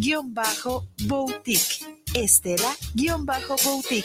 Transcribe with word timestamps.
Estela-Boutique. 0.00 1.84
Estela-Boutique. 2.14 4.04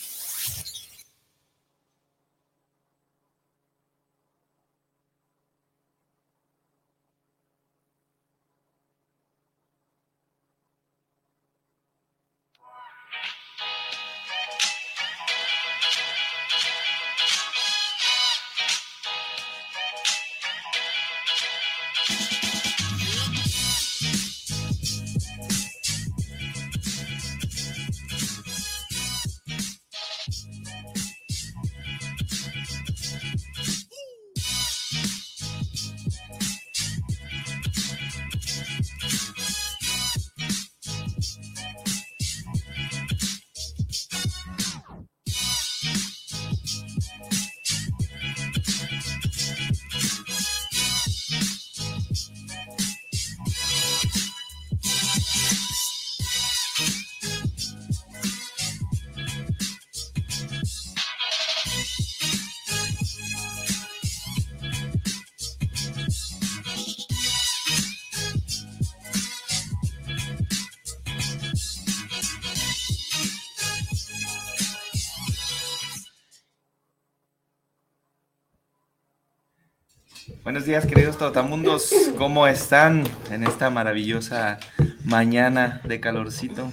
Buenos 80.51 80.67
días, 80.67 80.85
queridos 80.85 81.17
totamundos. 81.17 81.93
¿Cómo 82.17 82.45
están 82.45 83.05
en 83.29 83.45
esta 83.45 83.69
maravillosa 83.69 84.59
mañana 85.05 85.79
de 85.85 86.01
calorcito? 86.01 86.69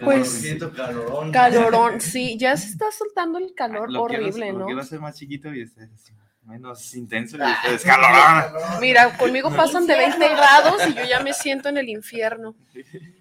pues 0.00 0.56
calorón. 0.74 1.30
calorón, 1.30 2.00
sí, 2.00 2.36
ya 2.36 2.56
se 2.56 2.70
está 2.70 2.90
soltando 2.90 3.38
el 3.38 3.54
calor 3.54 3.88
horrible, 3.96 4.52
¿no? 4.52 4.68
Lo 4.68 4.82
ser 4.82 4.98
más 4.98 5.14
chiquito 5.14 5.54
y 5.54 5.62
este, 5.62 5.88
menos 6.42 6.96
intenso 6.96 7.36
y 7.36 7.42
ustedes 7.42 7.84
calorón. 7.84 8.52
Mira, 8.80 9.16
conmigo 9.16 9.54
pasan 9.54 9.86
de 9.86 9.96
20 9.96 10.18
grados 10.28 10.82
y 10.88 10.94
yo 10.94 11.04
ya 11.04 11.20
me 11.20 11.34
siento 11.34 11.68
en 11.68 11.78
el 11.78 11.88
infierno. 11.88 12.56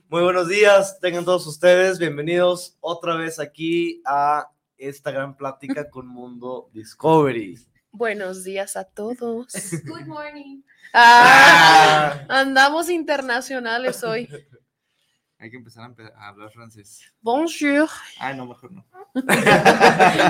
Muy 0.10 0.24
buenos 0.24 0.48
días, 0.48 1.00
tengan 1.00 1.26
todos 1.26 1.46
ustedes 1.46 2.00
bienvenidos 2.00 2.76
otra 2.80 3.14
vez 3.14 3.40
aquí 3.40 4.02
a 4.04 4.50
esta 4.80 5.12
gran 5.12 5.38
plática 5.38 5.92
con 5.92 6.08
Mundo 6.08 6.72
Discovery. 6.74 7.60
Buenos 7.92 8.44
días 8.44 8.76
a 8.78 8.84
todos. 8.84 9.54
Good 9.86 10.06
morning. 10.06 10.62
Ah, 10.94 12.26
andamos 12.30 12.90
internacionales 12.90 14.04
hoy. 14.04 14.30
Hay 15.40 15.52
que 15.52 15.58
empezar 15.58 15.94
a, 16.16 16.28
hablar 16.28 16.52
francés. 16.52 17.02
Bonjour. 17.22 17.90
Ah, 18.20 18.34
no, 18.34 18.48
mejor 18.48 18.72
no. 18.72 18.86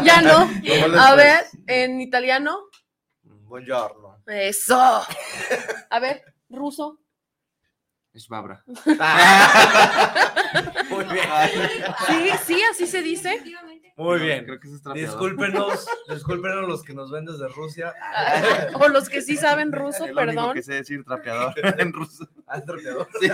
ya 0.04 0.22
no. 0.22 0.50
A 1.00 1.16
ver, 1.16 1.46
en 1.66 2.02
italiano. 2.02 2.60
Buongiorno. 3.24 4.22
Eso. 4.28 5.06
A 5.90 6.00
ver, 6.00 6.36
ruso. 6.50 7.00
Es 8.14 8.28
babra. 8.28 8.64
Muy 10.90 11.06
bien. 11.06 11.30
Sí, 12.08 12.30
sí, 12.46 12.62
así 12.72 12.88
se 12.88 13.02
dice. 13.02 13.44
Muy 13.98 14.20
bien. 14.20 14.46
Creo 14.46 14.60
que 14.60 14.70
discúlpenos, 14.94 15.88
discúlpenos 16.10 16.68
los 16.68 16.84
que 16.84 16.94
nos 16.94 17.10
ven 17.10 17.26
desde 17.26 17.48
Rusia. 17.48 17.96
o 18.80 18.88
los 18.90 19.10
que 19.10 19.24
sí 19.24 19.36
saben 19.36 19.72
ruso, 19.72 20.06
El 20.06 20.14
perdón. 20.14 20.38
Único 20.38 20.54
que 20.54 20.62
sé 20.62 20.76
decir 20.76 21.04
trapeador 21.04 21.54
en 21.80 21.92
ruso. 21.92 22.30
Ah, 22.46 22.62
trapeador. 22.62 23.08
Sí. 23.20 23.28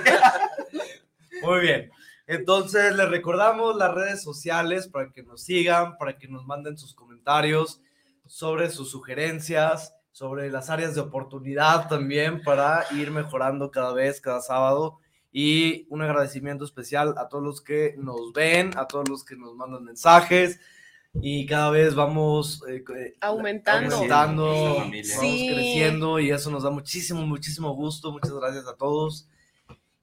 Muy 1.42 1.60
bien. 1.60 1.92
Entonces 2.28 2.96
les 2.96 3.10
recordamos 3.10 3.76
las 3.76 3.94
redes 3.94 4.24
sociales 4.24 4.88
para 4.88 5.12
que 5.12 5.22
nos 5.22 5.44
sigan, 5.44 5.98
para 5.98 6.18
que 6.18 6.30
nos 6.30 6.46
manden 6.46 6.78
sus 6.78 6.96
comentarios 6.96 7.82
sobre 8.26 8.70
sus 8.70 8.90
sugerencias, 8.90 9.94
sobre 10.14 10.50
las 10.50 10.70
áreas 10.70 10.96
de 10.96 11.02
oportunidad 11.02 11.90
también 11.90 12.42
para 12.42 12.86
ir 12.92 13.12
mejorando 13.12 13.70
cada 13.70 13.94
vez, 13.94 14.22
cada 14.22 14.40
sábado 14.40 15.00
y 15.34 15.88
un 15.90 16.02
agradecimiento 16.02 16.64
especial 16.64 17.16
a 17.18 17.28
todos 17.28 17.44
los 17.44 17.62
que 17.62 17.96
nos 17.98 18.32
ven, 18.32 18.72
a 18.78 18.88
todos 18.88 19.10
los 19.10 19.26
que 19.26 19.36
nos 19.36 19.56
mandan 19.56 19.84
mensajes 19.84 20.60
y 21.22 21.46
cada 21.46 21.70
vez 21.70 21.94
vamos 21.94 22.64
eh, 22.68 22.84
eh, 22.96 23.16
aumentando, 23.22 23.96
aumentando 23.96 24.76
vamos 24.76 24.92
creciendo 24.92 26.20
y 26.20 26.32
eso 26.32 26.50
nos 26.50 26.64
da 26.64 26.72
muchísimo, 26.72 27.26
muchísimo 27.26 27.74
gusto. 27.76 28.12
Muchas 28.12 28.34
gracias 28.34 28.68
a 28.68 28.76
todos. 28.76 29.28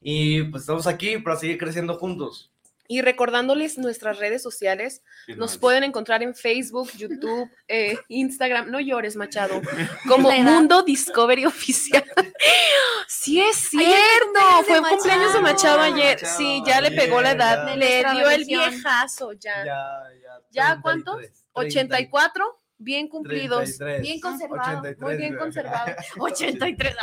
Y 0.01 0.45
pues 0.45 0.63
estamos 0.63 0.87
aquí 0.87 1.19
para 1.19 1.37
seguir 1.37 1.59
creciendo 1.59 1.99
juntos. 1.99 2.53
Y 2.91 3.03
recordándoles 3.03 3.78
nuestras 3.78 4.19
redes 4.19 4.43
sociales, 4.43 5.05
nos 5.37 5.56
pueden 5.59 5.84
encontrar 5.84 6.25
en 6.25 6.34
Facebook, 6.34 6.91
YouTube, 6.97 7.49
eh, 7.69 7.97
Instagram, 8.09 8.69
no 8.69 8.81
llores, 8.81 9.15
Machado, 9.15 9.62
como 10.09 10.28
Mundo 10.33 10.83
Discovery 10.83 11.47
Oficial. 11.47 12.03
sí, 13.06 13.41
es 13.41 13.56
cierto, 13.56 14.41
fue 14.67 14.83
cumpleaños 14.83 15.33
de 15.33 15.41
Machado 15.41 15.83
ayer. 15.83 16.19
sí, 16.19 16.64
ya 16.67 16.81
le 16.81 16.91
pegó 16.91 17.23
la 17.23 17.31
edad, 17.31 17.76
le 17.76 18.05
dio 18.12 18.29
el 18.29 18.44
viejazo, 18.44 19.35
ya. 19.35 19.64
Ya, 19.64 20.03
ya. 20.20 20.41
¿Ya 20.50 20.81
cuánto? 20.82 21.17
84 21.53 22.61
bien 22.81 23.09
cumplidos, 23.09 23.79
bien 24.00 24.19
conservado, 24.20 24.82
muy 24.99 25.17
bien 25.17 25.37
conservado. 25.37 25.94
83. 26.19 26.97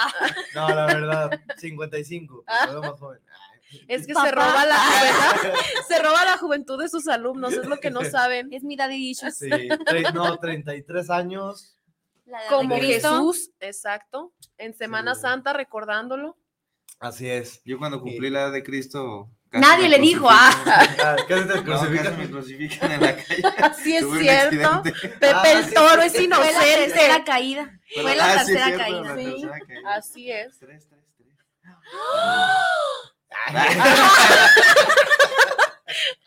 No, 0.53 0.67
la 0.69 0.85
verdad, 0.87 1.39
55, 1.55 2.43
más 2.45 2.99
joven. 2.99 3.21
Es 3.87 4.07
que 4.07 4.13
se 4.13 4.31
roba 4.31 4.65
la 4.65 4.77
juventud, 4.77 5.59
se 5.87 5.99
roba 5.99 6.25
la 6.25 6.37
juventud 6.37 6.81
de 6.81 6.89
sus 6.89 7.07
alumnos, 7.07 7.53
es 7.53 7.65
lo 7.65 7.77
que 7.77 7.91
no 7.91 8.03
saben. 8.05 8.51
Es 8.51 8.63
mi 8.63 8.75
daddy 8.75 9.09
issues. 9.09 9.37
Sí, 9.37 9.49
no, 10.13 10.37
33 10.37 11.09
años. 11.09 11.73
Como 12.49 12.77
Jesús, 12.77 13.51
exacto, 13.61 14.33
en 14.57 14.73
Semana 14.73 15.15
Santa 15.15 15.53
recordándolo. 15.53 16.37
Así 16.99 17.29
es. 17.29 17.61
Yo 17.63 17.77
cuando 17.77 18.01
cumplí 18.01 18.29
la 18.29 18.41
edad 18.41 18.51
de 18.51 18.63
Cristo 18.63 19.29
Nadie 19.51 19.87
le 19.87 19.99
dijo, 19.99 20.27
ah. 20.29 20.51
ah 20.65 21.15
casi 21.27 21.47
te 21.47 21.63
crucifican. 21.63 22.17
me 22.17 22.29
crucifican 22.29 22.91
en 22.91 23.01
la 23.01 23.15
calle. 23.15 23.43
Así 23.63 23.95
es 23.95 24.05
cierto. 24.19 24.83
Pepe 24.83 25.27
ah, 25.33 25.51
el 25.51 25.73
toro 25.73 26.01
es 26.01 26.19
inocente. 26.19 26.53
Fue 26.53 26.67
la 26.67 26.75
tercera 26.75 27.23
caída. 27.23 27.79
Fue 27.93 28.15
la, 28.15 28.35
tercera, 28.35 28.77
caída. 28.77 29.15
Sí, 29.15 29.47
así 29.85 30.31
es. 30.31 30.59
Tres, 30.59 30.87
tres, 30.89 31.03
tres. 31.17 31.37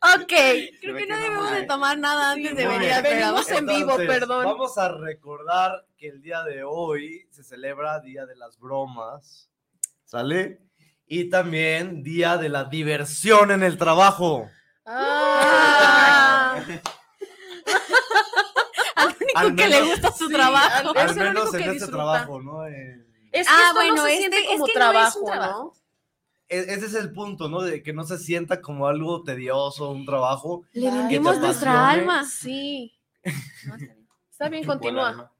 Ok, 0.02 0.32
creo 0.80 0.96
que 0.96 1.06
no 1.06 1.16
debemos 1.18 1.50
de 1.52 1.62
tomar 1.64 1.98
nada 1.98 2.30
antes 2.32 2.56
de 2.56 2.66
venir 2.66 2.88
programa. 2.90 3.08
Venimos 3.08 3.50
en 3.50 3.66
vivo, 3.66 3.96
perdón. 3.96 4.44
Vamos 4.46 4.78
a 4.78 4.88
recordar 4.88 5.84
que 5.98 6.08
el 6.08 6.22
día 6.22 6.42
de 6.42 6.64
hoy 6.64 7.28
se 7.30 7.44
celebra 7.44 8.00
Día 8.00 8.24
de 8.24 8.34
las 8.34 8.58
Bromas, 8.58 9.50
¿sale? 10.04 10.62
Y 11.06 11.28
también 11.28 12.02
Día 12.02 12.38
de 12.38 12.48
la 12.48 12.64
Diversión 12.64 13.50
en 13.50 13.62
el 13.62 13.76
Trabajo. 13.76 14.48
Ah, 14.86 16.56
Al 18.96 19.08
único 19.20 19.38
Al 19.38 19.54
que 19.54 19.68
le 19.68 19.82
gusta 19.82 20.12
su 20.12 20.28
sí, 20.28 20.32
trabajo. 20.34 20.92
al- 20.96 21.08
Al 21.10 21.14
menos 21.16 21.44
en 21.46 21.50
que 21.52 21.58
este 21.58 21.72
disfruta. 21.72 21.92
trabajo, 21.96 22.40
¿no? 22.40 22.64
Es 22.66 23.46
que 23.46 23.52
Ah, 23.52 23.60
esto 23.68 23.74
bueno, 23.74 23.96
no 23.96 24.02
se 24.04 24.08
este- 24.14 24.18
siente 24.18 24.36
es 24.38 24.42
que 24.42 24.48
no 24.48 24.54
es 24.54 24.60
un 24.62 24.68
trabajo, 24.74 25.24
trabajo. 25.26 25.74
¿no? 25.76 25.79
E- 26.50 26.74
ese 26.74 26.86
es 26.86 26.94
el 26.94 27.12
punto, 27.12 27.48
¿no? 27.48 27.62
De 27.62 27.82
que 27.82 27.92
no 27.94 28.04
se 28.04 28.18
sienta 28.18 28.60
como 28.60 28.86
algo 28.86 29.22
tedioso, 29.22 29.90
un 29.90 30.04
trabajo. 30.04 30.64
Le 30.72 30.90
vendimos 30.90 31.38
nuestra 31.38 31.88
alma. 31.90 32.24
Sí. 32.24 32.92
No, 33.66 33.74
está 33.74 33.76
bien. 33.76 34.06
Está 34.30 34.48
bien, 34.48 34.64
continúa. 34.64 35.32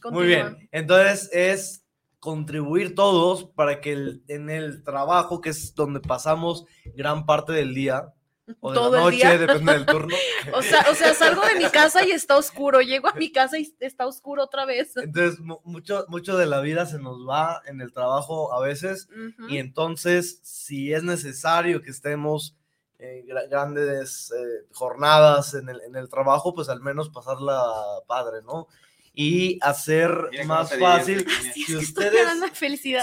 continúa. 0.00 0.12
Muy 0.12 0.26
bien. 0.26 0.68
Entonces 0.72 1.28
es 1.32 1.84
contribuir 2.18 2.94
todos 2.94 3.44
para 3.44 3.80
que 3.80 3.92
el- 3.92 4.24
en 4.28 4.48
el 4.50 4.82
trabajo, 4.82 5.40
que 5.40 5.50
es 5.50 5.74
donde 5.74 6.00
pasamos 6.00 6.64
gran 6.94 7.26
parte 7.26 7.52
del 7.52 7.74
día, 7.74 8.12
o 8.60 8.70
de 8.70 8.74
Todo 8.76 8.90
la 8.92 8.98
el 8.98 9.04
noche, 9.04 9.16
día. 9.16 9.38
depende 9.38 9.72
del 9.72 9.86
turno. 9.86 10.16
O 10.54 10.62
sea, 10.62 10.86
o 10.90 10.94
sea, 10.94 11.12
salgo 11.14 11.44
de 11.44 11.56
mi 11.56 11.68
casa 11.70 12.06
y 12.06 12.12
está 12.12 12.36
oscuro. 12.36 12.80
Llego 12.80 13.08
a 13.08 13.14
mi 13.14 13.32
casa 13.32 13.58
y 13.58 13.74
está 13.80 14.06
oscuro 14.06 14.44
otra 14.44 14.64
vez. 14.64 14.96
Entonces, 14.96 15.40
mu- 15.40 15.60
mucho, 15.64 16.04
mucho 16.08 16.36
de 16.36 16.46
la 16.46 16.60
vida 16.60 16.86
se 16.86 16.98
nos 16.98 17.28
va 17.28 17.62
en 17.66 17.80
el 17.80 17.92
trabajo 17.92 18.52
a 18.54 18.60
veces, 18.60 19.08
Ujú. 19.10 19.48
y 19.48 19.58
entonces, 19.58 20.40
si 20.42 20.92
es 20.92 21.02
necesario 21.02 21.82
que 21.82 21.90
estemos 21.90 22.54
en 22.98 23.26
gra- 23.26 23.48
grandes 23.50 24.30
eh, 24.32 24.66
jornadas 24.72 25.54
en 25.54 25.68
el, 25.68 25.80
en 25.82 25.96
el 25.96 26.08
trabajo, 26.08 26.54
pues 26.54 26.68
al 26.68 26.80
menos 26.80 27.10
pasarla 27.10 27.60
padre, 28.06 28.38
¿no? 28.42 28.68
Y 29.12 29.58
hacer 29.62 30.10
Mira 30.30 30.44
más 30.44 30.74
fácil. 30.78 31.26
Es 31.26 31.54
Si 31.66 31.74
ustedes, 31.76 32.28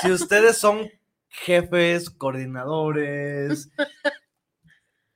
si 0.02 0.12
ustedes 0.12 0.58
son 0.58 0.90
jefes, 1.28 2.10
coordinadores, 2.10 3.70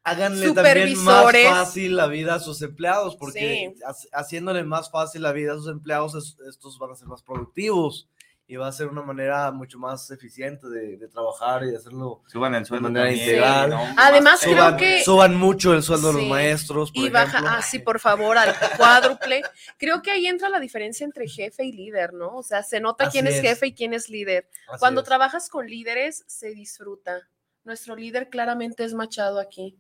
háganle 0.10 0.52
también 0.54 1.04
más 1.04 1.32
fácil 1.50 1.96
la 1.96 2.08
vida 2.08 2.36
a 2.36 2.40
sus 2.40 2.62
empleados, 2.62 3.16
porque 3.16 3.74
Sí. 3.76 3.82
ha- 3.86 4.20
haciéndole 4.20 4.64
más 4.64 4.90
fácil 4.90 5.22
la 5.22 5.32
vida 5.32 5.54
a 5.54 5.56
sus 5.56 5.68
empleados, 5.68 6.16
es- 6.16 6.38
estos 6.48 6.78
van 6.80 6.92
a 6.92 6.96
ser 6.96 7.08
más 7.08 7.22
productivos 7.24 8.08
y 8.50 8.56
va 8.56 8.70
a 8.70 8.72
ser 8.72 8.88
una 8.88 9.02
manera 9.02 9.52
mucho 9.52 9.78
más 9.78 10.10
eficiente 10.10 10.70
de, 10.70 10.96
de 10.96 11.08
trabajar 11.10 11.64
y 11.66 11.72
de 11.72 11.76
hacerlo. 11.78 12.22
Suban 12.28 12.56
el 12.56 12.66
sueldo 12.66 12.88
manera 12.88 13.08
también, 13.08 13.28
integral. 13.28 13.70
¿no? 13.72 13.82
Además, 13.98 14.24
Más 14.36 14.42
creo 14.42 14.56
Suban, 14.56 14.78
que- 14.78 15.04
suban 15.04 15.36
mucho 15.36 15.74
el 15.74 15.84
sueldo 15.84 16.08
de 16.08 16.14
Sí. 16.14 16.20
los 16.22 16.30
maestros, 16.30 16.92
por 16.94 17.04
Y 17.04 17.10
baja, 17.10 17.28
ejemplo. 17.40 17.50
ah, 17.58 17.62
sí, 17.62 17.80
por 17.80 18.00
favor, 18.00 18.38
al 18.38 18.56
cuádruple. 18.78 19.42
Creo 19.78 20.02
que 20.02 20.12
ahí 20.12 20.28
entra 20.28 20.48
la 20.48 20.62
diferencia 20.62 21.04
entre 21.04 21.28
jefe 21.28 21.66
y 21.66 21.74
líder, 21.74 22.14
¿no? 22.14 22.38
O 22.38 22.44
sea, 22.44 22.64
se 22.64 22.80
nota 22.80 23.10
quién 23.10 23.28
Así 23.28 23.36
es 23.40 23.44
es. 23.44 23.50
jefe 23.50 23.68
y 23.68 23.74
quién 23.74 23.94
es 23.94 24.08
líder. 24.10 24.48
Así 24.70 24.80
Cuando 24.80 25.02
es. 25.02 25.08
trabajas 25.08 25.50
con 25.50 25.68
líderes, 25.68 26.24
se 26.28 26.52
disfruta. 26.52 27.28
Nuestro 27.68 27.98
líder 27.98 28.30
claramente 28.30 28.86
es 28.86 28.94
Machado 28.94 29.42
aquí. 29.42 29.76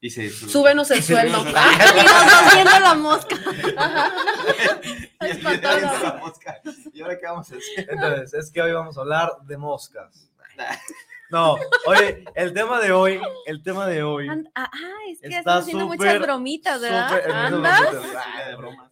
Y 0.00 0.10
se 0.10 0.22
disfruta. 0.22 0.52
Súbenos 0.52 0.90
el 0.90 1.00
sueldo. 1.00 1.38
Y 1.42 1.44
nos 1.44 1.54
va 1.54 2.50
viendo 2.52 2.80
la 2.80 2.94
mosca. 2.94 3.36
Y 5.20 5.26
el 5.30 5.40
de 5.40 5.80
la 5.80 6.18
mosca. 6.20 6.60
¿Y 6.92 7.00
ahora 7.02 7.16
qué 7.16 7.26
vamos 7.26 7.52
a 7.52 7.54
hacer? 7.54 7.88
Entonces, 7.88 8.34
es 8.34 8.50
que 8.50 8.60
hoy 8.60 8.72
vamos 8.72 8.98
a 8.98 9.02
hablar 9.02 9.30
de 9.44 9.56
moscas. 9.56 10.28
No, 11.30 11.56
oye, 11.86 12.24
el 12.34 12.52
tema 12.52 12.80
de 12.80 12.90
hoy, 12.90 13.20
el 13.46 13.62
tema 13.62 13.86
de 13.86 14.02
hoy. 14.02 14.28
And- 14.28 14.48
Ah, 14.56 14.68
ah, 14.72 14.78
es 15.08 15.20
que 15.20 15.28
Está 15.28 15.38
estás 15.38 15.62
haciendo 15.62 15.84
súper, 15.84 15.98
muchas 16.14 16.20
bromitas, 16.20 16.80
¿verdad? 16.80 17.30
¿Andas? 17.30 17.80
Ah, 18.16 18.48
de 18.48 18.56
bromas. 18.56 18.90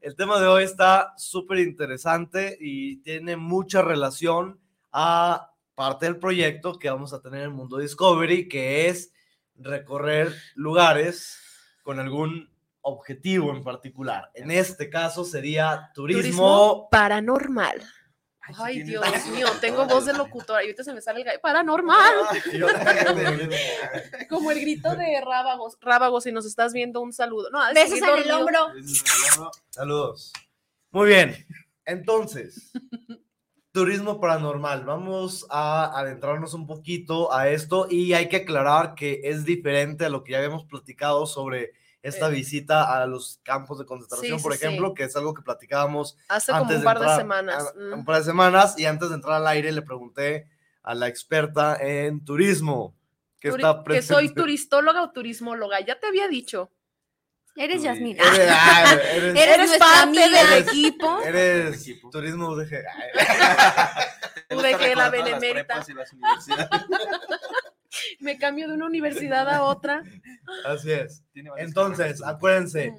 El 0.00 0.14
tema 0.14 0.38
de 0.38 0.46
hoy 0.46 0.62
está 0.62 1.12
súper 1.18 1.58
interesante 1.58 2.56
y 2.60 2.98
tiene 2.98 3.34
mucha 3.36 3.82
relación 3.82 4.60
a 4.92 5.50
parte 5.78 6.06
del 6.06 6.18
proyecto 6.18 6.76
que 6.76 6.90
vamos 6.90 7.12
a 7.12 7.22
tener 7.22 7.42
en 7.42 7.52
Mundo 7.52 7.78
Discovery, 7.78 8.48
que 8.48 8.88
es 8.88 9.12
recorrer 9.54 10.34
lugares 10.56 11.38
con 11.84 12.00
algún 12.00 12.50
objetivo 12.80 13.52
en 13.54 13.62
particular. 13.62 14.28
En 14.34 14.50
este 14.50 14.90
caso 14.90 15.24
sería 15.24 15.92
turismo. 15.94 16.20
Turismo 16.20 16.88
paranormal. 16.90 17.80
Ay, 18.56 18.82
Dios 18.82 19.04
mío, 19.32 19.46
tengo 19.60 19.86
voz 19.86 20.06
de 20.06 20.14
locutora. 20.14 20.62
Y 20.62 20.66
ahorita 20.66 20.82
se 20.82 20.92
me 20.92 21.00
sale 21.00 21.20
el 21.20 21.26
gallo. 21.26 21.40
Paranormal. 21.40 22.12
Como 24.28 24.50
el 24.50 24.60
grito 24.60 24.96
de 24.96 25.20
Rábagos. 25.24 25.78
Rábagos, 25.80 26.24
si 26.24 26.32
nos 26.32 26.44
estás 26.44 26.72
viendo, 26.72 27.00
un 27.00 27.12
saludo. 27.12 27.50
No, 27.50 27.60
Besos 27.72 28.02
en 28.02 28.18
el 28.18 28.30
hombro. 28.32 28.72
Saludos. 29.70 30.32
Muy 30.90 31.06
bien. 31.06 31.46
Entonces, 31.84 32.72
turismo 33.78 34.20
paranormal. 34.20 34.84
Vamos 34.84 35.46
a 35.50 35.96
adentrarnos 35.98 36.52
un 36.54 36.66
poquito 36.66 37.32
a 37.32 37.48
esto 37.48 37.86
y 37.88 38.12
hay 38.12 38.28
que 38.28 38.38
aclarar 38.38 38.94
que 38.96 39.20
es 39.24 39.44
diferente 39.44 40.04
a 40.04 40.08
lo 40.08 40.24
que 40.24 40.32
ya 40.32 40.38
habíamos 40.38 40.64
platicado 40.64 41.26
sobre 41.26 41.72
esta 42.02 42.28
Eh. 42.28 42.32
visita 42.32 43.00
a 43.00 43.06
los 43.06 43.38
campos 43.44 43.78
de 43.78 43.84
concentración, 43.86 44.38
Sí, 44.38 44.42
por 44.42 44.52
sí, 44.54 44.58
ejemplo, 44.64 44.88
sí. 44.88 44.94
que 44.94 45.04
es 45.04 45.14
algo 45.16 45.32
que 45.32 45.42
platicábamos 45.42 46.16
Hace 46.28 46.50
como 46.52 46.62
un 46.62 46.82
par 46.82 46.98
de, 46.98 47.04
entrar- 47.04 47.18
semanas. 47.20 47.66
a- 47.68 47.78
Mm. 47.78 47.92
Un 48.00 48.04
par 48.04 48.16
de 48.18 48.24
semanas 48.24 48.78
y 48.78 48.86
antes 48.86 49.08
de 49.10 49.14
entrar 49.14 49.36
al 49.36 49.46
aire 49.46 49.70
le 49.70 49.82
pregunté 49.82 50.48
a 50.82 50.94
la 50.94 51.06
experta 51.06 51.76
en 51.80 52.24
turismo 52.24 52.94
que 53.40 53.50
Turi- 53.52 53.56
está 53.58 53.84
que 53.84 54.02
soy 54.02 54.16
presente. 54.24 54.40
turistóloga 54.40 55.02
o 55.04 55.10
turismóloga. 55.12 55.78
Ya 55.80 56.00
te 56.00 56.08
había 56.08 56.26
dicho. 56.26 56.70
Eres. 57.58 57.82
Yasmin. 57.82 58.16
Eres, 58.18 58.48
ah, 58.50 58.92
eres- 58.92 59.06
Eres 59.14 59.36
Eres 59.36 59.58
nuestra 59.58 59.78
parte 59.86 60.02
amiga 60.24 60.50
del 60.50 60.62
equipo. 60.62 61.20
eres 61.22 61.86
turismo 62.10 62.48
UDG. 62.50 62.70
¿Te 64.48 64.54
Pude 64.56 64.70
gusta 64.72 64.78
que 64.78 64.94
la 64.96 65.10
benemérita. 65.10 65.84
Me 68.20 68.38
cambio 68.38 68.68
de 68.68 68.74
una 68.74 68.86
universidad 68.86 69.48
a 69.48 69.62
otra. 69.64 70.02
Así 70.64 70.92
es. 70.92 71.22
Entonces, 71.56 72.22
acuérdense 72.22 72.94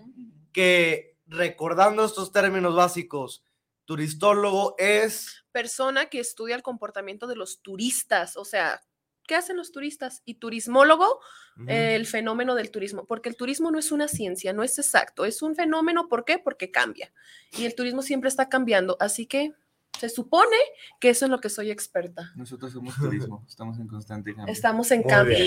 que 0.51 1.15
recordando 1.27 2.03
estos 2.05 2.31
términos 2.31 2.75
básicos, 2.75 3.43
turistólogo 3.85 4.75
es 4.77 5.35
Persona 5.51 6.05
que 6.07 6.19
estudia 6.19 6.55
el 6.55 6.61
comportamiento 6.61 7.25
de 7.27 7.35
los 7.35 7.61
turistas. 7.61 8.37
O 8.37 8.45
sea, 8.45 8.81
¿qué 9.29 9.35
hacen 9.35 9.57
los 9.57 9.71
turistas? 9.71 10.23
Y 10.25 10.33
turismólogo, 10.35 11.19
el 11.67 12.07
fenómeno 12.07 12.55
del 12.55 12.71
turismo. 12.71 13.05
Porque 13.05 13.29
el 13.29 13.35
turismo 13.35 13.69
no 13.69 13.77
es 13.77 13.91
una 13.91 14.07
ciencia, 14.07 14.53
no 14.53 14.63
es 14.63 14.79
exacto. 14.79 15.23
Es 15.23 15.43
un 15.43 15.55
fenómeno. 15.55 16.07
¿Por 16.09 16.25
qué? 16.25 16.39
Porque 16.39 16.71
cambia. 16.71 17.13
Y 17.55 17.65
el 17.65 17.75
turismo 17.75 18.01
siempre 18.01 18.27
está 18.27 18.49
cambiando. 18.49 18.97
Así 18.99 19.27
que 19.27 19.53
se 19.99 20.09
supone 20.09 20.55
que 20.99 21.09
eso 21.09 21.25
es 21.25 21.31
lo 21.31 21.39
que 21.41 21.49
soy 21.49 21.69
experta. 21.69 22.31
Nosotros 22.35 22.71
somos 22.73 22.95
turismo, 22.95 23.45
estamos 23.47 23.77
en 23.77 23.87
constante 23.87 24.33
cambio. 24.33 24.51
Estamos 24.51 24.89
en 24.91 25.01
Muy 25.01 25.09
cambio. 25.09 25.37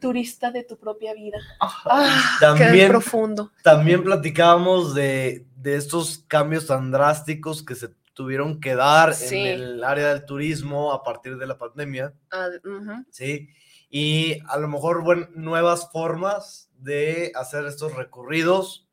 Turista 0.00 0.50
de 0.50 0.64
tu 0.64 0.76
propia 0.76 1.14
vida. 1.14 1.38
Ah, 1.60 2.36
qué 2.40 2.44
También- 2.44 2.88
profundo. 2.90 3.52
También 3.62 4.02
platicábamos 4.04 4.94
de, 4.94 5.46
de 5.56 5.76
estos 5.76 6.18
cambios 6.28 6.66
tan 6.66 6.90
drásticos 6.90 7.62
que 7.62 7.74
se 7.74 7.88
tuvieron 8.14 8.60
que 8.60 8.74
dar 8.74 9.14
Sí. 9.14 9.36
en 9.38 9.46
el 9.46 9.84
área 9.84 10.08
del 10.08 10.24
turismo 10.26 10.92
a 10.92 11.02
partir 11.02 11.36
de 11.38 11.46
la 11.46 11.58
pandemia, 11.58 12.12
Ah, 12.30 12.48
ujú. 12.64 13.04
¿sí? 13.10 13.48
Y 13.88 14.38
a 14.48 14.56
lo 14.58 14.68
mejor 14.68 15.02
bueno, 15.02 15.28
nuevas 15.34 15.90
formas 15.92 16.70
de 16.78 17.32
hacer 17.34 17.66
estos 17.66 17.94
recorridos 17.94 18.88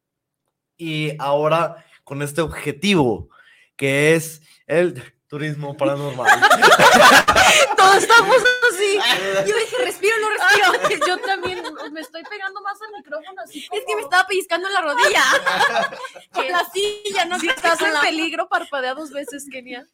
y 0.77 1.13
ahora 1.19 1.85
con 2.03 2.21
este 2.21 2.41
objetivo 2.41 3.29
que 3.75 4.15
es 4.15 4.41
el 4.67 5.01
turismo 5.27 5.75
paranormal. 5.77 6.27
Todos 7.77 7.95
estamos 7.97 8.35
así. 8.79 9.49
Yo 9.49 9.55
dije, 9.57 9.75
respiro, 9.83 10.15
no 10.21 10.29
respiro. 10.29 11.05
Yo 11.07 11.17
también 11.19 11.63
me 11.91 12.01
estoy 12.01 12.23
pegando 12.23 12.61
más 12.61 12.81
al 12.81 12.91
micrófono 12.97 13.41
así. 13.43 13.67
Es 13.71 13.83
que 13.85 13.95
me 13.95 14.01
estaba 14.01 14.27
pellizcando 14.27 14.67
en 14.67 14.73
la 14.73 14.81
rodilla. 14.81 15.23
Con 16.33 16.43
¿Qué? 16.43 16.51
la 16.51 16.65
silla, 16.69 17.25
no 17.25 17.39
Si 17.39 17.47
que 17.47 17.53
estás 17.53 17.81
en 17.81 17.93
la- 17.93 18.01
peligro, 18.01 18.47
parpadea 18.49 18.93
dos 18.93 19.11
veces, 19.11 19.45
Kenia. 19.51 19.85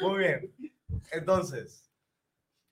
Muy 0.00 0.18
bien. 0.18 0.54
Entonces, 1.10 1.84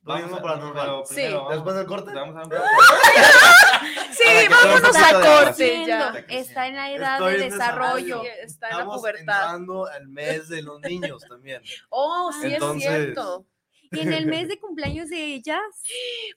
Vamos 0.02 0.22
turismo 0.22 0.38
a- 0.38 0.42
paranormal. 0.42 0.86
pero 0.86 1.04
Sí. 1.06 1.36
Después 1.54 1.76
del 1.76 1.86
corte. 1.86 2.12
Vamos 2.14 2.36
a 2.36 2.42
un 2.46 2.50
Sí, 4.12 4.24
Para 4.48 4.60
vámonos 4.66 4.96
a 4.96 5.12
corte 5.44 5.80
Está 5.82 5.86
ya. 5.86 6.24
Está 6.28 6.66
en 6.68 6.74
la 6.76 6.92
edad 6.92 7.14
Estoy 7.16 7.32
de 7.38 7.50
desarrollo. 7.50 8.22
Sí, 8.22 8.28
está 8.42 8.66
en 8.68 8.72
la 8.72 8.78
Estamos 8.78 8.98
pubertad. 8.98 9.20
entrando 9.20 9.86
al 9.86 10.08
mes 10.08 10.48
de 10.48 10.62
los 10.62 10.80
niños 10.80 11.22
también. 11.28 11.62
Oh, 11.90 12.30
sí 12.32 12.52
Entonces- 12.54 12.88
es 12.90 12.94
cierto. 13.02 13.46
Y 13.90 14.00
en 14.00 14.12
el 14.12 14.26
mes 14.26 14.48
de 14.48 14.58
cumpleaños 14.58 15.08
de 15.08 15.34
ellas, 15.34 15.60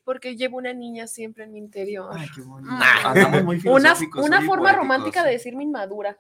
Porque 0.04 0.36
llevo 0.36 0.58
una 0.58 0.74
niña 0.74 1.08
siempre 1.08 1.44
en 1.44 1.52
mi 1.52 1.60
interior. 1.60 2.12
Ay, 2.14 2.28
qué 2.36 2.42
bonito. 2.42 2.74
Andamos 3.04 3.44
muy 3.44 3.58
Una, 3.66 3.94
una 4.16 4.42
forma 4.42 4.46
poéticos. 4.46 4.76
romántica 4.76 5.24
de 5.24 5.32
decirme 5.32 5.64
inmadura. 5.64 6.18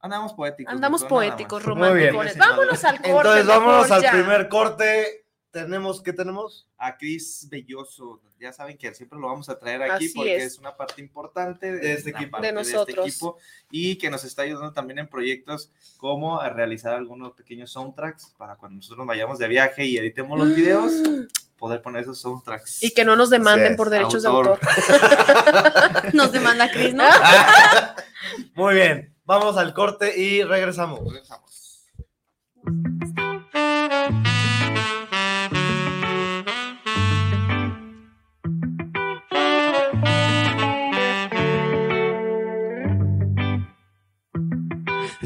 Andamos 0.00 0.34
poéticos. 0.34 0.72
Andamos 0.74 1.04
poéticos, 1.04 1.62
románticos. 1.62 2.36
Vámonos 2.36 2.84
al 2.84 2.96
corte. 2.96 3.10
Entonces, 3.10 3.46
vámonos 3.46 3.82
mejor 3.82 3.92
al 3.96 4.02
ya. 4.02 4.10
primer 4.12 4.48
corte. 4.48 5.23
Tenemos, 5.54 6.02
¿qué 6.02 6.12
tenemos? 6.12 6.68
A 6.76 6.98
Cris 6.98 7.46
Belloso, 7.50 8.20
ya 8.38 8.52
saben 8.52 8.76
que 8.76 8.92
siempre 8.94 9.18
lo 9.18 9.28
vamos 9.28 9.48
a 9.48 9.58
traer 9.58 9.82
aquí 9.84 10.06
Así 10.06 10.14
porque 10.14 10.36
es. 10.36 10.42
es. 10.52 10.58
una 10.58 10.76
parte 10.76 11.00
importante 11.00 11.72
de, 11.72 11.94
este 11.94 12.10
equipo. 12.10 12.32
parte 12.32 12.52
De 12.52 12.60
este 12.60 12.72
nosotros. 12.74 13.06
equipo 13.06 13.38
y 13.70 13.96
que 13.96 14.10
nos 14.10 14.24
está 14.24 14.42
ayudando 14.42 14.72
también 14.72 14.98
en 14.98 15.08
proyectos 15.08 15.70
como 15.96 16.40
a 16.40 16.50
realizar 16.50 16.92
algunos 16.92 17.32
pequeños 17.32 17.70
soundtracks 17.72 18.34
para 18.36 18.56
cuando 18.56 18.76
nosotros 18.76 19.06
vayamos 19.06 19.38
de 19.38 19.48
viaje 19.48 19.86
y 19.86 19.96
editemos 19.96 20.38
los 20.38 20.54
videos, 20.54 20.92
poder 21.56 21.80
poner 21.80 22.02
esos 22.02 22.20
soundtracks. 22.20 22.82
Y 22.82 22.90
que 22.92 23.04
no 23.04 23.16
nos 23.16 23.30
demanden 23.30 23.76
por 23.76 23.88
derechos 23.88 24.24
autor. 24.26 24.60
de 24.60 24.66
autor. 24.66 26.14
Nos 26.14 26.32
demanda 26.32 26.70
Cris, 26.70 26.92
¿no? 26.92 27.04
Muy 28.54 28.74
bien, 28.74 29.14
vamos 29.24 29.56
al 29.56 29.72
corte 29.72 30.20
y 30.20 30.42
regresamos. 30.42 31.00
Regresamos. 31.00 31.86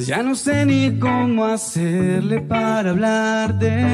Ya 0.09 0.23
no 0.23 0.35
sé 0.35 0.65
ni 0.65 0.99
cómo 0.99 1.45
hacerle 1.45 2.41
para 2.41 2.93
hablarte. 2.93 3.85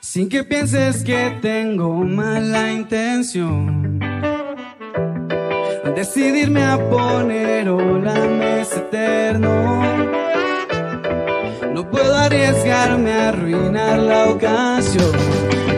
Sin 0.00 0.28
que 0.28 0.44
pienses 0.44 1.02
que 1.02 1.38
tengo 1.40 2.04
mala 2.04 2.70
intención. 2.70 3.98
Decidirme 5.96 6.62
a 6.62 6.76
poner 6.90 7.68
la 7.68 8.26
mesa 8.26 8.80
eterno. 8.80 9.82
No 11.72 11.90
puedo 11.90 12.14
arriesgarme 12.14 13.12
a 13.14 13.28
arruinar 13.30 14.00
la 14.00 14.28
ocasión. 14.28 15.69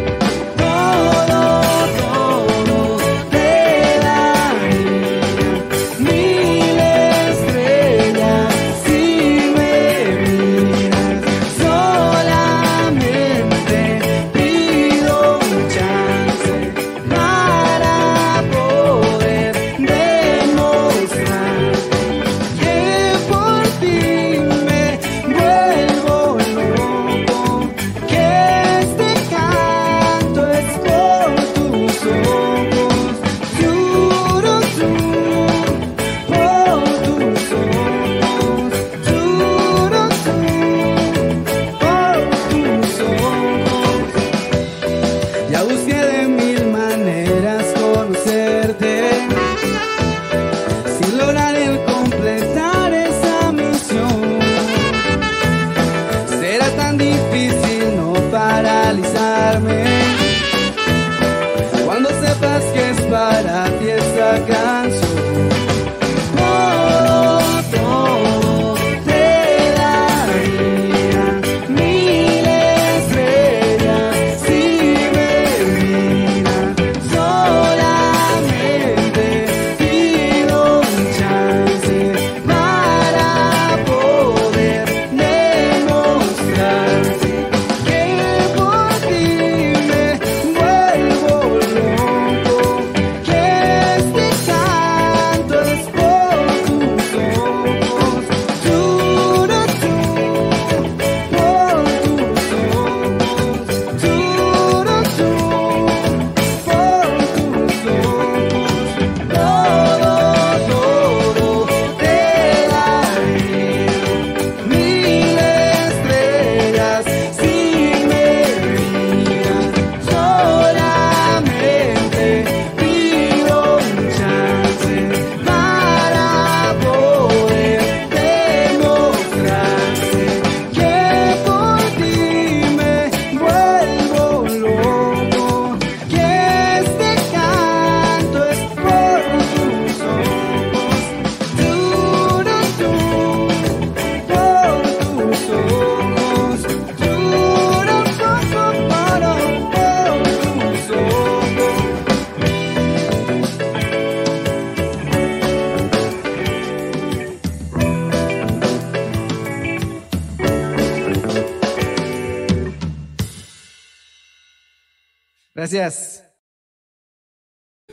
Gracias. 165.77 166.23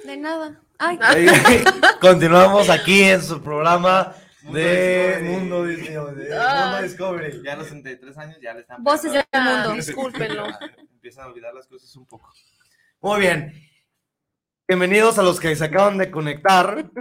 De 0.04 0.18
nada. 0.18 0.62
Ay, 0.78 1.00
Continuamos 2.02 2.70
aquí 2.70 3.04
en 3.04 3.22
su 3.24 3.42
programa 3.42 4.14
Mundo 4.44 4.60
de 4.60 5.08
Discovery. 5.22 5.24
Mundo 5.40 5.66
Disney, 5.66 5.94
de 6.28 6.38
Ah. 6.38 6.66
Mundo 6.72 6.82
Discovery. 6.84 7.42
Ya 7.44 7.54
a 7.54 7.56
los 7.56 7.68
63 7.68 8.18
años 8.18 8.38
ya 8.42 8.54
le 8.54 8.62
están 8.62 8.84
Voces 8.84 9.14
del 9.14 9.24
Ah, 9.32 9.64
mundo. 9.68 9.76
discúlpenlo. 9.76 10.46
Empiezan 10.94 11.24
a 11.24 11.28
olvidar 11.28 11.54
las 11.54 11.68
cosas 11.68 11.96
un 11.96 12.06
poco. 12.06 12.30
Muy 13.00 13.22
bien. 13.22 13.54
Bienvenidos 14.68 15.18
a 15.18 15.24
los 15.24 15.40
que 15.40 15.56
se 15.56 15.64
acaban 15.64 15.98
de 15.98 16.12
conectar. 16.12 16.92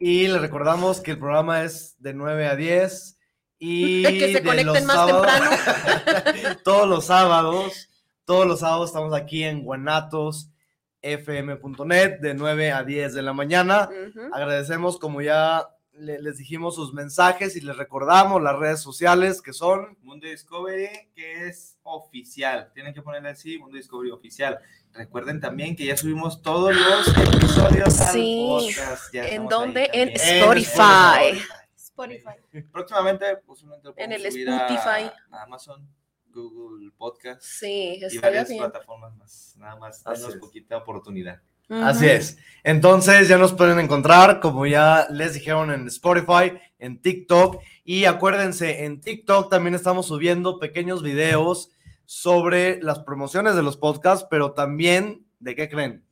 Y 0.00 0.26
les 0.26 0.40
recordamos 0.40 1.00
que 1.00 1.12
el 1.12 1.18
programa 1.20 1.62
es 1.62 1.94
de 2.02 2.12
9 2.12 2.48
a 2.48 2.56
10. 2.56 3.18
Y 3.60 4.02
Que 4.02 4.32
se 4.32 4.42
conecten 4.42 4.66
los 4.66 4.82
más 4.82 4.96
sábados- 4.96 6.62
todos 6.64 6.88
los 6.88 7.04
sábados, 7.06 7.87
todos 8.28 8.46
los 8.46 8.60
sábados 8.60 8.90
estamos 8.90 9.14
aquí 9.14 9.42
en 9.42 9.64
guanatosfm.net 9.64 12.20
de 12.20 12.34
9 12.34 12.72
a 12.72 12.84
10 12.84 13.14
de 13.14 13.22
la 13.22 13.32
mañana. 13.32 13.88
Agradecemos, 14.34 14.98
como 14.98 15.22
ya 15.22 15.66
le- 15.92 16.20
les 16.20 16.36
dijimos, 16.36 16.74
sus 16.74 16.92
mensajes 16.92 17.56
y 17.56 17.62
les 17.62 17.74
recordamos 17.78 18.42
las 18.42 18.58
redes 18.58 18.80
sociales 18.80 19.40
que 19.40 19.54
son. 19.54 19.96
Mundo 20.02 20.26
Discovery, 20.28 20.90
que 21.14 21.46
es 21.48 21.78
oficial. 21.82 22.70
Tienen 22.74 22.92
que 22.92 23.00
ponerle 23.00 23.30
así, 23.30 23.58
Mundo 23.58 23.78
Discovery 23.78 24.10
oficial. 24.10 24.58
Recuerden 24.92 25.40
también 25.40 25.74
que 25.74 25.86
ya 25.86 25.96
subimos 25.96 26.42
todos 26.42 26.76
los 26.76 27.08
episodios 27.08 27.98
al 28.00 28.12
Sí. 28.12 28.44
podcast. 28.46 29.14
Ya 29.14 29.26
¿En 29.28 29.48
dónde? 29.48 29.88
En. 29.94 30.10
Spotify. 30.10 31.40
Spotify. 31.74 32.34
Próximamente, 32.70 33.38
posiblemente 33.38 33.88
lo 33.88 33.94
En 33.96 34.12
el 34.12 34.26
Spotify. 34.26 35.10
a 35.30 35.42
Amazon, 35.44 35.88
Google 36.32 36.90
Podcast 36.96 37.42
Sí, 37.42 38.00
y 38.10 38.18
varias 38.18 38.48
bien. 38.48 38.60
plataformas 38.60 39.14
más. 39.16 39.54
Nada 39.58 39.76
más, 39.76 40.02
Así 40.06 40.20
danos 40.22 40.34
es. 40.36 40.40
poquita 40.40 40.76
oportunidad. 40.76 41.40
Así 41.70 42.06
es. 42.08 42.38
Entonces 42.64 43.28
ya 43.28 43.36
nos 43.36 43.52
pueden 43.52 43.78
encontrar, 43.78 44.40
como 44.40 44.66
ya 44.66 45.06
les 45.10 45.34
dijeron, 45.34 45.70
en 45.70 45.86
Spotify, 45.88 46.58
en 46.78 47.00
TikTok. 47.02 47.62
Y 47.84 48.06
acuérdense, 48.06 48.84
en 48.86 49.00
TikTok 49.02 49.50
también 49.50 49.74
estamos 49.74 50.06
subiendo 50.06 50.58
pequeños 50.58 51.02
videos 51.02 51.70
sobre 52.06 52.82
las 52.82 53.00
promociones 53.00 53.54
de 53.54 53.62
los 53.62 53.76
podcasts, 53.76 54.26
pero 54.30 54.52
también, 54.52 55.26
¿de 55.40 55.54
qué 55.54 55.68
creen? 55.68 56.04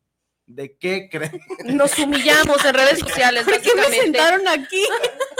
¿De 0.46 0.76
qué 0.76 1.08
creen? 1.10 1.40
Nos 1.64 1.98
humillamos 1.98 2.62
en 2.64 2.74
redes 2.74 2.98
sociales, 2.98 3.44
¿Por 3.44 3.58
qué 3.60 3.74
me 3.74 3.84
sentaron 3.96 4.46
aquí? 4.48 4.82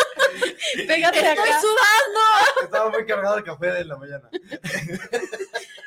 Pégate 0.75 1.19
acá. 1.21 1.33
Estoy 1.33 1.53
sudando. 1.61 2.65
Estaba 2.65 2.91
muy 2.91 3.07
cargado 3.07 3.37
de 3.37 3.43
café 3.45 3.67
de 3.73 3.85
la 3.85 3.97
mañana. 3.97 4.29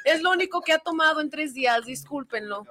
Es 0.05 0.21
lo 0.21 0.31
único 0.31 0.61
que 0.61 0.73
ha 0.73 0.79
tomado 0.79 1.21
en 1.21 1.29
tres 1.29 1.53
días, 1.53 1.85
discúlpenlo. 1.85 2.63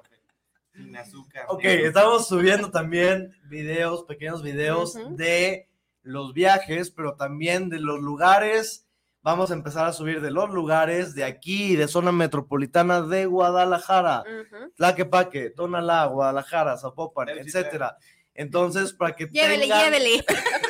Sin 0.74 0.96
azúcar. 0.96 1.44
Ok, 1.48 1.62
negro. 1.64 1.86
estamos 1.88 2.26
subiendo 2.26 2.70
también 2.70 3.32
videos, 3.44 4.04
pequeños 4.04 4.42
videos 4.42 4.98
de 5.16 5.68
los 6.02 6.32
viajes, 6.32 6.90
pero 6.90 7.14
también 7.14 7.68
de 7.68 7.78
los 7.78 8.00
lugares. 8.00 8.86
Vamos 9.22 9.50
a 9.50 9.54
empezar 9.54 9.86
a 9.86 9.92
subir 9.92 10.20
de 10.20 10.30
los 10.30 10.48
lugares 10.50 11.14
de 11.14 11.24
aquí, 11.24 11.76
de 11.76 11.86
zona 11.86 12.10
metropolitana 12.12 13.02
de 13.02 13.26
Guadalajara, 13.26 14.22
Ujú. 14.22 14.72
Tlaquepaque, 14.76 15.50
Tonalá, 15.50 16.06
Guadalajara, 16.06 16.76
Zapopan, 16.78 17.28
etcétera. 17.28 17.96
Entonces, 18.34 18.92
para 18.92 19.14
que 19.16 19.26
Llévele, 19.26 19.64
tengan- 19.66 19.84
llévele. 19.84 20.24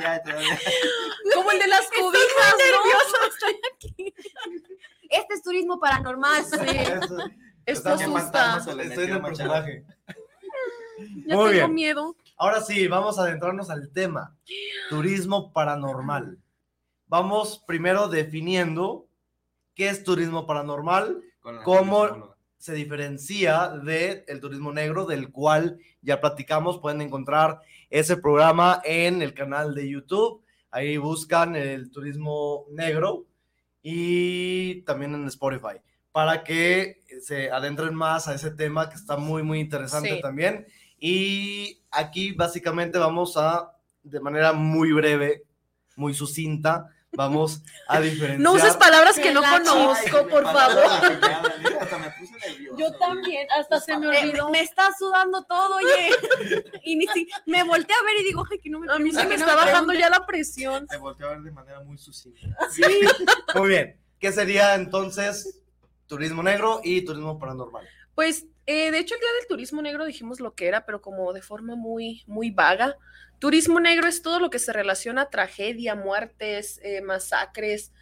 Todavía, 0.00 0.22
todavía. 0.22 0.58
Como 1.34 1.50
el 1.52 1.58
de 1.58 1.68
las 1.68 1.86
cobijas, 1.88 2.54
¿no? 2.58 2.64
nervioso, 2.64 3.16
estoy 3.32 3.60
aquí. 3.74 4.14
Este 5.10 5.34
es 5.34 5.42
turismo 5.42 5.78
paranormal. 5.80 6.40
Eso- 6.40 6.56
Esto 6.62 7.30
Estamos- 7.66 7.98
¿Qué 7.98 8.04
asusta. 8.04 8.22
fantasma 8.22 8.60
se 8.60 8.74
le 8.76 8.82
Estoy 8.84 9.04
en 9.04 9.10
el 9.14 9.22
personaje. 9.22 9.84
Ya 11.26 11.34
Muy 11.36 11.50
tengo 11.50 11.50
bien. 11.50 11.74
miedo. 11.74 12.16
Ahora 12.38 12.60
sí, 12.60 12.86
vamos 12.86 13.18
a 13.18 13.22
adentrarnos 13.22 13.70
al 13.70 13.90
tema. 13.92 14.36
Turismo 14.88 15.52
paranormal. 15.52 16.38
Vamos 17.08 17.62
primero 17.66 18.08
definiendo 18.08 19.06
qué 19.74 19.88
es 19.88 20.04
turismo 20.04 20.46
paranormal, 20.46 21.22
¿Cómo? 21.64 22.34
se 22.58 22.74
diferencia 22.74 23.68
del 23.68 24.24
el 24.26 24.40
turismo 24.40 24.72
negro, 24.72 25.06
del 25.06 25.30
cual 25.30 25.78
ya 26.02 26.20
platicamos. 26.20 26.78
Pueden 26.78 27.00
encontrar 27.00 27.60
ese 27.90 28.16
programa 28.16 28.80
en 28.84 29.22
el 29.22 29.34
canal 29.34 29.74
de 29.74 29.88
YouTube. 29.88 30.42
Ahí 30.70 30.96
buscan 30.96 31.56
el 31.56 31.90
turismo 31.90 32.66
negro 32.70 33.26
y 33.82 34.82
también 34.82 35.14
en 35.14 35.26
Spotify 35.26 35.78
para 36.12 36.42
que 36.44 37.02
se 37.20 37.50
adentren 37.50 37.94
más 37.94 38.26
a 38.26 38.34
ese 38.34 38.50
tema 38.50 38.88
que 38.88 38.96
está 38.96 39.16
muy, 39.16 39.42
muy 39.42 39.60
interesante 39.60 40.14
Sí. 40.16 40.20
también. 40.20 40.66
Y 40.98 41.82
aquí 41.90 42.32
básicamente 42.32 42.98
vamos 42.98 43.36
a, 43.36 43.72
de 44.02 44.18
manera 44.20 44.52
muy 44.54 44.92
breve, 44.92 45.42
muy 45.94 46.14
sucinta, 46.14 46.88
vamos 47.16 47.62
a 47.88 48.00
diferenciar. 48.00 48.40
No 48.40 48.52
uses 48.52 48.76
palabras 48.76 49.18
que 49.18 49.32
no 49.32 49.42
conozco, 49.42 50.16
Ay, 50.18 50.30
por 50.30 50.44
me 50.44 50.52
favor. 50.52 50.84
Hasta 51.80 51.98
me 51.98 52.10
puse 52.10 52.32
nervioso. 52.38 52.76
Yo 52.78 52.92
también, 52.98 53.46
hasta 53.58 53.80
se 53.80 53.96
me 53.98 54.06
Eh, 54.18 54.22
olvidó. 54.28 54.50
me 54.50 54.60
está 54.60 54.88
sudando 54.98 55.42
todo, 55.44 55.76
oye. 55.76 56.10
Y 56.84 56.96
ni 56.96 57.06
si, 57.08 57.28
me 57.46 57.62
volteé 57.64 57.94
a 58.00 58.04
ver 58.04 58.20
y 58.20 58.24
digo, 58.24 58.44
ay, 58.50 58.58
que 58.58 58.70
no 58.70 58.78
me 58.80 58.92
A 58.92 58.98
mí 58.98 59.10
se 59.10 59.24
me 59.24 59.36
no 59.36 59.44
está 59.46 59.54
bajando 59.56 59.92
ya 59.92 60.08
la 60.10 60.24
presión. 60.26 60.86
Te 60.86 60.96
volteé 60.96 61.26
a 61.26 61.30
ver 61.30 61.40
de 61.40 61.50
manera 61.50 61.80
muy 61.80 61.98
sucinta. 61.98 62.40
Muy 63.54 63.68
bien. 63.68 63.98
¿Qué 64.18 64.32
sería 64.32 64.74
entonces 64.74 65.60
turismo 66.06 66.42
negro 66.42 66.80
y 66.82 67.04
turismo 67.04 67.38
paranormal? 67.38 67.86
Pues, 68.14 68.46
eh, 68.66 68.90
de 68.90 68.98
hecho, 68.98 69.14
el 69.14 69.20
día 69.20 69.28
del 69.38 69.46
turismo 69.48 69.82
negro 69.82 70.04
dijimos 70.06 70.40
lo 70.40 70.54
que 70.54 70.66
era, 70.68 70.86
pero 70.86 71.02
como 71.02 71.32
de 71.32 71.42
forma 71.42 71.76
muy, 71.76 72.24
muy 72.26 72.50
vaga. 72.50 72.96
Turismo 73.38 73.80
negro 73.80 74.08
es 74.08 74.22
todo 74.22 74.40
lo 74.40 74.50
que 74.50 74.58
se 74.58 74.72
relaciona 74.72 75.22
a 75.22 75.30
tragedia, 75.30 75.94
muertes, 75.94 76.80
eh, 76.82 77.02
masacres. 77.02 77.92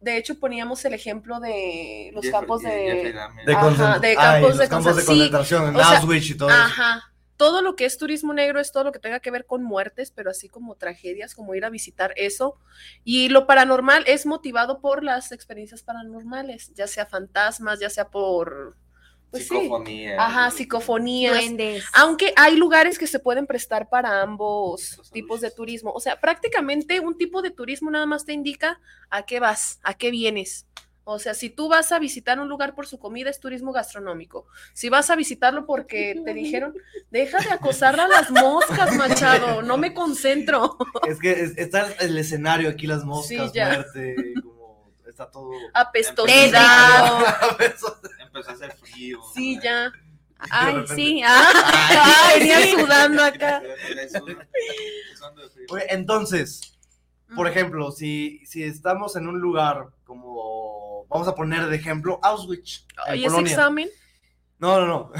De 0.00 0.16
hecho, 0.16 0.40
poníamos 0.40 0.84
el 0.86 0.94
ejemplo 0.94 1.40
de 1.40 2.10
los 2.14 2.26
campos 2.30 2.62
de... 2.62 3.12
De, 3.12 3.54
Ajá, 3.54 3.54
campos 3.54 3.78
los 3.78 4.00
de 4.00 4.16
campos 4.16 4.56
de 4.58 4.66
concent- 4.66 5.00
sí, 5.00 5.06
concentración 5.06 5.68
en 5.68 5.76
sea, 5.76 5.98
Auschwitz 5.98 6.30
y 6.30 6.36
todo 6.36 6.48
eso. 6.48 6.58
Ajá. 6.58 7.12
Todo 7.36 7.62
lo 7.62 7.76
que 7.76 7.84
es 7.86 7.96
turismo 7.96 8.34
negro 8.34 8.60
es 8.60 8.72
todo 8.72 8.84
lo 8.84 8.92
que 8.92 8.98
tenga 8.98 9.20
que 9.20 9.30
ver 9.30 9.46
con 9.46 9.62
muertes, 9.62 10.10
pero 10.10 10.30
así 10.30 10.48
como 10.48 10.74
tragedias, 10.76 11.34
como 11.34 11.54
ir 11.54 11.64
a 11.64 11.70
visitar 11.70 12.12
eso. 12.16 12.58
Y 13.04 13.28
lo 13.28 13.46
paranormal 13.46 14.04
es 14.06 14.26
motivado 14.26 14.80
por 14.80 15.02
las 15.04 15.32
experiencias 15.32 15.82
paranormales, 15.82 16.72
ya 16.74 16.86
sea 16.86 17.06
fantasmas, 17.06 17.80
ya 17.80 17.90
sea 17.90 18.08
por... 18.08 18.76
Pues 19.30 19.46
sí. 19.46 19.54
Psicofonía. 19.56 20.16
Ajá, 20.22 20.50
psicofonías. 20.50 21.34
Duendes. 21.34 21.84
Aunque 21.94 22.32
hay 22.36 22.56
lugares 22.56 22.98
que 22.98 23.06
se 23.06 23.18
pueden 23.20 23.46
prestar 23.46 23.88
para 23.88 24.22
ambos 24.22 24.96
Los 24.98 25.10
tipos 25.10 25.40
de 25.40 25.50
turismo. 25.50 25.92
O 25.92 26.00
sea, 26.00 26.20
prácticamente 26.20 27.00
un 27.00 27.16
tipo 27.16 27.40
de 27.42 27.50
turismo 27.50 27.90
nada 27.90 28.06
más 28.06 28.24
te 28.24 28.32
indica 28.32 28.80
a 29.08 29.24
qué 29.24 29.38
vas, 29.40 29.78
a 29.82 29.94
qué 29.94 30.10
vienes. 30.10 30.66
O 31.04 31.18
sea, 31.18 31.34
si 31.34 31.48
tú 31.50 31.68
vas 31.68 31.90
a 31.92 31.98
visitar 31.98 32.38
un 32.38 32.48
lugar 32.48 32.74
por 32.74 32.86
su 32.86 32.98
comida, 32.98 33.30
es 33.30 33.40
turismo 33.40 33.72
gastronómico. 33.72 34.46
Si 34.74 34.88
vas 34.90 35.10
a 35.10 35.16
visitarlo 35.16 35.66
porque 35.66 36.20
te 36.24 36.34
dijeron, 36.34 36.74
deja 37.10 37.40
de 37.40 37.50
acosar 37.50 37.98
a 37.98 38.06
las 38.06 38.30
moscas, 38.30 38.94
Machado, 38.96 39.62
no 39.62 39.76
me 39.76 39.92
concentro. 39.94 40.76
Es 41.08 41.18
que 41.18 41.32
es- 41.32 41.56
está 41.58 41.88
el 42.00 42.16
escenario 42.18 42.68
aquí, 42.68 42.86
las 42.86 43.04
moscas, 43.04 43.26
Sí, 43.50 43.50
ya. 43.54 43.68
muerte, 43.74 44.34
como 44.42 44.59
está 45.10 45.30
todo. 45.30 45.50
Apestosidad. 45.74 47.24
Empezó 48.20 48.50
a 48.50 48.52
hacer 48.52 48.72
frío. 48.76 49.18
Sí, 49.34 49.58
ya. 49.62 49.92
Ay, 50.50 50.74
repente- 50.74 50.94
sí. 50.94 51.22
Ah, 51.24 51.50
Ay, 52.32 52.40
venía 52.40 52.60
sí. 52.62 52.70
sudando 52.78 53.22
acá. 53.22 53.62
Entonces, 55.88 56.78
por 57.34 57.46
ejemplo, 57.48 57.90
si, 57.92 58.44
si 58.46 58.62
estamos 58.64 59.16
en 59.16 59.28
un 59.28 59.38
lugar 59.40 59.88
como, 60.04 61.06
vamos 61.08 61.28
a 61.28 61.34
poner 61.34 61.66
de 61.66 61.76
ejemplo, 61.76 62.18
Auschwitz, 62.22 62.86
en 63.06 63.16
¿Y 63.16 63.20
ese 63.24 63.30
Polonia. 63.30 63.52
examen? 63.52 63.88
No, 64.58 64.80
no, 64.80 64.86
no. 64.86 65.12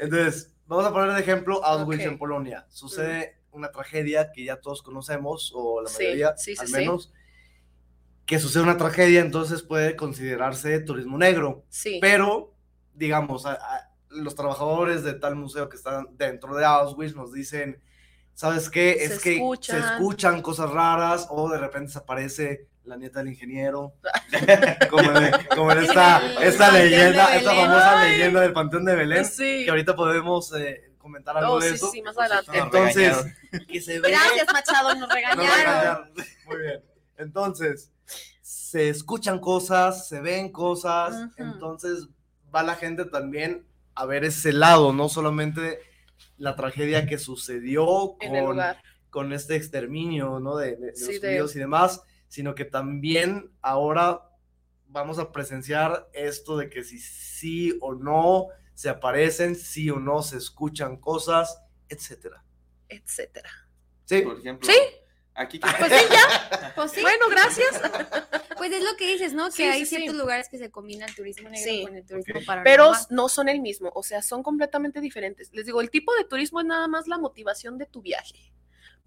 Entonces, 0.00 0.54
vamos 0.66 0.84
a 0.86 0.92
poner 0.92 1.14
de 1.14 1.20
ejemplo 1.20 1.64
Auschwitz 1.64 2.02
en 2.02 2.18
Polonia. 2.18 2.66
Sucede 2.70 3.38
una 3.52 3.70
tragedia 3.70 4.32
que 4.32 4.44
ya 4.44 4.60
todos 4.60 4.82
conocemos, 4.82 5.52
o 5.54 5.80
la 5.82 5.90
mayoría, 5.90 6.36
sí, 6.36 6.54
sí, 6.54 6.60
al 6.60 6.66
sí. 6.68 6.72
menos, 6.74 7.12
que 8.26 8.38
sucede 8.40 8.62
una 8.64 8.76
tragedia, 8.76 9.20
entonces 9.20 9.62
puede 9.62 9.96
considerarse 9.96 10.80
turismo 10.80 11.16
negro. 11.16 11.64
Sí. 11.68 11.98
Pero, 12.00 12.52
digamos, 12.94 13.46
a- 13.46 13.52
a- 13.54 13.90
los 14.10 14.34
trabajadores 14.34 15.04
de 15.04 15.14
tal 15.14 15.36
museo 15.36 15.68
que 15.68 15.76
están 15.76 16.08
dentro 16.16 16.54
de 16.56 16.64
Auschwitz 16.64 17.14
nos 17.14 17.32
dicen, 17.32 17.80
¿sabes 18.34 18.68
qué? 18.70 18.94
Se 18.98 19.04
Es 19.14 19.20
que 19.22 19.34
escuchan. 19.34 19.80
se 19.80 19.86
escuchan 19.94 20.42
cosas 20.42 20.70
raras 20.70 21.26
o 21.30 21.48
de 21.50 21.58
repente 21.58 21.92
se 21.92 21.98
aparece 21.98 22.66
la 22.84 22.96
nieta 22.96 23.18
del 23.20 23.28
ingeniero. 23.28 23.94
como, 24.90 25.10
en, 25.12 25.32
como 25.54 25.72
en 25.72 25.78
esta, 25.78 26.20
esta 26.42 26.70
de 26.70 26.84
leyenda, 26.84 27.36
esta 27.36 27.50
famosa 27.54 28.00
Ay. 28.00 28.10
leyenda 28.12 28.40
del 28.40 28.52
Panteón 28.52 28.84
de 28.84 28.94
Belén, 28.96 29.24
Sí. 29.24 29.62
que 29.64 29.70
ahorita 29.70 29.94
podemos 29.96 30.52
eh, 30.54 30.92
comentar 30.98 31.36
algo 31.36 31.54
Oh, 31.54 31.60
de 31.60 31.68
sí, 31.70 31.74
eso. 31.76 31.90
sí, 31.90 32.02
más 32.02 32.16
adelante. 32.18 32.50
nos 32.52 32.64
Entonces, 32.64 33.16
que 33.68 33.80
se 33.80 34.00
ve... 34.00 34.10
Gracias, 34.10 34.46
Machado, 34.52 34.90
nos 34.90 35.00
Nos 35.00 35.12
regañaron. 35.14 35.46
regañaron. 35.46 36.10
Muy 36.46 36.56
bien. 36.58 36.82
Entonces, 37.18 37.90
se 38.70 38.88
escuchan 38.88 39.38
cosas, 39.38 40.08
se 40.08 40.20
ven 40.20 40.50
cosas, 40.50 41.30
entonces 41.36 42.08
va 42.54 42.62
la 42.64 42.74
gente 42.74 43.04
también 43.04 43.64
a 43.94 44.06
ver 44.06 44.24
ese 44.24 44.52
lado, 44.52 44.92
no 44.92 45.08
solamente 45.08 45.78
la 46.36 46.56
tragedia 46.56 47.06
que 47.06 47.18
sucedió 47.18 48.16
con, 48.18 48.58
con 49.10 49.32
este 49.32 49.54
exterminio, 49.54 50.40
¿no? 50.40 50.56
De, 50.56 50.76
de- 50.76 50.86
de 50.86 50.96
Sí, 50.96 51.12
los 51.12 51.20
de- 51.20 51.28
judíos 51.28 51.56
y 51.56 51.58
demás, 51.60 52.02
sino 52.28 52.54
que 52.56 52.64
también 52.64 53.52
ahora 53.62 54.22
vamos 54.88 55.18
a 55.20 55.30
presenciar 55.30 56.08
esto 56.12 56.56
de 56.56 56.68
que 56.68 56.82
si 56.82 56.98
sí 56.98 57.78
o 57.80 57.94
no 57.94 58.46
se 58.74 58.88
aparecen, 58.88 59.54
sí 59.54 59.90
o 59.90 60.00
no 60.00 60.22
se 60.22 60.38
escuchan 60.38 60.96
cosas, 60.96 61.60
etcétera. 61.88 62.42
Etcétera. 62.88 63.50
Sí, 64.04 64.22
Por 64.22 64.38
ejemplo, 64.38 64.68
Sí. 64.68 64.78
aquí 65.34 65.58
Pues 65.78 65.92
sí, 65.92 66.06
ya. 66.10 66.72
Pues 66.74 66.90
sí, 66.96 67.00
Bueno, 67.02 67.26
gracias. 67.30 67.80
pues 68.68 68.78
es 68.82 68.84
lo 68.84 68.96
que 68.96 69.06
dices, 69.12 69.32
¿no? 69.34 69.46
Que 69.46 69.52
Sí, 69.52 69.62
hay 69.64 69.80
sí, 69.80 69.86
sí. 69.86 69.96
ciertos 69.96 70.16
lugares 70.16 70.48
que 70.48 70.58
se 70.58 70.70
combina 70.70 71.06
el 71.06 71.14
turismo 71.14 71.48
negro 71.48 71.70
Sí. 71.72 71.82
con 71.82 71.94
el 71.96 72.04
turismo 72.06 72.38
Ok. 72.40 72.44
paranormal. 72.46 72.64
Pero 72.64 72.92
no 73.10 73.28
son 73.28 73.48
el 73.48 73.60
mismo, 73.60 73.90
o 73.94 74.02
sea, 74.02 74.22
son 74.22 74.42
completamente 74.42 75.00
diferentes. 75.00 75.50
Les 75.52 75.66
digo, 75.66 75.80
el 75.80 75.90
tipo 75.90 76.14
de 76.14 76.24
turismo 76.24 76.60
es 76.60 76.66
nada 76.66 76.88
más 76.88 77.06
la 77.08 77.18
motivación 77.18 77.78
de 77.78 77.86
tu 77.86 78.02
viaje. 78.02 78.52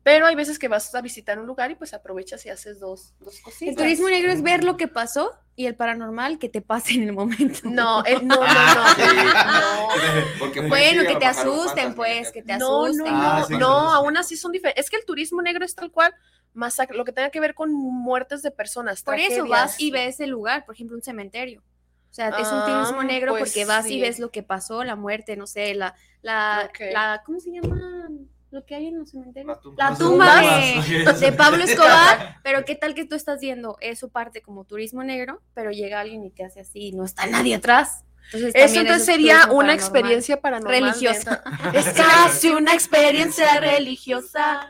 Pero 0.03 0.25
hay 0.27 0.35
veces 0.35 0.57
que 0.57 0.67
vas 0.69 0.93
a 0.95 1.01
visitar 1.01 1.39
un 1.39 1.45
lugar 1.45 1.71
y 1.71 1.75
pues 1.75 1.93
aprovechas 1.93 2.45
y 2.45 2.49
haces 2.49 2.79
dos, 2.79 3.13
dos 3.19 3.39
cositas. 3.41 3.67
el 3.69 3.75
turismo 3.75 4.07
negro 4.09 4.31
es 4.31 4.41
ver 4.41 4.63
lo 4.63 4.77
que 4.77 4.88
pasó 4.88 5.31
y 5.57 5.65
el 5.65 5.75
paranormal 5.75 6.39
que 6.39 6.47
te 6.47 6.62
pase 6.62 6.93
en 6.93 7.03
el 7.03 7.13
momento. 7.13 7.59
No, 7.65 8.03
el- 8.05 8.25
no, 8.25 8.35
no, 8.35 8.45
Ah, 8.47 8.95
sí. 8.95 10.39
no. 10.39 10.51
Fue 10.53 10.67
Bueno, 10.69 11.05
que 11.05 11.15
te 11.17 11.25
asusten, 11.25 11.93
pues, 11.95 12.31
que 12.31 12.41
te 12.41 12.53
No, 12.57 12.59
no, 12.59 12.85
asusten. 12.85 13.13
Ah, 13.13 13.39
no, 13.41 13.45
sí, 13.47 13.53
no, 13.53 13.59
claro. 13.59 13.89
aún 13.91 14.17
así 14.17 14.38
son 14.38 14.51
diferentes. 14.53 14.85
Es 14.85 14.89
que 14.89 14.95
el 14.97 15.05
turismo 15.05 15.41
negro 15.41 15.65
es 15.65 15.75
tal 15.75 15.91
cual, 15.91 16.15
masacre, 16.53 16.95
lo 16.97 17.03
que 17.03 17.12
tenga 17.12 17.29
que 17.29 17.39
ver 17.41 17.53
con 17.53 17.71
muertes 17.73 18.41
de 18.41 18.51
personas. 18.51 19.03
Por 19.03 19.19
eso 19.19 19.45
vas 19.47 19.79
y 19.81 19.91
ves 19.91 20.19
el 20.21 20.29
lugar, 20.29 20.65
por 20.65 20.75
ejemplo, 20.75 20.95
un 20.95 21.03
cementerio. 21.03 21.62
O 22.09 22.13
sea, 22.13 22.29
es 22.29 22.47
un 22.51 22.59
Ah, 22.59 22.65
turismo 22.65 23.03
negro 23.03 23.33
pues 23.33 23.43
porque 23.51 23.65
vas 23.65 23.85
sí. 23.85 23.95
y 23.97 24.01
ves 24.01 24.17
lo 24.17 24.31
que 24.31 24.41
pasó, 24.43 24.83
la 24.85 24.95
muerte, 24.95 25.35
no 25.35 25.45
sé, 25.45 25.75
la, 25.75 25.93
la 26.21 27.21
¿cómo 27.25 27.39
se 27.39 27.51
llama? 27.51 28.07
Lo 28.51 28.65
que 28.65 28.75
hay 28.75 28.88
en 28.88 28.99
los 28.99 29.12
cementerios. 29.12 29.57
La 29.77 29.95
tumba. 29.95 30.41
La 30.41 30.57
de, 30.59 31.13
de 31.19 31.31
Pablo 31.33 31.63
Escobar, 31.63 32.39
pero 32.43 32.65
qué 32.65 32.75
tal 32.75 32.93
que 32.95 33.05
tú 33.05 33.15
estás 33.15 33.39
viendo 33.39 33.77
eso 33.81 34.09
parte 34.09 34.41
como 34.41 34.65
turismo 34.65 35.03
negro, 35.03 35.41
pero 35.53 35.71
llega 35.71 35.99
alguien 35.99 36.23
y 36.23 36.31
te 36.31 36.43
hace 36.45 36.62
así 36.62 36.88
y 36.88 36.91
no 36.93 37.05
está 37.05 37.25
nadie 37.27 37.55
atrás. 37.55 38.03
Entonces, 38.31 38.51
Eso 38.53 38.79
entonces 38.81 38.99
es 39.01 39.05
sería 39.05 39.35
una 39.35 39.45
paranormal. 39.47 39.69
experiencia 39.75 40.41
paranormal. 40.41 40.81
religiosa. 40.81 41.43
Es 41.73 41.89
casi 41.93 42.49
una 42.49 42.73
experiencia 42.73 43.59
religiosa. 43.59 44.69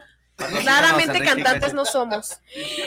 Claramente 0.62 1.20
cantantes 1.20 1.74
no 1.74 1.84
somos. 1.84 2.40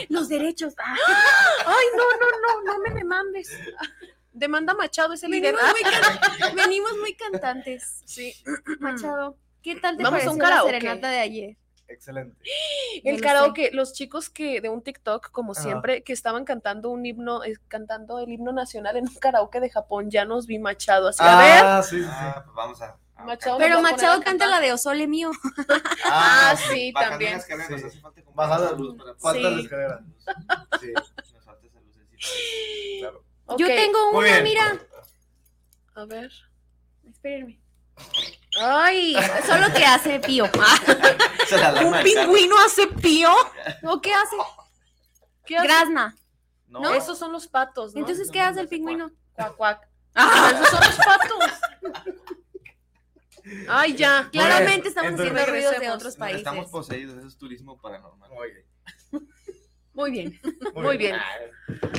Los 0.09 0.29
derechos. 0.29 0.73
ah, 0.79 0.95
Ay, 1.67 1.85
no, 1.95 2.03
no, 2.03 2.63
no, 2.63 2.73
no 2.73 2.79
me 2.79 2.99
demandes. 2.99 3.55
Demanda 4.31 4.73
Machado 4.73 5.13
es 5.13 5.21
el 5.21 5.29
líder. 5.29 5.53
muy 5.53 6.53
venimos 6.55 6.97
muy 6.97 7.13
cantantes. 7.13 8.01
Sí. 8.05 8.33
Machado, 8.79 9.37
¿qué 9.63 9.75
tal 9.77 9.97
te 9.97 10.03
Vamos 10.03 10.21
a 10.21 10.25
la 10.31 10.37
karaoke. 10.37 10.71
serenata 10.71 11.09
de 11.09 11.19
ayer? 11.19 11.57
Excelente. 11.87 12.37
El 13.03 13.15
lo 13.17 13.21
karaoke, 13.21 13.71
los 13.73 13.93
chicos 13.93 14.29
que 14.29 14.61
de 14.61 14.69
un 14.69 14.81
TikTok, 14.83 15.31
como 15.31 15.53
Ajá. 15.53 15.61
siempre, 15.63 16.03
que 16.03 16.13
estaban 16.13 16.45
cantando 16.45 16.89
un 16.91 17.05
himno, 17.05 17.43
eh, 17.43 17.55
cantando 17.67 18.19
el 18.19 18.29
himno 18.29 18.51
nacional 18.51 18.97
en 18.97 19.07
un 19.07 19.15
karaoke 19.15 19.59
de 19.59 19.69
Japón, 19.69 20.09
ya 20.11 20.25
nos 20.25 20.45
vi 20.47 20.59
Machado. 20.59 21.07
Así, 21.09 21.19
a 21.23 21.37
ver, 21.37 21.63
Ah, 21.63 21.83
sí, 21.83 21.97
sí, 21.97 22.03
sí. 22.03 22.09
Ah, 22.11 22.41
pues 22.45 22.55
vamos 22.55 22.81
a. 22.81 22.97
Machado. 23.25 23.57
Pero 23.57 23.81
Machado 23.81 24.21
canta 24.21 24.47
la 24.47 24.59
de 24.59 24.73
Osole 24.73 25.07
mío. 25.07 25.31
Ah, 26.05 26.55
sí, 26.69 26.91
bajando 26.91 27.11
también. 27.25 27.41
Sí. 27.41 28.01
Bajada 28.33 28.65
esa 28.67 28.75
luz 28.75 28.97
para 28.97 29.15
Falta 29.15 29.49
la 29.49 29.57
Sí. 29.57 29.63
escalera. 29.63 29.99
Sí, 30.81 30.87
Nos 30.93 31.43
falta 31.45 31.67
esa 31.67 31.79
lucecita. 31.79 32.99
claro. 32.99 33.23
Yo 33.57 33.67
tengo 33.67 34.11
Muy 34.13 34.25
una, 34.25 34.31
bien. 34.39 34.43
mira. 34.43 34.79
A 35.95 36.05
ver. 36.05 36.31
Espérenme. 37.09 37.59
Ay, 38.59 39.15
Eso 39.15 39.55
es 39.55 39.61
lo 39.67 39.73
que 39.73 39.85
hace 39.85 40.19
Pío. 40.19 40.45
¿un 41.85 42.03
pingüino 42.03 42.55
hace 42.65 42.87
pío? 42.87 43.31
¿O 43.83 43.99
qué 44.01 44.13
hace? 44.13 44.35
¿Qué 45.45 45.57
hace? 45.57 45.67
Grazna. 45.67 46.15
No, 46.67 46.93
Esos 46.93 47.17
son 47.17 47.31
los 47.31 47.47
patos, 47.47 47.93
¿no? 47.93 47.99
Entonces, 48.01 48.29
¿qué 48.31 48.41
hace 48.41 48.61
el 48.61 48.67
pingüino? 48.67 49.11
Cuac, 49.33 49.55
cuac. 49.55 49.89
Esos 50.15 50.69
son 50.69 50.79
los 50.79 50.95
patos. 50.97 51.39
Ay, 53.67 53.95
ya. 53.95 54.29
Claramente 54.31 54.87
estamos 54.87 55.13
haciendo 55.13 55.45
ruidos 55.45 55.79
de 55.79 55.91
otros 55.91 56.17
no, 56.17 56.25
estamos 56.27 56.65
países. 56.65 56.71
poseídos, 56.71 57.17
eso 57.17 57.27
es 57.27 57.37
turismo 57.37 57.79
paranormal. 57.79 58.31
Oye, 58.37 58.65
Muy 59.93 60.11
bien. 60.11 60.39
Muy 60.73 60.97
bien. 60.97 61.15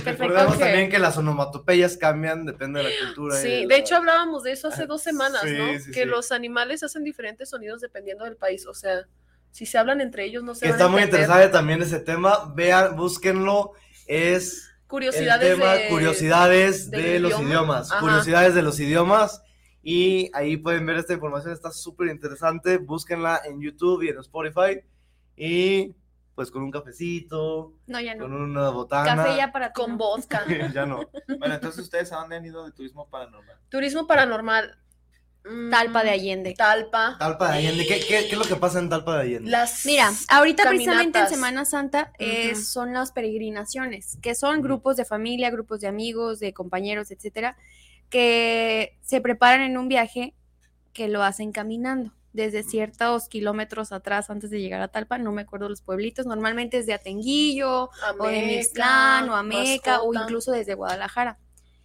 Recordemos 0.04 0.54
Ok. 0.54 0.58
también 0.60 0.90
que 0.90 0.98
las 0.98 1.16
onomatopeyas 1.16 1.96
cambian, 1.96 2.44
depende 2.44 2.82
de 2.82 2.90
la 2.90 3.06
cultura. 3.06 3.38
y 3.38 3.42
Sí, 3.42 3.60
la- 3.62 3.68
de 3.68 3.76
hecho 3.80 3.96
hablábamos 3.96 4.42
de 4.42 4.52
eso 4.52 4.68
hace 4.68 4.86
dos 4.86 5.02
semanas, 5.02 5.42
Sí, 5.42 5.52
¿no? 5.56 5.78
sí, 5.78 5.90
que 5.92 6.02
sí. 6.02 6.04
los 6.08 6.32
animales 6.32 6.82
hacen 6.82 7.04
diferentes 7.04 7.50
sonidos 7.50 7.80
dependiendo 7.80 8.24
del 8.24 8.36
país. 8.36 8.66
O 8.66 8.74
sea, 8.74 9.06
si 9.50 9.64
se 9.66 9.78
hablan 9.78 10.00
entre 10.00 10.24
ellos 10.24 10.42
no 10.42 10.54
se 10.54 10.66
van 10.66 10.72
está 10.74 10.84
a 10.86 10.88
muy 10.88 11.02
interesante 11.02 11.48
también 11.48 11.80
ese 11.82 12.00
tema. 12.00 12.52
Vean, 12.56 12.96
búsquenlo. 12.96 13.72
Es 14.06 14.70
Curiosidades 14.88 15.48
el 15.52 15.58
tema 15.60 15.74
de... 15.74 15.88
curiosidades 15.88 16.90
de 16.90 17.20
los 17.20 17.32
idioma. 17.32 17.48
idiomas. 17.48 17.90
Ajá. 17.92 18.00
Curiosidades 18.00 18.54
de 18.54 18.62
los 18.62 18.78
idiomas. 18.80 19.40
Y 19.82 20.30
ahí 20.34 20.56
pueden 20.56 20.84
ver 20.86 20.96
esta 20.96 21.12
información, 21.14 21.52
está 21.52 21.70
súper 21.70 22.08
interesante. 22.08 22.78
Búsquenla 22.78 23.42
en 23.44 23.60
YouTube 23.60 24.02
y 24.02 24.08
en 24.08 24.18
Spotify. 24.18 24.80
Y 25.36 25.94
pues 26.34 26.50
con 26.50 26.62
un 26.62 26.70
cafecito, 26.70 27.74
No, 27.86 28.00
ya 28.00 28.18
con 28.18 28.32
una 28.32 28.70
botana. 28.70 29.16
Café 29.16 29.36
ya 29.36 29.52
para 29.52 29.72
ti, 29.72 29.80
Con 29.80 29.92
¿no? 29.92 29.98
vodka. 29.98 30.44
ya 30.74 30.86
no. 30.86 31.08
Bueno, 31.38 31.54
entonces 31.54 31.82
ustedes 31.84 32.12
a 32.12 32.16
dónde 32.16 32.36
han 32.36 32.44
ido 32.44 32.64
de 32.64 32.72
turismo 32.72 33.08
paranormal? 33.08 33.56
Turismo 33.68 34.06
paranormal. 34.06 34.78
Mm, 35.44 35.70
Talpa 35.70 36.02
de 36.02 36.10
Allende. 36.10 36.54
Talpa. 36.54 37.16
Talpa 37.18 37.52
de 37.52 37.58
Allende. 37.58 37.86
¿Qué, 37.86 38.00
qué, 38.00 38.26
qué 38.26 38.32
es 38.32 38.38
lo 38.38 38.44
que 38.44 38.56
pasa 38.56 38.78
en 38.78 38.88
Talpa 38.88 39.16
de 39.16 39.22
Allende? 39.22 39.50
Las... 39.50 39.84
Mira, 39.86 40.10
ahorita 40.28 40.64
precisamente 40.68 41.18
en. 41.20 41.28
Semana 41.28 41.64
Santa 41.64 42.12
eh, 42.18 42.56
son 42.56 42.92
las 42.94 43.12
peregrinaciones, 43.12 44.18
que 44.22 44.34
son 44.34 44.62
grupos 44.62 44.96
de 44.96 45.04
familia, 45.04 45.50
grupos 45.50 45.80
de 45.80 45.88
amigos, 45.88 46.40
de 46.40 46.52
compañeros, 46.52 47.10
etcétera, 47.10 47.56
que 48.08 48.98
se 49.02 49.20
preparan 49.20 49.60
en 49.60 49.76
un 49.76 49.88
viaje 49.88 50.34
que 50.92 51.08
lo 51.08 51.22
hacen 51.22 51.52
caminando 51.52 52.12
desde 52.34 52.62
ciertos 52.64 53.28
kilómetros 53.28 53.92
atrás 53.92 54.28
antes 54.28 54.50
de 54.50 54.60
llegar 54.60 54.82
a 54.82 54.88
Talpa, 54.88 55.16
no 55.18 55.32
me 55.32 55.42
acuerdo 55.42 55.68
los 55.70 55.80
pueblitos, 55.80 56.26
normalmente 56.26 56.78
es 56.78 56.86
de 56.86 56.92
Atenguillo, 56.92 57.88
o 58.18 58.26
de 58.26 58.42
Mixtlán, 58.42 59.28
o 59.30 59.36
Ameca, 59.36 60.02
o 60.02 60.08
Mascota. 60.08 60.22
incluso 60.24 60.52
desde 60.52 60.74
Guadalajara. 60.74 61.38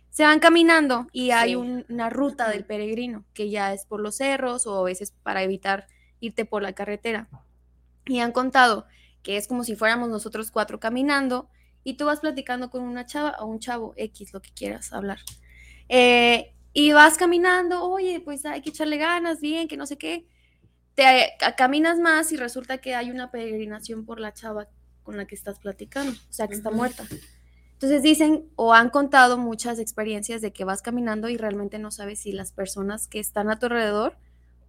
Se 0.10 0.24
van 0.24 0.40
caminando 0.40 1.06
y 1.14 1.30
hay 1.32 1.52
Sí. 1.52 1.56
un- 1.56 1.86
una 1.88 2.10
ruta 2.10 2.50
del 2.50 2.66
peregrino, 2.66 3.24
que 3.34 3.50
ya 3.52 3.74
es 3.74 3.86
por 3.86 4.02
los 4.02 4.18
cerros 4.18 4.66
o 4.66 4.80
a 4.80 4.84
veces 4.84 5.14
para 5.24 5.44
evitar 5.44 5.88
irte 6.20 6.46
por 6.46 6.64
la 6.64 6.74
carretera. 6.74 7.30
Y 8.08 8.20
han 8.20 8.32
contado 8.32 8.86
que 9.22 9.38
es 9.38 9.48
como 9.48 9.64
si 9.64 9.76
fuéramos 9.76 10.10
nosotros 10.10 10.50
cuatro 10.50 10.80
caminando 10.80 11.48
y 11.84 11.94
tú 11.94 12.06
vas 12.06 12.22
platicando 12.22 12.72
con 12.72 12.82
una 12.82 13.06
chava 13.06 13.36
o 13.40 13.46
un 13.46 13.60
chavo, 13.60 13.94
X, 13.98 14.34
lo 14.34 14.42
que 14.42 14.50
quieras 14.52 14.92
hablar. 14.94 15.20
Eh, 15.90 16.54
y 16.74 16.92
vas 16.92 17.18
caminando, 17.18 17.84
oye, 17.84 18.20
pues 18.20 18.46
hay 18.46 18.62
que 18.62 18.70
echarle 18.72 18.98
ganas, 18.98 19.40
bien, 19.42 19.68
que 19.68 19.78
no 19.78 19.86
sé 19.86 19.98
qué. 19.98 20.26
Te 21.00 21.32
ca- 21.40 21.56
caminas 21.56 21.98
más 21.98 22.34
y 22.34 22.36
resulta 22.36 22.80
que 22.80 22.94
hay 22.94 23.10
una 23.10 23.32
peregrinación 23.32 24.06
por 24.06 24.20
la 24.20 24.34
chava 24.34 24.68
con 25.04 25.16
la 25.16 25.24
que 25.24 25.34
estás 25.34 25.58
platicando, 25.58 26.12
o 26.12 26.34
sea, 26.34 26.50
que 26.50 26.56
está 26.56 26.72
muerta. 26.72 27.06
Entonces 27.72 28.04
dicen 28.04 28.50
o 28.58 28.74
han 28.74 28.90
contado 28.90 29.38
muchas 29.38 29.80
experiencias 29.80 30.42
de 30.42 30.52
que 30.52 30.66
vas 30.66 30.82
caminando 30.82 31.30
y 31.30 31.38
realmente 31.38 31.80
no 31.80 31.90
sabes 31.92 32.20
si 32.20 32.34
las 32.34 32.52
personas 32.52 33.08
que 33.08 33.22
están 33.22 33.50
a 33.50 33.58
tu 33.60 33.68
alrededor, 33.68 34.18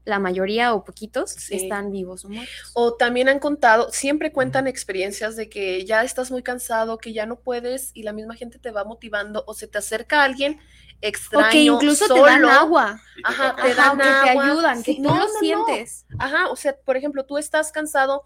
la 0.05 0.19
mayoría 0.19 0.75
o 0.75 0.85
poquitos, 0.85 1.31
Sí. 1.33 1.55
están 1.57 1.91
vivos 1.91 2.25
o 2.25 2.29
muertos. 2.31 2.71
O 2.75 2.95
también 2.97 3.29
han 3.29 3.39
contado, 3.39 3.91
siempre 3.93 4.33
cuentan 4.33 4.67
experiencias 4.67 5.37
de 5.37 5.49
que 5.49 5.85
ya 5.85 6.03
estás 6.05 6.31
muy 6.31 6.43
cansado, 6.43 6.99
que 6.99 7.13
ya 7.13 7.27
no 7.27 7.41
puedes 7.41 7.91
y 7.95 8.03
la 8.03 8.13
misma 8.13 8.35
gente 8.35 8.59
te 8.59 8.71
va 8.71 8.85
motivando 8.85 9.45
o 9.47 9.55
se 9.55 9.69
te 9.69 9.79
acerca 9.79 10.23
alguien 10.25 10.61
extraño, 11.03 11.47
o 11.47 11.51
que 11.51 11.61
incluso 11.63 12.11
te 12.11 12.23
dan 12.23 12.43
solo. 12.43 12.51
agua, 12.51 13.01
Ajá, 13.23 13.57
te 13.61 13.73
Ajá, 13.73 13.75
dan 13.75 13.95
o 13.95 13.99
que 13.99 14.15
te 14.15 14.29
agua. 14.31 14.45
ayudan, 14.45 14.83
que 14.83 14.95
Sí, 14.95 14.99
no, 14.99 15.11
lo 15.19 15.27
no, 15.27 15.27
no. 15.27 15.39
sientes. 15.39 16.07
Ajá, 16.19 16.49
o 16.51 16.57
sea, 16.57 16.77
por 16.85 16.97
ejemplo, 16.97 17.25
tú 17.27 17.39
estás 17.39 17.73
cansado, 17.73 18.25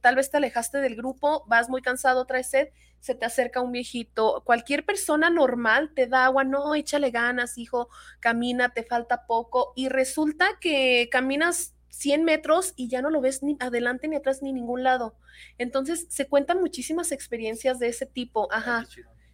tal 0.00 0.14
vez 0.16 0.30
te 0.30 0.36
alejaste 0.38 0.78
del 0.78 0.96
grupo, 0.96 1.44
vas 1.46 1.68
muy 1.68 1.82
cansado, 1.82 2.24
traes 2.26 2.50
sed, 2.50 2.68
se 3.06 3.14
te 3.14 3.24
acerca 3.24 3.60
un 3.60 3.70
viejito, 3.70 4.42
cualquier 4.44 4.84
persona 4.84 5.30
normal 5.30 5.92
te 5.94 6.08
da 6.08 6.24
agua, 6.24 6.42
no, 6.42 6.74
échale 6.74 7.12
ganas, 7.12 7.56
hijo, 7.56 7.88
camina, 8.18 8.70
te 8.70 8.82
falta 8.82 9.26
poco, 9.26 9.72
y 9.76 9.88
resulta 9.88 10.48
que 10.60 11.08
caminas 11.08 11.76
100 11.90 12.24
metros 12.24 12.72
y 12.74 12.88
ya 12.88 13.02
no 13.02 13.10
lo 13.10 13.20
ves 13.20 13.44
ni 13.44 13.56
adelante 13.60 14.08
ni 14.08 14.16
atrás 14.16 14.42
ni 14.42 14.52
ningún 14.52 14.82
lado. 14.82 15.14
Entonces, 15.56 16.06
se 16.08 16.26
cuentan 16.26 16.60
muchísimas 16.60 17.12
experiencias 17.12 17.78
de 17.78 17.86
ese 17.86 18.06
tipo, 18.06 18.48
Ay, 18.50 18.58
ajá, 18.58 18.86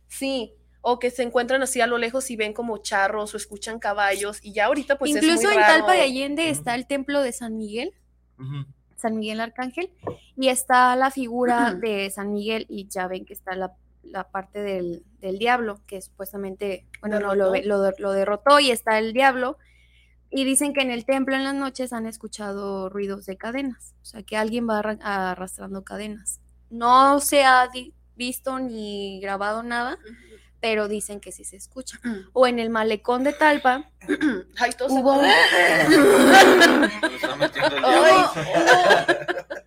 sí. 0.06 0.52
O 0.82 0.98
que 0.98 1.10
se 1.10 1.22
encuentran 1.22 1.62
así 1.62 1.80
a 1.80 1.86
lo 1.86 1.96
lejos 1.96 2.30
y 2.30 2.36
ven 2.36 2.52
como 2.52 2.76
charros 2.76 3.32
o 3.32 3.36
escuchan 3.38 3.78
caballos 3.78 4.38
y 4.42 4.52
ya 4.52 4.66
ahorita 4.66 4.98
pues 4.98 5.12
es 5.12 5.16
Incluso 5.22 5.48
muy 5.48 5.54
en 5.54 5.60
Talpa 5.60 5.92
de. 5.94 6.02
Allende 6.02 6.50
está 6.50 6.74
el 6.74 6.86
templo 6.86 7.22
de 7.22 7.32
San 7.32 7.56
Miguel, 7.56 7.94
Ujú. 8.38 8.66
San 9.02 9.18
Miguel 9.18 9.40
Arcángel, 9.40 9.90
y 10.36 10.48
está 10.48 10.96
la 10.96 11.10
figura 11.10 11.74
de 11.74 12.08
San 12.10 12.32
Miguel, 12.32 12.64
y 12.68 12.88
ya 12.88 13.06
ven 13.08 13.24
que 13.26 13.34
está 13.34 13.54
la, 13.54 13.72
la 14.02 14.30
parte 14.30 14.60
del, 14.62 15.04
del 15.20 15.38
diablo, 15.38 15.80
que 15.86 16.00
supuestamente, 16.00 16.86
bueno, 17.00 17.20
no, 17.20 17.34
lo, 17.34 17.50
Derrotó. 17.50 17.68
lo, 17.68 17.90
lo 17.98 18.12
derrotó 18.12 18.60
y 18.60 18.70
está 18.70 18.98
el 18.98 19.12
diablo. 19.12 19.58
Y 20.34 20.44
dicen 20.44 20.72
que 20.72 20.80
en 20.80 20.90
el 20.90 21.04
templo 21.04 21.36
en 21.36 21.44
las 21.44 21.54
noches 21.54 21.92
han 21.92 22.06
escuchado 22.06 22.88
ruidos 22.88 23.26
de 23.26 23.36
cadenas, 23.36 23.94
o 24.00 24.04
sea, 24.06 24.22
que 24.22 24.38
alguien 24.38 24.66
va 24.66 24.78
arra- 24.78 24.98
arrastrando 25.30 25.84
cadenas. 25.84 26.40
No 26.70 27.20
se 27.20 27.44
ha 27.44 27.68
visto 28.16 28.58
ni 28.58 29.20
grabado 29.20 29.62
nada, 29.62 29.98
pero 30.62 30.86
dicen 30.86 31.18
que 31.18 31.32
sí 31.32 31.42
se 31.44 31.56
escucha. 31.56 32.00
O 32.32 32.46
en 32.46 32.60
el 32.60 32.70
malecón 32.70 33.24
de 33.24 33.32
Talpa 33.32 33.90
Ay, 34.56 34.70
hubo, 34.88 35.20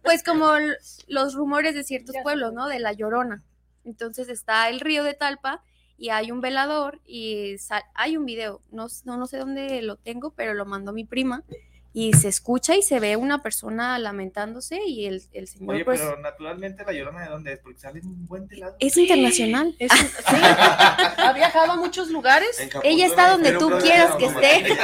pues 0.03 0.23
como 0.23 0.53
los 1.07 1.35
rumores 1.35 1.75
de 1.75 1.83
ciertos 1.83 2.15
pueblos, 2.23 2.53
¿no? 2.53 2.69
De 2.69 2.79
la 2.79 2.93
Llorona. 2.93 3.43
Entonces 3.83 4.29
está 4.29 4.69
el 4.69 4.79
río 4.79 5.03
de 5.03 5.13
Talpa 5.13 5.61
y 5.97 6.11
hay 6.11 6.31
un 6.31 6.39
velador 6.39 7.01
y 7.05 7.57
hay 7.93 8.15
un 8.15 8.25
video, 8.25 8.61
no, 8.71 8.87
no, 9.03 9.17
no 9.17 9.27
sé 9.27 9.37
dónde 9.37 9.81
lo 9.81 9.97
tengo, 9.97 10.31
pero 10.31 10.53
lo 10.53 10.65
mandó 10.65 10.93
mi 10.93 11.03
prima 11.03 11.43
y 11.97 12.11
se 12.11 12.27
escucha 12.27 12.75
y 12.75 12.81
se 12.81 12.99
ve 12.99 13.15
una 13.15 13.41
persona 13.41 13.97
lamentándose 13.99 14.81
y 14.85 15.05
el, 15.05 15.23
el 15.31 15.47
señor 15.47 15.75
Oye, 15.75 15.85
pues 15.85 16.01
pero 16.01 16.19
naturalmente 16.19 16.83
la 16.83 16.91
llorona 16.91 17.21
de 17.23 17.29
dónde 17.29 17.53
es, 17.53 17.59
porque 17.59 17.79
sale 17.79 17.99
en 17.99 18.07
un 18.07 18.25
buen 18.27 18.49
telado. 18.49 18.75
es 18.79 18.97
internacional. 18.97 19.73
Es- 19.79 19.91
sí, 20.27 20.35
ha 20.35 21.31
viajado 21.33 21.71
a 21.71 21.75
muchos 21.77 22.09
lugares. 22.09 22.49
Ella 22.83 23.05
está 23.05 23.29
donde 23.31 23.53
tú 23.53 23.69
quieras 23.81 24.13
que 24.17 24.25
esté. 24.25 24.65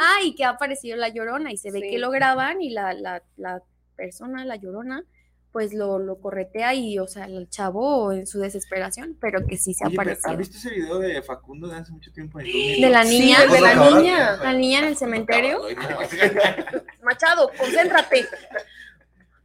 Ah, 0.00 0.18
y 0.24 0.34
que 0.34 0.44
ha 0.44 0.50
aparecido 0.50 0.96
la 0.96 1.08
llorona 1.10 1.52
y 1.52 1.56
se 1.56 1.70
ve 1.70 1.80
Sí. 1.82 1.90
que 1.90 1.98
lo 1.98 2.10
graban 2.10 2.62
y 2.62 2.70
la, 2.70 2.94
la, 2.94 3.22
la 3.36 3.62
persona, 3.96 4.44
la 4.44 4.56
llorona, 4.56 5.04
pues 5.52 5.74
lo, 5.74 5.98
lo 5.98 6.16
corretea 6.18 6.74
y, 6.74 6.98
o 6.98 7.06
sea, 7.06 7.26
el 7.26 7.48
chavo 7.50 8.10
en 8.12 8.26
su 8.26 8.40
desesperación, 8.40 9.16
pero 9.20 9.46
que 9.46 9.58
sí 9.58 9.74
se 9.74 9.84
apareció. 9.86 10.30
¿Has 10.32 10.38
visto 10.38 10.56
ese 10.56 10.70
video 10.70 10.98
de 10.98 11.22
Facundo 11.22 11.68
de 11.68 11.76
hace 11.76 11.92
mucho 11.92 12.10
tiempo? 12.12 12.40
en 12.40 12.46
De 12.80 12.88
la 12.90 13.04
niña, 13.04 13.44
de 13.46 13.60
la 13.60 13.74
niña. 13.90 14.36
la 14.36 14.52
niña 14.54 14.78
en 14.78 14.84
el 14.86 14.96
cementerio. 14.96 15.60
Machado, 17.02 17.50
concéntrate. 17.58 18.24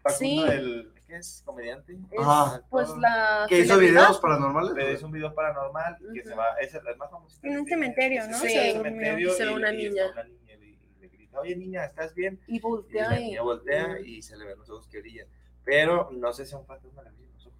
Facundo, 0.02 0.18
Sí. 0.18 0.46
el, 0.50 0.92
¿qué 1.08 1.18
es? 1.18 1.42
¿Comediante? 1.46 1.98
Ajá. 2.18 2.62
Pues 2.70 2.88
la. 3.02 3.46
¿Que 3.50 3.60
hizo 3.60 3.78
videos 3.78 4.20
paranormales? 4.20 4.72
Pero 4.76 4.88
es 4.88 5.04
un 5.04 5.12
video 5.12 5.34
paranormal 5.36 5.98
que 6.14 6.24
se 6.24 6.34
va, 6.34 6.46
es 6.62 6.74
el 6.74 6.88
el 6.88 6.96
más 6.98 7.12
famoso. 7.12 7.38
En 7.44 7.60
un 7.60 7.66
cementerio, 7.66 8.26
¿no? 8.30 8.38
Sí, 8.40 8.54
en 8.54 8.78
un 8.78 8.84
cementerio 8.84 9.34
se 9.34 9.46
ve 9.46 9.52
y- 9.52 9.54
una 9.56 9.74
y 9.74 9.86
está 9.88 9.90
niña. 10.04 10.12
una 10.14 10.24
niña 10.24 10.54
y 10.54 10.58
le, 10.58 10.68
y 10.68 10.80
le 11.02 11.08
grita, 11.10 11.40
oye 11.42 11.56
niña, 11.58 11.84
¿estás 11.86 12.16
bien? 12.16 12.40
Y 12.48 12.56
Y 12.56 12.60
la 12.60 12.68
voltea 12.70 13.20
y. 13.20 13.24
niña 13.26 13.42
voltea 13.42 14.00
y 14.00 14.22
se 14.22 14.38
le 14.38 14.46
ven 14.46 14.58
los 14.58 14.70
ojos 14.70 14.88
que 14.88 15.02
brillan. 15.02 15.28
Pero 15.68 16.10
no 16.14 16.32
sé 16.32 16.46
si 16.46 16.54
es 16.56 16.60
un 16.60 16.66
fantasma 16.66 17.02
ojos. 17.02 17.54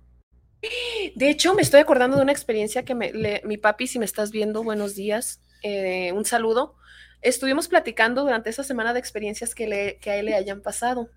De 1.16 1.30
hecho, 1.30 1.54
me 1.54 1.62
estoy 1.62 1.82
acordando 1.82 2.16
de 2.18 2.24
una 2.24 2.32
experiencia 2.32 2.84
que 2.86 2.96
me, 2.96 3.12
le- 3.12 3.42
mi 3.44 3.58
papi, 3.58 3.86
si 3.88 4.00
me 4.00 4.06
estás 4.06 4.32
viendo, 4.32 4.64
buenos 4.64 4.96
días, 4.96 5.42
eh, 5.62 6.14
un 6.14 6.24
saludo. 6.24 6.76
Estuvimos 7.22 7.68
platicando 7.68 8.22
durante 8.24 8.50
esa 8.50 8.64
semana 8.64 8.94
de 8.94 9.00
experiencias 9.00 9.54
que, 9.54 9.68
le, 9.68 9.98
que 10.00 10.12
a 10.12 10.16
él 10.18 10.28
le 10.28 10.36
hayan 10.36 10.62
pasado. 10.62 11.10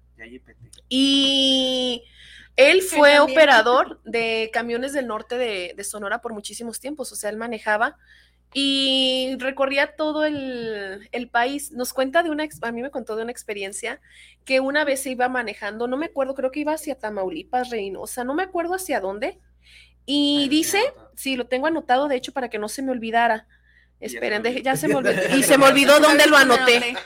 Y 0.89 2.05
él 2.57 2.83
fue 2.83 3.21
operador 3.21 4.01
de 4.05 4.51
camiones 4.53 4.93
del 4.93 5.07
norte 5.07 5.39
de, 5.39 5.75
de 5.77 5.85
Sonora 5.85 6.21
por 6.21 6.33
muchísimos 6.35 6.81
tiempos, 6.81 7.13
o 7.13 7.17
sea, 7.17 7.31
él 7.31 7.37
manejaba 7.37 7.97
y 8.53 9.37
recorría 9.39 9.95
todo 9.97 10.25
el, 10.25 11.09
el 11.13 11.29
país. 11.29 11.73
Nos 11.73 11.93
cuenta 11.93 12.23
de 12.23 12.31
una, 12.31 12.47
a 12.63 12.73
mí 12.73 12.83
me 12.83 12.91
contó 12.91 13.17
de 13.17 13.23
una 13.23 13.33
experiencia 13.33 14.01
que 14.45 14.61
una 14.61 14.85
vez 14.85 15.03
se 15.03 15.11
iba 15.11 15.29
manejando, 15.29 15.87
no 15.87 15.97
me 15.97 16.07
acuerdo, 16.07 16.35
creo 16.35 16.51
que 16.51 16.61
iba 16.61 16.73
hacia 16.73 16.99
Tamaulipas, 16.99 17.71
Reynosa, 17.71 18.25
no 18.25 18.35
me 18.35 18.43
acuerdo 18.43 18.75
hacia 18.75 19.01
dónde. 19.01 19.39
Y 20.07 20.47
Ah, 20.47 20.49
dice, 20.49 20.95
sí, 21.15 21.37
lo 21.37 21.47
tengo 21.47 21.67
anotado, 21.69 22.09
de 22.09 22.17
hecho, 22.17 22.33
para 22.33 22.49
que 22.51 22.59
no 22.59 22.69
se 22.69 22.83
me 22.83 22.91
olvidara. 22.91 23.47
Ya 24.01 24.07
Esperen, 24.07 24.41
olvidó. 24.47 24.63
ya 24.63 24.77
se 24.77 24.89
me 24.89 24.95
olvidó. 24.97 25.37
Y 25.37 25.43
se 25.43 25.59
me 25.59 25.67
olvidó 25.67 26.01
dónde 26.01 26.27
lo 26.27 26.37
anoté. 26.37 26.95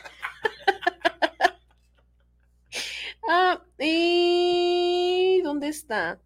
Ah, 3.27 3.63
¿y 3.79 5.41
dónde 5.43 5.69
está? 5.69 6.21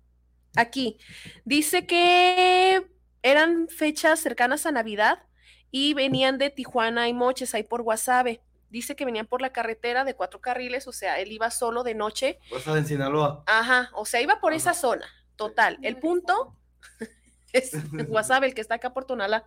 Aquí. 0.56 0.98
Dice 1.44 1.86
que 1.86 2.84
eran 3.22 3.68
fechas 3.68 4.20
cercanas 4.20 4.66
a 4.66 4.72
Navidad 4.72 5.22
y 5.70 5.94
venían 5.94 6.38
de 6.38 6.50
Tijuana 6.50 7.08
y 7.08 7.12
Moches, 7.12 7.54
ahí 7.54 7.62
por 7.62 7.82
Guasave. 7.82 8.40
Dice 8.70 8.96
que 8.96 9.04
venían 9.04 9.26
por 9.26 9.40
la 9.40 9.50
carretera 9.50 10.04
de 10.04 10.14
cuatro 10.14 10.40
carriles, 10.40 10.86
o 10.86 10.92
sea, 10.92 11.18
él 11.20 11.32
iba 11.32 11.50
solo 11.50 11.82
de 11.82 11.94
noche. 11.94 12.38
Pues 12.50 12.60
estás 12.60 12.76
en 12.76 12.86
Sinaloa. 12.86 13.42
Ajá, 13.46 13.90
o 13.94 14.04
sea, 14.04 14.20
iba 14.20 14.40
por 14.40 14.52
esa 14.52 14.74
zona. 14.74 15.06
Total. 15.36 15.78
El 15.82 15.96
punto 15.96 16.54
es 17.52 17.72
Guasave, 18.08 18.46
el 18.46 18.54
que 18.54 18.60
está 18.60 18.74
acá 18.74 18.92
por 18.92 19.06
Tonalá. 19.06 19.46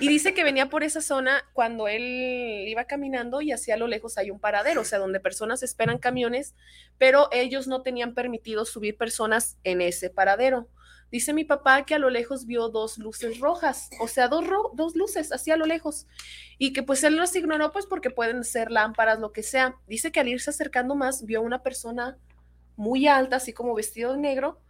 Y 0.00 0.08
dice 0.08 0.34
que 0.34 0.42
venía 0.44 0.66
por 0.66 0.82
esa 0.82 1.00
zona 1.00 1.44
cuando 1.52 1.86
él 1.86 2.64
iba 2.66 2.84
caminando 2.84 3.42
y 3.42 3.52
hacia 3.52 3.76
lo 3.76 3.86
lejos 3.86 4.18
hay 4.18 4.30
un 4.30 4.40
paradero, 4.40 4.80
o 4.80 4.84
sea, 4.84 4.98
donde 4.98 5.20
personas 5.20 5.62
esperan 5.62 5.98
camiones, 5.98 6.54
pero 6.98 7.28
ellos 7.32 7.66
no 7.66 7.82
tenían 7.82 8.14
permitido 8.14 8.64
subir 8.64 8.96
personas 8.96 9.56
en 9.62 9.80
ese 9.80 10.10
paradero. 10.10 10.68
Dice 11.10 11.32
mi 11.32 11.44
papá 11.44 11.84
que 11.84 11.94
a 11.94 11.98
lo 11.98 12.10
lejos 12.10 12.46
vio 12.46 12.68
dos 12.68 12.98
luces 12.98 13.40
rojas, 13.40 13.90
o 14.00 14.06
sea, 14.08 14.28
dos, 14.28 14.46
ro- 14.46 14.70
dos 14.74 14.94
luces 14.94 15.32
así 15.32 15.50
a 15.50 15.56
lo 15.56 15.66
lejos, 15.66 16.06
y 16.58 16.72
que 16.72 16.82
pues 16.82 17.02
él 17.04 17.16
los 17.16 17.34
ignoró 17.34 17.72
pues 17.72 17.86
porque 17.86 18.10
pueden 18.10 18.44
ser 18.44 18.70
lámparas, 18.70 19.18
lo 19.18 19.32
que 19.32 19.42
sea. 19.42 19.76
Dice 19.88 20.12
que 20.12 20.20
al 20.20 20.28
irse 20.28 20.50
acercando 20.50 20.94
más 20.94 21.24
vio 21.24 21.42
una 21.42 21.62
persona 21.62 22.16
muy 22.76 23.06
alta, 23.08 23.36
así 23.36 23.52
como 23.52 23.74
vestido 23.74 24.12
de 24.12 24.18
negro, 24.18 24.60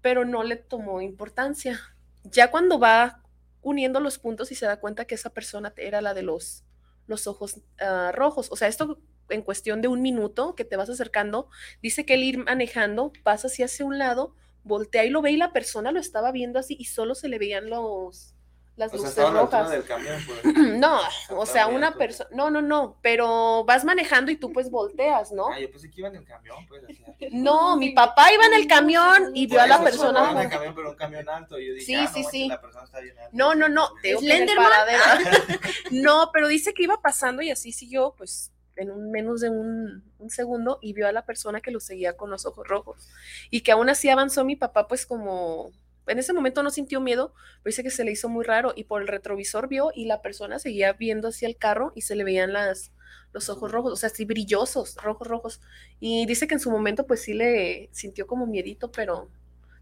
pero 0.00 0.24
no 0.24 0.42
le 0.42 0.56
tomó 0.56 1.00
importancia. 1.02 1.80
Ya 2.24 2.50
cuando 2.50 2.78
va 2.78 3.22
uniendo 3.62 4.00
los 4.00 4.18
puntos 4.18 4.50
y 4.52 4.54
se 4.54 4.66
da 4.66 4.78
cuenta 4.80 5.04
que 5.04 5.14
esa 5.14 5.30
persona 5.30 5.72
era 5.76 6.00
la 6.00 6.14
de 6.14 6.22
los, 6.22 6.64
los 7.06 7.26
ojos 7.26 7.60
ah, 7.80 8.10
rojos. 8.14 8.48
O 8.50 8.56
sea, 8.56 8.68
esto 8.68 8.98
en 9.28 9.42
cuestión 9.42 9.80
de 9.82 9.88
un 9.88 10.02
minuto 10.02 10.54
que 10.56 10.64
te 10.64 10.76
vas 10.76 10.90
acercando, 10.90 11.48
dice 11.82 12.04
que 12.04 12.14
el 12.14 12.24
ir 12.24 12.38
manejando 12.38 13.12
pasa 13.22 13.46
así 13.46 13.62
hacia 13.62 13.84
un 13.86 13.98
lado, 13.98 14.34
voltea 14.64 15.04
y 15.04 15.10
lo 15.10 15.22
ve 15.22 15.32
y 15.32 15.36
la 15.36 15.52
persona 15.52 15.92
lo 15.92 16.00
estaba 16.00 16.32
viendo 16.32 16.58
así 16.58 16.76
y 16.78 16.84
solo 16.86 17.14
se 17.14 17.28
le 17.28 17.38
veían 17.38 17.70
los 17.70 18.34
las 18.80 18.94
O 18.94 18.96
sea, 18.96 18.98
luces 18.98 19.10
estaba 19.10 19.28
a 19.28 19.32
la 19.32 19.40
altura 19.40 19.62
rojas. 19.62 19.72
del 19.72 19.84
camión. 19.84 20.22
Pues. 20.26 20.56
No, 20.80 21.00
o 21.36 21.44
sea, 21.44 21.66
una 21.66 21.94
persona, 21.96 22.30
no, 22.32 22.50
no, 22.50 22.62
no, 22.62 22.96
pero 23.02 23.62
vas 23.64 23.84
manejando 23.84 24.30
y 24.30 24.36
tú 24.36 24.52
pues 24.52 24.70
volteas, 24.70 25.32
¿no? 25.32 25.48
Ah, 25.52 25.60
yo 25.60 25.70
pensé 25.70 25.90
que 25.90 26.00
iba 26.00 26.08
en 26.08 26.16
el 26.16 26.24
camión, 26.24 26.66
pues. 26.66 26.84
así. 26.84 27.04
No, 27.32 27.76
mi 27.76 27.90
papá 27.90 28.32
iba 28.32 28.46
en 28.46 28.54
el 28.54 28.66
camión 28.66 29.32
y 29.34 29.46
vio 29.46 29.60
a 29.60 29.66
la 29.66 29.82
persona. 29.84 30.20
estaba 30.20 30.40
en 30.40 30.46
el 30.46 30.50
camión, 30.50 30.74
pero 30.74 30.90
un 30.90 30.96
camión 30.96 31.28
alto. 31.28 31.58
Y 31.58 31.66
yo 31.68 31.74
dije, 31.74 31.86
Sí, 31.86 31.94
ah, 31.94 32.04
no, 32.04 32.12
sí, 32.14 32.24
sí. 32.30 32.48
La 32.48 32.60
persona 32.60 32.84
está 32.84 33.00
bien 33.00 33.18
alta. 33.18 33.30
No, 33.32 33.54
no, 33.54 33.68
no, 33.68 33.90
te. 34.02 34.14
No, 35.90 36.30
pero 36.32 36.48
dice 36.48 36.72
que 36.72 36.84
iba 36.84 37.02
pasando 37.02 37.42
y 37.42 37.50
así 37.50 37.72
siguió, 37.72 38.14
pues, 38.16 38.50
en 38.76 38.90
un 38.90 39.10
menos 39.10 39.40
de 39.40 39.50
un, 39.50 40.04
un 40.18 40.30
segundo 40.30 40.78
y 40.82 40.92
vio 40.92 41.06
a 41.08 41.12
la 41.12 41.26
persona 41.26 41.60
que 41.60 41.70
lo 41.70 41.80
seguía 41.80 42.16
con 42.16 42.30
los 42.30 42.46
ojos 42.46 42.66
rojos. 42.66 43.08
Y 43.50 43.62
que 43.62 43.72
aún 43.72 43.88
así 43.88 44.08
avanzó 44.08 44.44
mi 44.44 44.56
papá, 44.56 44.88
pues, 44.88 45.06
como. 45.06 45.72
En 46.06 46.18
ese 46.18 46.32
momento 46.32 46.62
no 46.62 46.70
sintió 46.70 47.00
miedo, 47.00 47.34
pero 47.62 47.70
dice 47.72 47.82
que 47.84 47.90
se 47.90 48.04
le 48.04 48.10
hizo 48.10 48.28
muy 48.28 48.44
raro 48.44 48.72
y 48.74 48.84
por 48.84 49.00
el 49.00 49.06
retrovisor 49.06 49.68
vio 49.68 49.92
y 49.94 50.06
la 50.06 50.22
persona 50.22 50.58
seguía 50.58 50.92
viendo 50.94 51.28
hacia 51.28 51.46
el 51.46 51.56
carro 51.56 51.92
y 51.94 52.00
se 52.02 52.16
le 52.16 52.24
veían 52.24 52.52
las, 52.52 52.90
los 53.32 53.48
ojos 53.48 53.70
rojos, 53.70 53.92
o 53.92 53.96
sea, 53.96 54.08
así 54.08 54.24
brillosos, 54.24 54.96
rojos, 54.96 55.28
rojos. 55.28 55.60
Y 56.00 56.26
dice 56.26 56.48
que 56.48 56.54
en 56.54 56.60
su 56.60 56.70
momento, 56.70 57.06
pues 57.06 57.22
sí 57.22 57.34
le 57.34 57.90
sintió 57.92 58.26
como 58.26 58.46
miedito, 58.46 58.90
pero 58.90 59.30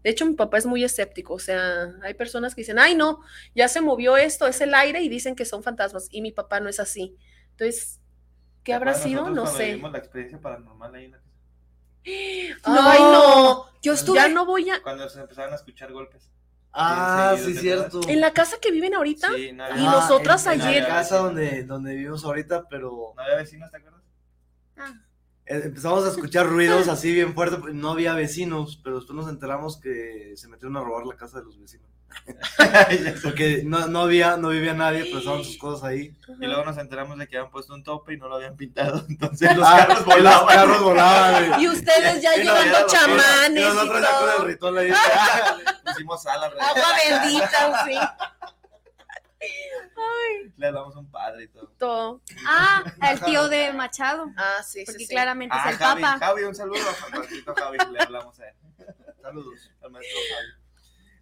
de 0.03 0.09
hecho, 0.11 0.25
mi 0.25 0.33
papá 0.33 0.57
es 0.57 0.65
muy 0.65 0.83
escéptico, 0.83 1.33
o 1.33 1.39
sea, 1.39 1.93
hay 2.03 2.13
personas 2.13 2.55
que 2.55 2.61
dicen, 2.61 2.79
ay, 2.79 2.95
no, 2.95 3.19
ya 3.53 3.67
se 3.67 3.81
movió 3.81 4.15
esto, 4.15 4.47
es 4.47 4.61
el 4.61 4.73
aire 4.73 5.01
y 5.01 5.09
dicen 5.09 5.35
que 5.35 5.45
son 5.45 5.61
fantasmas, 5.61 6.07
y 6.09 6.21
mi 6.21 6.31
papá 6.31 6.59
no 6.61 6.69
es 6.69 6.79
así. 6.79 7.17
Entonces, 7.51 7.99
¿qué 8.63 8.71
¿Te 8.71 8.73
habrá 8.73 8.93
sido? 8.93 9.29
No 9.29 9.45
sé. 9.47 9.65
vivimos 9.67 9.91
la 9.91 9.97
experiencia 9.99 10.39
paranormal 10.39 10.95
ahí 10.95 11.05
en 11.05 11.11
la 11.11 11.17
casa? 11.17 11.29
Ay, 12.63 12.99
no, 12.99 13.65
Yo 13.81 13.93
estuve. 13.93 14.17
ya 14.17 14.27
no 14.29 14.45
voy 14.45 14.69
a... 14.69 14.81
Cuando 14.81 15.07
se 15.09 15.19
empezaron 15.21 15.53
a 15.53 15.55
escuchar 15.55 15.91
golpes. 15.91 16.29
Ah, 16.71 17.35
Sí, 17.43 17.55
cierto. 17.55 17.99
En 18.07 18.21
la 18.21 18.31
casa 18.31 18.57
que 18.61 18.71
viven 18.71 18.93
ahorita, 18.93 19.27
Sí, 19.35 19.51
no 19.51 19.67
Y 19.67 19.71
había, 19.71 19.91
nosotras 19.91 20.45
en, 20.47 20.53
en 20.53 20.61
ayer- 20.61 20.83
la 20.83 20.89
casa 20.89 21.17
donde, 21.17 21.63
donde 21.63 21.95
vivimos 21.95 22.23
ahorita, 22.23 22.67
pero 22.69 23.13
no 23.15 23.21
había 23.21 23.35
vecinos, 23.37 23.69
¿te 23.71 23.77
acuerdas? 23.77 24.01
eh, 24.77 24.81
empezamos 25.49 26.05
a 26.05 26.09
escuchar 26.09 26.47
ruidos 26.47 26.87
así 26.87 27.11
bien 27.13 27.33
fuertes. 27.33 27.59
porque 27.59 27.73
No 27.75 27.91
había 27.91 28.13
vecinos, 28.13 28.79
pero 28.83 28.97
después 28.97 29.15
nos 29.15 29.29
enteramos 29.29 29.77
que 29.79 30.33
se 30.35 30.47
metieron 30.47 30.77
a 30.77 30.81
robar 30.81 31.05
la 31.05 31.15
casa 31.15 31.39
de 31.39 31.45
los 31.45 31.59
vecinos. 31.59 31.87
Porque 33.23 33.61
no, 33.65 33.87
no 33.87 34.01
había, 34.01 34.35
no 34.35 34.49
vivía 34.49 34.73
nadie, 34.73 35.03
pero 35.05 35.19
estaban 35.19 35.43
sus 35.43 35.57
cosas 35.59 35.83
ahí. 35.83 36.15
Y 36.39 36.45
luego 36.47 36.65
nos 36.65 36.77
enteramos 36.79 37.17
de 37.19 37.27
que 37.27 37.37
habían 37.37 37.51
puesto 37.51 37.73
un 37.75 37.83
tope 37.83 38.13
y 38.13 38.17
no 38.17 38.27
lo 38.27 38.35
habían 38.37 38.55
pintado. 38.55 39.05
Entonces 39.09 39.55
los 39.55 39.67
Ah, 39.67 39.85
carros 39.87 39.99
y 39.99 40.05
los 40.07 40.15
volaban. 40.17 40.47
carros 40.55 40.81
volaban. 40.81 41.61
y 41.61 41.67
ustedes 41.67 42.21
ya 42.21 42.35
Y 42.35 42.39
no, 42.39 42.43
llevando 42.45 42.79
ya, 42.79 42.85
chamanes 42.87 43.63
Y 43.63 43.65
y 43.65 43.69
nosotros 43.69 44.01
ya 44.01 44.19
con 44.19 44.41
el 44.41 44.47
ritual 44.47 44.77
ahí. 44.79 44.91
Pusimos 45.85 46.23
sal 46.23 46.43
alrededor. 46.43 46.67
Agua 46.67 46.89
bendita, 47.21 47.85
sí. 47.85 47.95
Le 50.57 50.71
damos 50.71 50.95
un 50.95 51.09
padre 51.09 51.45
y 51.45 51.47
todo. 51.47 51.71
Todo. 51.77 52.21
Ah, 52.45 52.83
el 53.11 53.19
tío 53.21 53.47
de 53.47 53.71
Machado. 53.73 54.27
Ah, 54.35 54.61
sí, 54.63 54.79
sí, 54.79 54.85
Porque 54.85 55.05
sí. 55.05 55.07
claramente 55.07 55.55
Ah, 55.57 55.63
es 55.69 55.71
el 55.73 55.77
Javi, 55.79 56.01
Papa. 56.01 56.19
Javi, 56.25 56.43
un 56.43 56.55
saludo 56.55 56.79
a 56.89 56.93
Juancito 57.11 57.55
Javi, 57.55 57.77
le 57.93 57.99
hablamos 58.01 58.39
a 58.39 58.47
él. 58.49 58.55
Saludos 59.21 59.71
al 59.81 59.91
maestro 59.91 60.17
Javi. 60.33 60.47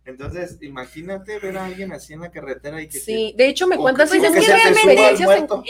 Entonces, 0.05 0.57
imagínate 0.61 1.37
ver 1.39 1.57
a 1.57 1.65
alguien 1.65 1.91
así 1.91 2.13
en 2.13 2.21
la 2.21 2.31
carretera 2.31 2.81
y 2.81 2.87
que 2.87 2.97
Sí, 2.99 3.33
de 3.37 3.47
hecho 3.49 3.67
me 3.67 3.75
o 3.75 3.79
cuentas 3.81 4.09
que- 4.09 4.19
Pues 4.19 4.29
es 4.31 4.35
que 4.39 4.45
se 4.45 4.53
realmente- 4.55 5.23
muerto. 5.25 5.63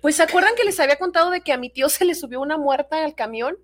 Pues 0.00 0.16
se 0.16 0.22
acuerdan 0.22 0.54
que 0.56 0.64
les 0.64 0.80
había 0.80 0.96
contado 0.96 1.30
de 1.30 1.42
que 1.42 1.52
a 1.52 1.58
mi 1.58 1.68
tío 1.70 1.88
se 1.90 2.04
le 2.06 2.14
subió 2.14 2.40
una 2.40 2.56
muerta 2.56 3.04
al 3.04 3.14
camión, 3.14 3.56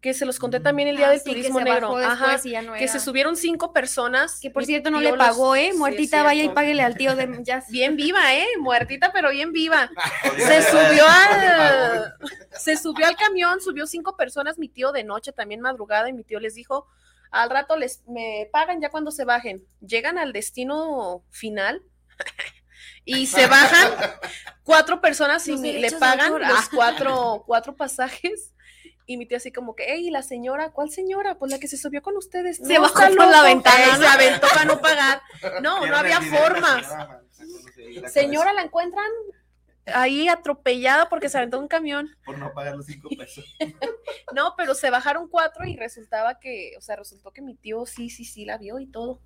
que 0.00 0.14
se 0.14 0.24
los 0.26 0.38
conté 0.38 0.60
también 0.60 0.88
el 0.88 0.96
día 0.96 1.08
Ah, 1.08 1.10
del 1.10 1.18
sí, 1.20 1.24
que 1.24 1.30
turismo 1.32 1.58
se 1.58 1.64
negro. 1.64 1.88
bajó 1.94 1.98
Ajá, 1.98 2.24
después 2.26 2.46
y 2.46 2.50
ya 2.50 2.62
no 2.62 2.74
que 2.74 2.84
era. 2.84 2.92
se 2.92 3.00
subieron 3.00 3.36
cinco 3.36 3.72
personas. 3.72 4.38
Que 4.40 4.50
por 4.50 4.64
cierto 4.64 4.90
no 4.90 5.00
le 5.00 5.10
los- 5.10 5.18
pagó, 5.18 5.56
¿eh? 5.56 5.70
Sí, 5.72 5.76
Muertita, 5.78 6.22
vaya 6.22 6.44
y 6.44 6.48
páguele 6.50 6.82
al 6.82 6.96
tío 6.96 7.16
de 7.16 7.28
ya. 7.42 7.64
Bien 7.68 7.96
viva, 7.96 8.34
¿eh? 8.34 8.46
Muertita, 8.60 9.12
pero 9.12 9.30
bien 9.30 9.52
viva. 9.52 9.90
Se 10.36 10.62
subió 10.62 11.04
al, 11.06 12.14
se 12.52 12.76
subió 12.76 13.06
al 13.06 13.16
camión, 13.16 13.60
subió 13.60 13.86
cinco 13.86 14.16
personas, 14.16 14.56
mi 14.58 14.68
tío 14.68 14.92
de 14.92 15.02
noche, 15.04 15.32
también 15.32 15.60
madrugada, 15.60 16.08
y 16.08 16.12
mi 16.12 16.22
tío 16.24 16.38
les 16.40 16.54
dijo, 16.54 16.86
al 17.30 17.50
rato 17.50 17.76
les 17.76 18.06
me 18.06 18.48
pagan 18.52 18.80
ya 18.80 18.90
cuando 18.90 19.10
se 19.10 19.24
bajen. 19.24 19.64
Llegan 19.80 20.16
al 20.16 20.32
destino 20.32 21.22
final 21.30 21.82
y 23.04 23.26
se 23.26 23.46
bajan 23.46 23.92
cuatro 24.62 25.00
personas 25.00 25.46
y 25.48 25.56
le 25.56 25.90
pagan 25.92 26.38
los 26.38 26.68
cuatro, 26.68 27.42
cuatro 27.46 27.74
pasajes. 27.74 28.54
Y 29.10 29.16
mi 29.16 29.24
tío 29.24 29.38
así 29.38 29.50
como 29.50 29.74
que, 29.74 29.84
hey, 29.88 30.10
la 30.10 30.22
señora, 30.22 30.70
¿cuál 30.70 30.90
señora? 30.90 31.38
Pues 31.38 31.50
la 31.50 31.58
que 31.58 31.66
se 31.66 31.78
subió 31.78 32.02
con 32.02 32.14
ustedes. 32.18 32.58
Se 32.58 32.74
No, 32.74 32.82
bajó 32.82 32.94
por 32.94 33.10
la 33.16 33.24
loco". 33.38 33.44
ventana, 33.44 33.96
¿no? 33.96 34.02
Se 34.02 34.06
aventó 34.06 34.46
para 34.48 34.64
no 34.66 34.80
pagar. 34.82 35.22
No, 35.62 35.86
no 35.86 35.96
había 35.96 36.20
formas. 36.20 36.86
señora. 38.12 38.52
¿la 38.52 38.62
encuentran? 38.62 39.06
ahí 39.94 40.28
atropellada 40.28 41.08
porque 41.08 41.30
se 41.30 41.38
aventó 41.38 41.58
un 41.58 41.66
camión. 41.68 42.10
Por 42.26 42.36
no 42.36 42.52
pagar 42.52 42.76
los 42.76 42.84
cinco 42.84 43.08
pesos. 43.16 43.44
No, 44.34 44.52
pero 44.58 44.74
se 44.74 44.90
bajaron 44.90 45.26
cuatro 45.28 45.64
y 45.64 45.74
resultaba 45.76 46.38
que, 46.38 46.74
o 46.76 46.82
sea, 46.82 46.96
resultó 46.96 47.32
que 47.32 47.40
mi 47.40 47.54
tío 47.54 47.86
sí, 47.86 48.10
sí, 48.10 48.26
sí 48.26 48.44
la 48.44 48.58
vio 48.58 48.78
y 48.78 48.86
todo. 48.86 49.22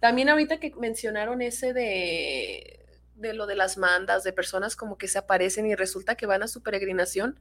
También 0.00 0.30
ahorita 0.30 0.58
que 0.58 0.72
mencionaron 0.78 1.42
ese 1.42 1.74
de, 1.74 2.86
de 3.14 3.34
lo 3.34 3.46
de 3.46 3.56
las 3.56 3.76
mandas, 3.76 4.24
de 4.24 4.32
personas 4.32 4.74
como 4.74 4.96
que 4.96 5.06
se 5.08 5.18
aparecen 5.18 5.66
y 5.66 5.74
resulta 5.74 6.14
que 6.14 6.24
van 6.24 6.42
a 6.42 6.48
su 6.48 6.62
peregrinación, 6.62 7.38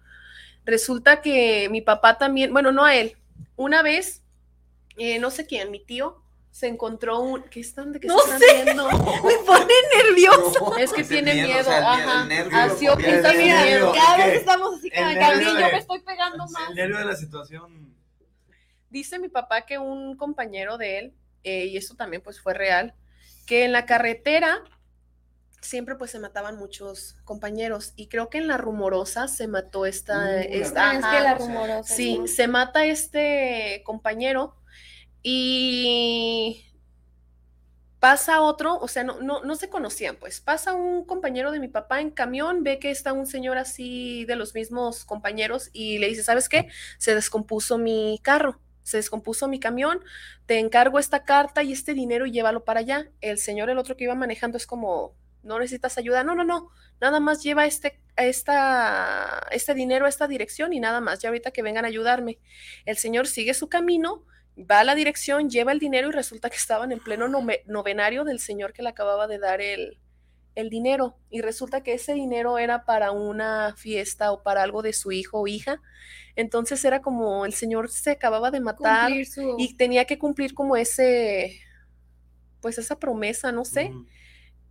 resulta 0.65 1.21
que 1.21 1.67
mi 1.69 1.81
papá 1.81 2.17
también, 2.17 2.51
bueno, 2.53 2.71
no 2.71 2.83
a 2.85 2.95
él, 2.95 3.17
una 3.55 3.81
vez, 3.81 4.21
eh, 4.97 5.19
no 5.19 5.31
sé 5.31 5.45
quién, 5.45 5.71
mi 5.71 5.83
tío, 5.83 6.17
se 6.51 6.67
encontró 6.67 7.19
un. 7.21 7.43
¿Qué 7.43 7.61
están? 7.61 7.93
¿De 7.93 7.99
qué 8.01 8.07
No 8.07 8.17
están 8.21 8.39
sé. 8.39 8.63
viendo? 8.63 8.85
Me 9.23 9.35
pone 9.45 9.73
nerviosa. 9.95 10.59
Es 10.79 10.91
que 10.91 11.01
Es 11.01 11.09
el 11.11 11.23
tiene 11.23 11.43
miedo, 11.45 11.61
o 11.61 11.63
sea, 11.63 11.93
ajá. 11.93 12.21
el 12.23 12.27
nervio, 12.27 12.57
Así 12.57 12.85
convierte 12.87 13.37
mi 13.37 13.49
en 13.49 13.63
miedo. 13.63 13.93
Cada 13.93 14.17
vez 14.17 14.35
estamos 14.39 14.75
así 14.77 14.91
como 14.91 15.07
El 15.09 15.17
que 15.17 15.23
a 15.23 15.29
mí 15.31 15.35
nervio 15.37 15.53
yo 15.59 15.65
de- 15.65 15.71
me 15.71 15.77
estoy 15.77 15.99
pegando 16.01 16.45
más. 16.47 16.69
El 16.69 16.75
nervio 16.75 16.97
de 16.97 17.05
la 17.05 17.15
situación. 17.15 17.95
Dice 18.89 19.17
mi 19.19 19.29
papá 19.29 19.61
que 19.65 19.77
un 19.77 20.17
compañero 20.17 20.77
de 20.77 20.99
él, 20.99 21.13
eh, 21.43 21.67
y 21.67 21.77
esto 21.77 21.95
también 21.95 22.21
pues 22.21 22.41
fue 22.41 22.53
real, 22.53 22.93
que 23.47 23.63
en 23.63 23.71
la 23.71 23.85
carretera 23.85 24.61
siempre 25.61 25.95
pues 25.95 26.11
se 26.11 26.19
mataban 26.19 26.57
muchos 26.57 27.15
compañeros 27.23 27.93
y 27.95 28.07
creo 28.09 28.29
que 28.29 28.39
en 28.39 28.47
la 28.47 28.57
rumorosa 28.57 29.27
se 29.27 29.47
mató 29.47 29.85
esta, 29.85 30.15
Uh, 30.15 30.41
la 30.41 30.41
esta 30.41 30.89
Ah, 30.89 30.95
es 30.95 31.03
ajá. 31.03 31.11
que 31.11 31.19
la 31.21 31.33
rumorosa. 31.35 31.95
Sí, 31.95 32.17
¿no? 32.17 32.27
se 32.27 32.47
mata 32.47 32.85
este 32.85 33.81
compañero 33.85 34.55
y 35.23 36.65
pasa 37.99 38.41
otro, 38.41 38.77
o 38.79 38.87
sea, 38.87 39.03
no, 39.03 39.21
no, 39.21 39.43
no 39.43 39.55
se 39.55 39.69
conocían, 39.69 40.15
pues 40.17 40.41
pasa 40.41 40.73
un 40.73 41.05
compañero 41.05 41.51
de 41.51 41.59
mi 41.59 41.67
papá 41.67 42.01
en 42.01 42.09
camión, 42.09 42.63
ve 42.63 42.79
que 42.79 42.89
está 42.89 43.13
un 43.13 43.27
señor 43.27 43.57
así 43.59 44.25
de 44.25 44.35
los 44.35 44.55
mismos 44.55 45.05
compañeros 45.05 45.69
y 45.71 45.99
le 45.99 46.07
dice, 46.07 46.23
¿sabes 46.23 46.49
qué? 46.49 46.67
Se 46.97 47.13
descompuso 47.13 47.77
mi 47.77 48.19
carro, 48.23 48.59
se 48.81 48.97
descompuso 48.97 49.47
mi 49.47 49.59
camión, 49.59 50.03
te 50.47 50.57
encargo 50.57 50.97
esta 50.97 51.23
carta 51.25 51.61
y 51.61 51.73
este 51.73 51.93
dinero 51.93 52.25
y 52.25 52.31
llévalo 52.31 52.63
para 52.65 52.79
allá. 52.79 53.11
El 53.21 53.37
señor, 53.37 53.69
el 53.69 53.77
otro 53.77 53.95
que 53.95 54.05
iba 54.05 54.15
manejando, 54.15 54.57
es 54.57 54.65
como, 54.65 55.15
no 55.43 55.59
necesitas 55.59 55.97
ayuda, 55.97 56.23
no, 56.23 56.35
no, 56.35 56.43
no, 56.43 56.69
nada 56.99 57.19
más 57.19 57.41
lleva 57.43 57.65
este, 57.65 57.99
esta, 58.15 59.47
este 59.51 59.73
dinero 59.73 60.05
a 60.05 60.09
esta 60.09 60.27
dirección 60.27 60.73
y 60.73 60.79
nada 60.79 61.01
más, 61.01 61.19
ya 61.19 61.29
ahorita 61.29 61.51
que 61.51 61.61
vengan 61.63 61.85
a 61.85 61.87
ayudarme. 61.89 62.37
El 62.85 62.97
señor 62.97 63.27
sigue 63.27 63.53
su 63.53 63.69
camino, 63.69 64.25
va 64.57 64.81
a 64.81 64.83
la 64.83 64.95
dirección, 64.95 65.49
lleva 65.49 65.71
el 65.71 65.79
dinero 65.79 66.09
y 66.09 66.11
resulta 66.11 66.49
que 66.49 66.57
estaban 66.57 66.91
en 66.91 66.99
pleno 66.99 67.27
nove- 67.27 67.63
novenario 67.65 68.23
del 68.23 68.39
señor 68.39 68.73
que 68.73 68.83
le 68.83 68.89
acababa 68.89 69.27
de 69.27 69.39
dar 69.39 69.61
el, 69.61 69.97
el 70.55 70.69
dinero. 70.69 71.17
Y 71.29 71.41
resulta 71.41 71.81
que 71.81 71.93
ese 71.93 72.13
dinero 72.13 72.57
era 72.57 72.85
para 72.85 73.11
una 73.11 73.73
fiesta 73.77 74.31
o 74.31 74.43
para 74.43 74.61
algo 74.63 74.81
de 74.81 74.93
su 74.93 75.11
hijo 75.11 75.39
o 75.39 75.47
hija. 75.47 75.81
Entonces 76.35 76.83
era 76.85 77.01
como 77.01 77.45
el 77.45 77.53
señor 77.53 77.89
se 77.89 78.11
acababa 78.11 78.51
de 78.51 78.59
matar 78.59 79.11
su- 79.25 79.55
y 79.57 79.75
tenía 79.75 80.05
que 80.05 80.19
cumplir 80.19 80.53
como 80.53 80.75
ese, 80.75 81.61
pues 82.61 82.77
esa 82.77 82.99
promesa, 82.99 83.51
no 83.51 83.65
sé. 83.65 83.91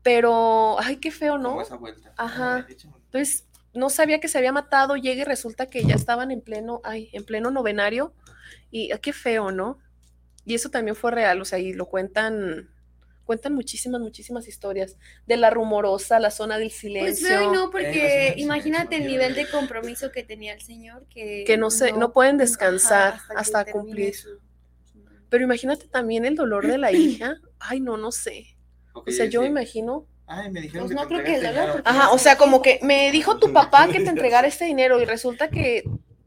Pero, 0.02 0.80
ay, 0.80 0.96
qué 0.96 1.10
feo, 1.10 1.36
¿no? 1.38 1.50
Como 1.50 1.62
esa 1.62 1.76
vuelta. 1.76 2.12
Ajá. 2.16 2.66
Entonces, 2.68 3.46
no 3.74 3.90
sabía 3.90 4.18
que 4.20 4.28
se 4.28 4.38
había 4.38 4.52
matado, 4.52 4.96
llega 4.96 5.22
y 5.22 5.24
resulta 5.24 5.66
que 5.66 5.84
ya 5.84 5.94
estaban 5.94 6.30
en 6.30 6.40
pleno, 6.40 6.80
ay, 6.84 7.10
en 7.12 7.24
pleno 7.24 7.50
novenario. 7.50 8.14
Y 8.70 8.92
ah, 8.92 8.98
qué 8.98 9.12
feo, 9.12 9.50
¿no? 9.52 9.78
Y 10.44 10.54
eso 10.54 10.70
también 10.70 10.96
fue 10.96 11.10
real, 11.10 11.40
o 11.40 11.44
sea, 11.44 11.58
y 11.58 11.72
lo 11.74 11.86
cuentan, 11.86 12.70
cuentan 13.24 13.52
muchísimas, 13.54 14.00
muchísimas 14.00 14.48
historias 14.48 14.96
de 15.26 15.36
la 15.36 15.50
rumorosa, 15.50 16.18
la 16.18 16.30
zona 16.30 16.56
del 16.58 16.68
Pues 16.68 16.80
silencio. 16.80 17.28
feo 17.28 17.42
y 17.42 17.46
no, 17.46 17.52
Eh, 17.52 17.66
la 17.66 17.70
porque 17.70 18.30
del 18.30 18.38
imagínate 18.40 18.96
el 18.96 19.06
nivel 19.06 19.34
de 19.34 19.48
compromiso 19.50 20.10
que 20.10 20.24
tenía 20.24 20.54
el 20.54 20.62
señor 20.62 21.06
que, 21.08 21.44
Que 21.46 21.56
no 21.58 21.70
se- 21.70 21.92
no 21.92 22.12
pueden 22.12 22.38
descansar 22.38 23.18
hasta 23.36 23.66
cumplir. 23.70 24.14
su- 24.16 24.40
Pero 25.28 25.44
imagínate 25.44 25.86
también 25.88 26.24
el 26.24 26.34
dolor 26.34 26.66
de 26.66 26.78
la 26.78 26.90
hija. 26.92 27.36
Ay, 27.60 27.80
no, 27.80 27.96
no 27.98 28.10
sé. 28.10 28.56
O 28.92 29.04
sea, 29.10 29.26
yo 29.26 29.40
me 29.40 29.46
sí. 29.46 29.50
imagino. 29.52 30.06
Ay, 30.26 30.50
me 30.50 30.60
dijeron 30.60 30.86
Pues 30.86 30.96
que 30.96 31.02
no 31.02 31.08
te 31.08 31.14
creo 31.14 31.24
que 31.24 31.46
el 31.48 31.54
porque- 31.72 31.82
Ajá, 31.88 32.10
o 32.12 32.18
sea, 32.18 32.36
como 32.36 32.62
que 32.62 32.78
me 32.82 33.10
dijo 33.10 33.38
tu 33.38 33.52
papá 33.52 33.88
que 33.88 34.00
te 34.00 34.08
entregara 34.10 34.46
este 34.46 34.64
dinero 34.64 35.00
y 35.00 35.04
resulta 35.04 35.48
que 35.50 35.82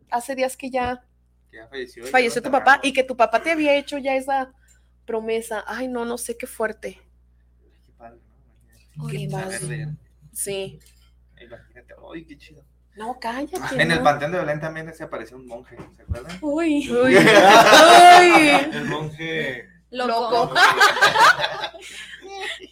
hace 0.10 0.36
días 0.36 0.58
que 0.58 0.69
ya 0.69 1.06
Que 1.52 1.58
ya 1.58 1.67
falleció. 2.12 2.41
tu 2.41 2.52
papá 2.52 2.80
y 2.84 2.91
que 2.93 3.04
tu 3.04 3.15
papá 3.15 3.41
te 3.41 3.52
había 3.52 3.76
hecho 3.76 3.97
ya 3.97 4.15
esa 4.15 4.52
promesa. 5.06 5.63
Ay, 5.67 5.88
no, 5.88 6.04
no 6.06 6.17
sé 6.17 6.38
qué 6.38 6.47
fuerte. 6.47 6.99
Ay, 7.62 7.71
qué 7.86 7.91
padre, 7.97 8.19
¿no? 8.97 9.08
Qué 9.08 9.28
verde. 9.28 9.88
Sí. 10.34 10.80
Imagínate. 11.41 11.93
Ay, 12.13 12.26
qué 12.26 12.38
chido. 12.38 12.63
No, 12.95 13.17
cállate. 13.19 13.58
En 13.82 13.91
el. 13.91 14.02
Panteón 14.04 14.32
de 14.34 14.39
Belén 14.39 14.60
también 14.60 14.93
se 14.93 15.04
apareció 15.04 15.38
un 15.38 15.47
monje, 15.47 15.78
¿se 15.95 16.02
acuerdan? 16.04 16.38
Uy. 16.41 16.89
uy, 16.91 17.15
uy. 17.17 17.17
El 17.17 18.86
monje. 18.86 19.69
Loco. 19.93 20.53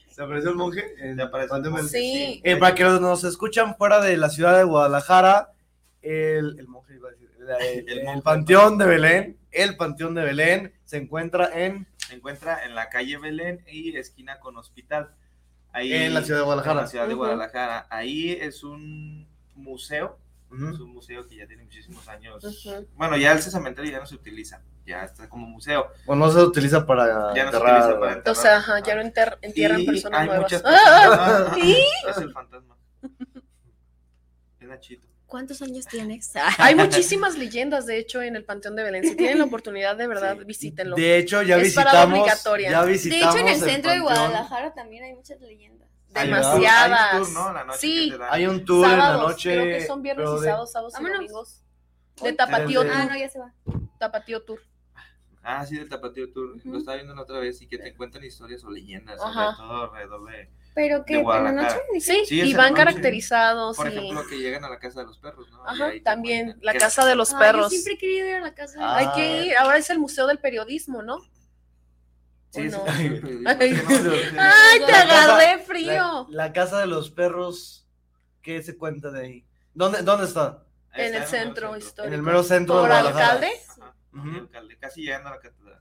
¿Se 0.10 0.22
apareció 0.24 0.50
el 0.52 0.56
monje? 0.56 0.94
En 1.00 1.16
Se 1.16 1.22
apareció 1.22 1.56
el 1.56 1.62
Panteón 1.64 1.74
monje, 1.74 1.88
Sí. 1.90 2.42
Eh, 2.44 2.58
para 2.58 2.76
que 2.76 2.84
nos 2.84 3.24
escuchan 3.24 3.76
fuera 3.76 4.02
de 4.02 4.18
la 4.18 4.30
ciudad 4.30 4.58
de 4.58 4.64
Guadalajara, 4.64 5.52
el, 6.02 6.58
el 6.60 6.68
monje 6.68 6.96
iba 6.96 7.10
a 7.10 7.12
decir, 7.12 7.30
el, 7.40 7.90
el- 7.90 8.00
El 8.00 8.08
el 8.08 8.22
panteón 8.22 8.78
de 8.78 8.86
Belén, 8.86 9.38
el 9.52 9.78
panteón 9.78 10.16
de 10.16 10.24
Belén 10.24 10.74
se 10.86 10.98
encuentra 10.98 11.50
en, 11.54 11.88
Se 12.08 12.16
encuentra 12.16 12.66
en 12.66 12.76
la 12.76 12.90
calle 12.90 13.18
Belén 13.18 13.64
y 13.68 13.96
esquina 13.98 14.40
con 14.40 14.58
Hospital. 14.58 15.14
Ahí, 15.74 15.94
en 15.94 16.14
la 16.14 16.22
ciudad 16.22 16.40
de 16.40 16.44
en 16.44 16.46
Guadalajara. 16.48 16.82
la 16.82 16.88
ciudad 16.88 17.08
de. 17.08 17.14
Guadalajara. 17.14 17.88
Ahí 17.90 18.32
es 18.34 18.64
un 18.66 19.26
museo, 19.56 20.18
es 20.52 20.80
un 20.80 20.92
museo 20.94 21.26
que 21.26 21.38
ya 21.38 21.48
tiene 21.48 21.64
muchísimos 21.64 22.06
años. 22.10 22.44
Bueno, 22.96 23.16
ya 23.16 23.32
ese 23.34 23.50
cementerio 23.50 23.90
ya 23.90 24.00
no 24.00 24.06
se 24.06 24.16
utiliza, 24.16 24.62
ya 24.86 25.04
está 25.04 25.30
como 25.30 25.48
museo. 25.48 25.88
Bueno, 26.06 26.26
no 26.26 26.32
se 26.32 26.40
utiliza 26.40 26.86
para 26.86 27.34
Ya 27.34 27.46
no 27.46 27.52
se 27.52 27.58
enterrar- 27.58 27.80
utiliza 27.82 28.00
para 28.00 28.12
enterrar. 28.14 28.38
O 28.38 28.42
sea, 28.42 28.58
ajá, 28.58 28.80
ya 28.80 28.96
no 28.96 29.02
enter- 29.02 29.38
entierran 29.42 29.82
Y 29.82 29.86
personas 29.86 30.20
hay 30.22 30.28
nuevas. 30.28 30.44
muchas 30.44 30.64
¡Ah! 30.66 31.08
personas- 31.10 31.54
¿Sí? 31.56 31.86
Es 32.10 32.18
el 32.18 32.32
fantasma. 32.32 32.78
Es 34.60 34.68
Nachito. 34.68 35.08
¿Cuántos 35.26 35.62
años 35.62 35.86
tienes? 35.88 36.34
Hay 36.58 36.76
muchísimas 36.76 37.38
leyendas, 37.38 37.86
de 37.86 37.98
hecho, 37.98 38.22
en 38.22 38.36
el 38.36 38.44
Panteón 38.44 38.76
de 38.76 38.84
Belén. 38.84 39.04
Si 39.06 39.16
tienen 39.16 39.40
la 39.40 39.46
oportunidad, 39.46 39.96
de 39.96 40.06
verdad, 40.08 40.36
Sí. 40.40 40.44
visítenlo. 40.44 40.96
De 40.98 41.18
hecho, 41.18 41.42
ya 41.42 41.56
Es 41.56 41.64
visitamos, 41.64 42.20
obligatoria. 42.20 42.70
ya 42.72 42.84
De 42.84 42.92
visitamos 42.92 43.36
hecho, 43.36 43.48
en 43.48 43.54
el 43.54 43.60
centro 43.62 43.92
de 43.92 43.98
panteón. 44.00 44.02
Guadalajara 44.28 44.74
también 44.74 45.06
hay 45.06 45.14
muchas 45.14 45.40
leyendas. 45.40 45.88
Tour- 46.14 46.24
Demasiadas. 46.26 47.14
hay 47.14 47.18
un 47.22 47.24
tour, 47.26 47.34
¿no? 47.34 47.54
La 47.54 47.64
noche 47.64 47.80
Sí. 47.80 48.14
Hay 48.30 48.46
un 48.48 48.66
tour 48.66 48.86
en 48.86 48.92
la 48.92 48.98
Sábados, 49.06 49.32
noche. 49.32 49.54
creo 49.54 49.64
que 49.80 49.88
son 49.88 50.02
viernes 50.02 50.30
y 50.30 50.34
de- 50.42 50.46
sábados, 50.46 50.72
sábados 50.74 50.94
y 51.00 51.04
domingos. 51.06 51.64
De. 52.22 52.34
Tapatío 52.34 52.84
Desde- 52.84 52.94
Ah, 52.96 53.02
Tour. 53.04 53.12
no, 53.14 53.18
ya 53.18 53.30
se 53.30 53.40
va. 53.40 53.54
Tapatío 54.00 54.44
Tour. 54.44 54.60
Ah, 55.44 55.66
sí, 55.66 55.76
del 55.76 55.90
Tapatío 55.90 56.32
Tour. 56.32 56.56
Lo 56.66 56.78
estaba 56.78 56.96
viendo 56.98 57.16
la 57.16 57.24
otra 57.24 57.40
vez 57.40 57.62
y 57.62 57.68
que 57.68 57.78
te 57.80 57.96
cuentan 57.96 58.24
historias 58.24 58.64
o 58.64 58.70
leyendas, 58.70 59.20
Ajá. 59.20 59.56
sobre 59.56 59.68
todo 59.70 59.84
alrededor 59.84 60.32
de. 60.32 60.50
Pero 60.74 61.04
que 61.04 61.16
De 61.16 61.20
en 61.22 61.44
la 61.44 61.52
noche. 61.52 61.76
Sí, 62.00 62.24
y 62.30 62.52
en 62.52 62.58
van 62.58 62.72
noche. 62.74 62.86
caracterizados. 62.86 63.76
Por 63.76 63.88
y- 63.92 63.98
ejemplo, 63.98 64.22
que 64.28 64.38
llegan 64.38 64.64
a 64.66 64.70
la 64.70 64.80
casa 64.80 65.02
de 65.02 65.08
los 65.08 65.18
perros, 65.18 65.50
¿no? 65.52 65.66
Ajá, 65.68 65.92
también, 66.04 66.46
cuentan 66.46 66.64
la 66.66 66.74
casa 66.80 67.06
de 67.06 67.16
los 67.16 67.34
Ay, 67.34 67.40
perros. 67.40 67.64
yo 67.66 67.70
siempre 67.72 67.94
he 67.94 67.98
querido 67.98 68.28
ir 68.28 68.36
a 68.36 68.40
la 68.42 68.54
casa. 68.54 68.78
Ah. 68.82 68.98
Hay 68.98 69.12
que 69.16 69.46
ir, 69.48 69.58
ahora 69.58 69.78
es 69.78 69.90
el 69.90 70.00
Museo 70.00 70.28
del 70.28 70.38
Periodismo, 70.40 71.02
¿no? 71.02 71.20
Sí, 72.52 72.68
¿o 72.68 72.70
sí, 72.70 72.70
no? 72.70 72.86
sí, 72.86 73.08
sí, 73.08 73.22
sí, 73.22 73.44
Ay, 73.48 73.76
sí, 73.76 73.82
no, 73.84 73.90
sí, 73.90 73.96
sí. 74.30 74.36
¡Ay, 74.38 74.80
te 74.86 74.92
agarré 74.94 75.60
frío! 75.64 76.28
la 76.30 76.54
casa 76.54 76.80
de 76.80 76.88
los 76.88 77.10
perros, 77.10 77.88
¿qué 78.42 78.62
se 78.62 78.78
cuenta 78.78 79.10
de 79.12 79.22
ahí? 79.26 79.46
¿Dónde, 79.74 80.02
dónde 80.04 80.26
está? 80.28 80.64
En 80.94 81.16
el 81.16 81.24
está, 81.24 81.28
centro 81.28 81.72
En 81.74 81.78
histórico. 81.82 82.14
el 82.16 82.22
mero 82.22 82.44
centro 82.44 82.76
de 82.76 82.82
¿Por 82.82 82.90
Guadalajara. 82.90 83.26
alcalde? 83.32 83.52
Casi 84.80 85.02
llegando 85.04 85.30
a 85.30 85.32
la 85.36 85.40
catedral. 85.40 85.80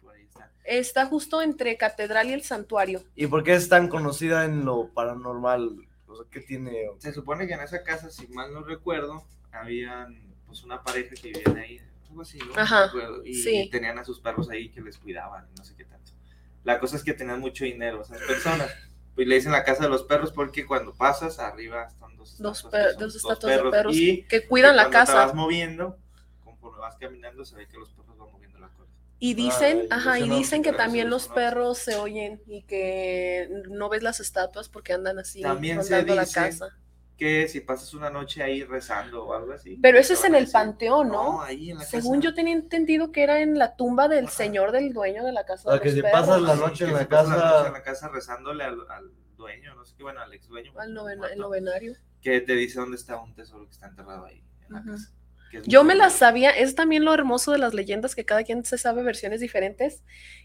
Por 0.00 0.14
ahí 0.14 0.24
está. 0.24 0.50
Está 0.64 1.06
justo 1.06 1.42
entre 1.42 1.76
Catedral 1.76 2.28
y 2.30 2.32
el 2.32 2.42
Santuario. 2.42 3.02
¿Y 3.14 3.26
por 3.26 3.42
qué 3.44 3.54
es 3.54 3.68
tan 3.68 3.88
conocida 3.88 4.44
en 4.44 4.64
lo 4.64 4.88
paranormal? 4.88 5.86
O 6.06 6.16
sea, 6.16 6.24
¿qué 6.30 6.40
tiene? 6.40 6.86
Se 6.98 7.12
supone 7.12 7.46
que 7.46 7.54
en 7.54 7.60
esa 7.60 7.82
casa, 7.82 8.10
si 8.10 8.26
mal 8.28 8.52
no 8.52 8.62
recuerdo, 8.62 9.24
habían 9.52 10.20
pues 10.46 10.62
una 10.62 10.82
pareja 10.82 11.14
que 11.14 11.28
vivían 11.32 11.56
ahí, 11.58 11.78
algo 12.08 12.22
así, 12.22 12.38
¿no? 12.38 12.52
Ajá, 12.60 12.86
No 12.86 12.92
recuerdo, 12.92 13.24
y 13.26 13.34
sí. 13.34 13.68
tenían 13.70 13.98
a 13.98 14.04
sus 14.04 14.18
perros 14.20 14.48
ahí 14.48 14.70
que 14.70 14.80
les 14.80 14.96
cuidaban 14.96 15.46
y 15.54 15.58
no 15.58 15.64
sé 15.64 15.74
qué 15.76 15.84
tanto. 15.84 16.12
La 16.64 16.78
cosa 16.80 16.96
es 16.96 17.04
que 17.04 17.12
tenían 17.12 17.40
mucho 17.40 17.64
dinero 17.64 18.00
esas 18.02 18.18
personas. 18.22 18.70
Pues 19.14 19.26
le 19.26 19.34
dicen 19.34 19.52
la 19.52 19.64
casa 19.64 19.82
de 19.82 19.88
los 19.90 20.04
perros 20.04 20.32
porque 20.32 20.64
cuando 20.64 20.94
pasas 20.94 21.38
arriba 21.40 21.84
están 21.88 22.16
dos 22.16 22.38
Dos, 22.38 22.58
estatuas, 22.58 22.82
per- 22.84 22.92
dos 22.98 23.00
dos 23.00 23.16
estatuas 23.16 23.56
de 23.64 23.70
perros 23.70 23.96
y 23.96 24.22
que 24.24 24.46
cuidan 24.46 24.76
la 24.76 24.84
cuando 24.84 25.06
te 25.06 25.12
vas 25.12 25.22
casa. 25.26 25.34
moviendo, 25.34 25.98
conforme 26.78 26.88
vas 26.88 26.96
caminando, 26.98 27.44
se 27.44 27.56
ve 27.56 27.66
que 27.68 27.76
los 27.76 27.90
perros 27.90 28.16
van 28.18 28.30
moviendo 28.32 28.58
la 28.58 28.68
cola. 28.68 28.88
Y 29.20 29.34
dicen, 29.34 29.80
Ay, 29.82 29.88
ajá, 29.90 30.18
y 30.20 30.28
dicen 30.28 30.62
que 30.62 30.72
también 30.72 31.10
los 31.10 31.26
perros 31.28 31.78
se 31.78 31.96
oyen 31.96 32.40
y 32.46 32.62
que 32.62 33.48
no 33.68 33.88
ves 33.88 34.02
las 34.02 34.20
estatuas 34.20 34.68
porque 34.68 34.92
andan 34.92 35.18
así 35.18 35.42
También 35.42 35.82
se 35.82 35.90
rondando 35.96 36.14
la 36.14 36.22
dice 36.22 36.34
casa. 36.34 36.68
Que 37.16 37.48
si 37.48 37.60
pasas 37.60 37.92
una 37.94 38.10
noche 38.10 38.44
ahí 38.44 38.62
rezando 38.62 39.24
o 39.24 39.34
algo 39.34 39.52
así. 39.52 39.76
Pero 39.82 39.98
eso 39.98 40.12
es 40.12 40.22
en 40.22 40.36
el 40.36 40.42
decir, 40.42 40.52
panteón, 40.52 41.08
¿no? 41.08 41.32
No, 41.32 41.42
ahí 41.42 41.72
en 41.72 41.78
la 41.78 41.84
Según 41.84 42.18
casa. 42.20 42.28
yo 42.30 42.34
tenía 42.36 42.54
entendido 42.54 43.10
que 43.10 43.24
era 43.24 43.40
en 43.40 43.58
la 43.58 43.74
tumba 43.74 44.06
del 44.06 44.26
Ajá. 44.26 44.34
señor 44.36 44.70
del 44.70 44.92
dueño 44.92 45.24
de 45.24 45.32
la 45.32 45.44
casa. 45.44 45.68
O 45.68 45.72
sea, 45.72 45.80
de 45.80 45.94
que 45.96 46.00
perros. 46.00 46.12
pasas 46.20 46.40
la 46.42 46.54
noche 46.54 46.84
en 46.84 46.92
la 46.92 47.00
se 47.00 47.08
casa- 47.08 47.34
noche 47.36 47.66
en 47.66 47.72
la 47.72 47.82
casa 47.82 48.08
rezándole 48.08 48.62
al, 48.62 48.78
al 48.88 49.10
dueño, 49.36 49.74
no 49.74 49.84
sé 49.84 49.94
qué, 49.96 50.04
bueno, 50.04 50.20
al 50.20 50.32
ex 50.32 50.46
dueño. 50.46 50.70
Al 50.78 50.94
novena- 50.94 51.16
muerto, 51.18 51.34
el 51.34 51.40
novenario. 51.40 51.94
Que 52.22 52.40
te 52.40 52.52
dice 52.52 52.78
dónde 52.78 52.96
está 52.96 53.20
un 53.20 53.34
tesoro 53.34 53.64
que 53.66 53.72
está 53.72 53.88
enterrado 53.88 54.24
ahí 54.24 54.40
en 54.68 54.74
la 54.74 54.84
casa. 54.84 55.10
Yo 55.64 55.84
me 55.84 55.94
las 55.94 56.14
sabía, 56.14 56.50
es 56.50 56.74
también 56.74 57.04
lo 57.04 57.14
hermoso 57.14 57.52
de 57.52 57.58
las 57.58 57.74
leyendas, 57.74 58.14
que 58.14 58.24
cada 58.24 58.44
quien 58.44 58.64
se 58.64 58.78
sabe 58.78 59.02
versiones 59.02 59.40
diferentes, 59.40 60.02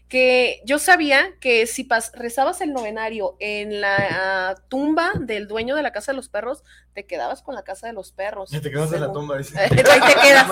que 0.08 0.60
yo 0.66 0.78
sabía 0.78 1.36
que 1.40 1.66
si 1.66 1.84
pas- 1.88 2.12
rezabas 2.14 2.60
el 2.60 2.72
novenario 2.72 3.36
en 3.40 3.80
la 3.80 4.54
tumba 4.68 5.12
del 5.20 5.46
dueño 5.48 5.76
de 5.76 5.82
la 5.82 5.92
casa 5.92 6.12
de 6.12 6.16
los 6.16 6.28
perros, 6.28 6.64
te 6.94 7.04
quedabas 7.04 7.42
con 7.42 7.54
la 7.54 7.62
casa 7.62 7.88
de 7.88 7.92
los 7.92 8.12
perros. 8.12 8.50
Te 8.50 8.60
quedas 8.70 8.92
en 8.92 9.00
la 9.00 9.12
tumba. 9.12 9.36
dice. 9.36 9.58
ahí 9.58 9.68
te 9.68 9.82
quedas, 10.22 10.50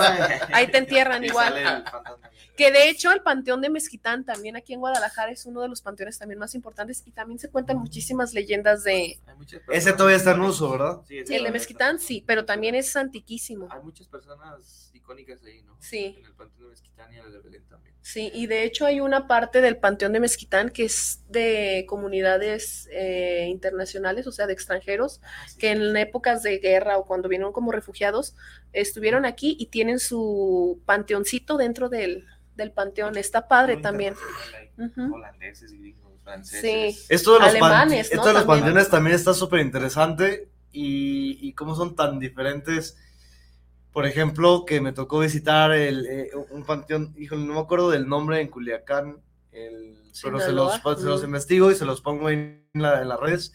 ahí 0.52 0.66
te 0.70 0.78
entierran 0.78 1.24
igual. 1.24 1.84
Que 2.56 2.70
de 2.70 2.90
hecho 2.90 3.12
el 3.12 3.22
Panteón 3.22 3.60
de 3.60 3.70
Mezquitán 3.70 4.24
también 4.24 4.56
aquí 4.56 4.74
en 4.74 4.80
Guadalajara 4.80 5.30
es 5.30 5.46
uno 5.46 5.62
de 5.62 5.68
los 5.68 5.80
panteones 5.80 6.18
también 6.18 6.38
más 6.38 6.54
importantes 6.54 7.02
y 7.06 7.12
también 7.12 7.38
se 7.38 7.48
cuentan 7.48 7.78
muchísimas 7.78 8.34
leyendas 8.34 8.82
de... 8.84 9.18
Hay 9.26 9.36
muchas 9.36 9.62
Ese 9.68 9.92
todavía 9.92 10.16
está 10.16 10.32
en 10.32 10.40
uso, 10.40 10.70
¿verdad? 10.70 11.00
Sí, 11.06 11.18
El 11.18 11.44
de 11.44 11.50
Mezquitán 11.50 11.98
sí, 11.98 12.22
pero 12.26 12.44
también 12.44 12.74
es 12.74 12.94
antiquísimo. 12.96 13.68
Hay 13.70 13.82
muchas 13.82 14.08
personas 14.08 14.90
icónicas 14.92 15.42
ahí, 15.44 15.62
¿no? 15.62 15.76
Sí. 15.80 16.16
En 16.18 16.26
el 16.26 16.34
Panteón 16.34 16.64
de 16.64 16.70
Mezquitán 16.70 17.12
y 17.12 17.18
en 17.18 17.24
el 17.24 17.32
de 17.32 17.38
Belén 17.38 17.64
también. 17.68 17.91
Sí, 18.04 18.32
y 18.34 18.46
de 18.48 18.64
hecho 18.64 18.84
hay 18.84 18.98
una 19.00 19.28
parte 19.28 19.60
del 19.60 19.76
Panteón 19.76 20.12
de 20.12 20.18
Mezquitán 20.18 20.70
que 20.70 20.84
es 20.86 21.20
de 21.28 21.84
comunidades 21.88 22.88
eh, 22.92 23.46
internacionales, 23.48 24.26
o 24.26 24.32
sea, 24.32 24.48
de 24.48 24.52
extranjeros, 24.52 25.20
Ah, 25.22 25.46
sí, 25.48 25.56
que 25.58 25.70
en 25.70 25.96
épocas 25.96 26.42
de 26.42 26.58
guerra 26.58 26.98
o 26.98 27.06
cuando 27.06 27.28
vinieron 27.28 27.52
como 27.52 27.70
refugiados, 27.70 28.34
estuvieron 28.72 29.24
aquí 29.24 29.56
y 29.58 29.66
tienen 29.66 30.00
su 30.00 30.80
panteoncito 30.84 31.56
dentro 31.56 31.88
del, 31.88 32.26
del 32.56 32.72
panteón. 32.72 33.16
Está 33.16 33.46
padre 33.46 33.74
Muy 33.74 33.82
también. 33.82 34.14
Ujú. 34.78 35.14
Holandeses, 35.14 35.72
gringos, 35.72 36.12
franceses. 36.24 36.96
Sí. 36.96 37.06
Esto 37.08 37.34
de 37.34 37.38
los, 37.38 37.48
pan- 37.56 37.72
Alemanes, 37.72 38.10
¿no? 38.10 38.16
esto 38.16 38.26
de 38.28 38.32
los 38.34 38.42
También. 38.42 38.64
panteones 38.64 38.90
también 38.90 39.14
está 39.14 39.32
súper 39.32 39.60
interesante 39.60 40.48
y, 40.72 41.38
y 41.40 41.52
cómo 41.52 41.76
son 41.76 41.94
tan 41.94 42.18
diferentes. 42.18 42.96
Por 43.92 44.06
ejemplo, 44.06 44.64
que 44.64 44.80
me 44.80 44.92
tocó 44.92 45.18
visitar 45.18 45.72
el, 45.72 46.06
eh, 46.06 46.30
un 46.50 46.64
panteón, 46.64 47.14
híjole, 47.18 47.44
no 47.44 47.54
me 47.54 47.60
acuerdo 47.60 47.90
del 47.90 48.08
nombre 48.08 48.40
en 48.40 48.48
Culiacán, 48.48 49.18
el- 49.52 49.98
pero 50.22 50.40
se 50.40 50.52
los, 50.52 50.74
se 50.74 51.04
los 51.06 51.22
investigo 51.24 51.70
y 51.70 51.74
se 51.74 51.84
los 51.84 52.00
pongo 52.00 52.30
en, 52.30 52.66
la- 52.74 53.02
en 53.02 53.08
las 53.08 53.20
redes. 53.20 53.52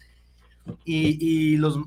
Y, 0.86 1.18
y 1.54 1.58
los 1.58 1.80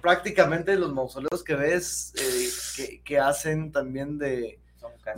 prácticamente 0.00 0.76
los 0.76 0.94
mausoleos 0.94 1.44
que 1.44 1.54
ves 1.56 2.14
eh, 2.16 2.48
que, 2.76 3.02
que 3.02 3.18
hacen 3.18 3.70
también 3.70 4.16
de, 4.18 4.58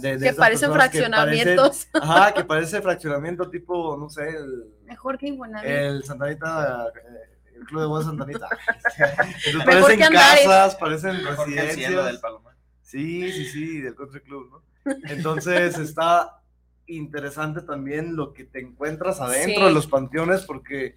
Que 0.01 0.33
parecen 0.35 0.71
personas 0.73 0.91
que 0.91 0.99
fraccionamientos. 0.99 1.87
parecen- 1.93 2.11
ajá, 2.11 2.35
que 2.35 2.45
parece 2.45 2.83
fraccionamiento 2.83 3.49
tipo, 3.49 3.97
no 3.97 4.09
sé, 4.09 4.29
el, 4.31 4.65
Mejor 4.87 5.19
que 5.19 5.29
Infonavit. 5.29 5.71
el 5.71 6.03
Santanita, 6.05 6.87
eh, 6.89 7.59
el 7.59 7.65
Club 7.67 7.81
de 7.83 7.87
Bodas 7.87 8.07
Santanita. 8.07 8.49
Entonces, 8.99 9.55
Mejor 9.55 9.83
parecen 9.83 10.13
casas, 10.13 10.75
parecen 10.77 11.23
Mejor 11.23 11.47
que 11.47 11.61
el 11.61 11.71
cielo 11.71 12.05
del. 12.05 12.19
Palomar. 12.19 12.52
Sí, 12.93 13.33
sí, 13.33 13.45
sí, 13.47 13.81
del 13.81 13.95
Country 13.95 14.21
Club, 14.21 14.51
¿no? 14.85 14.93
Entonces 15.09 15.79
está 15.79 16.43
interesante 16.87 17.63
también 17.63 18.17
lo 18.17 18.33
que 18.35 18.45
te 18.45 18.61
encuentras 18.61 19.21
adentro 19.21 19.61
Sí. 19.63 19.65
de 19.69 19.73
los 19.73 19.87
panteones, 19.87 20.43
porque 20.43 20.97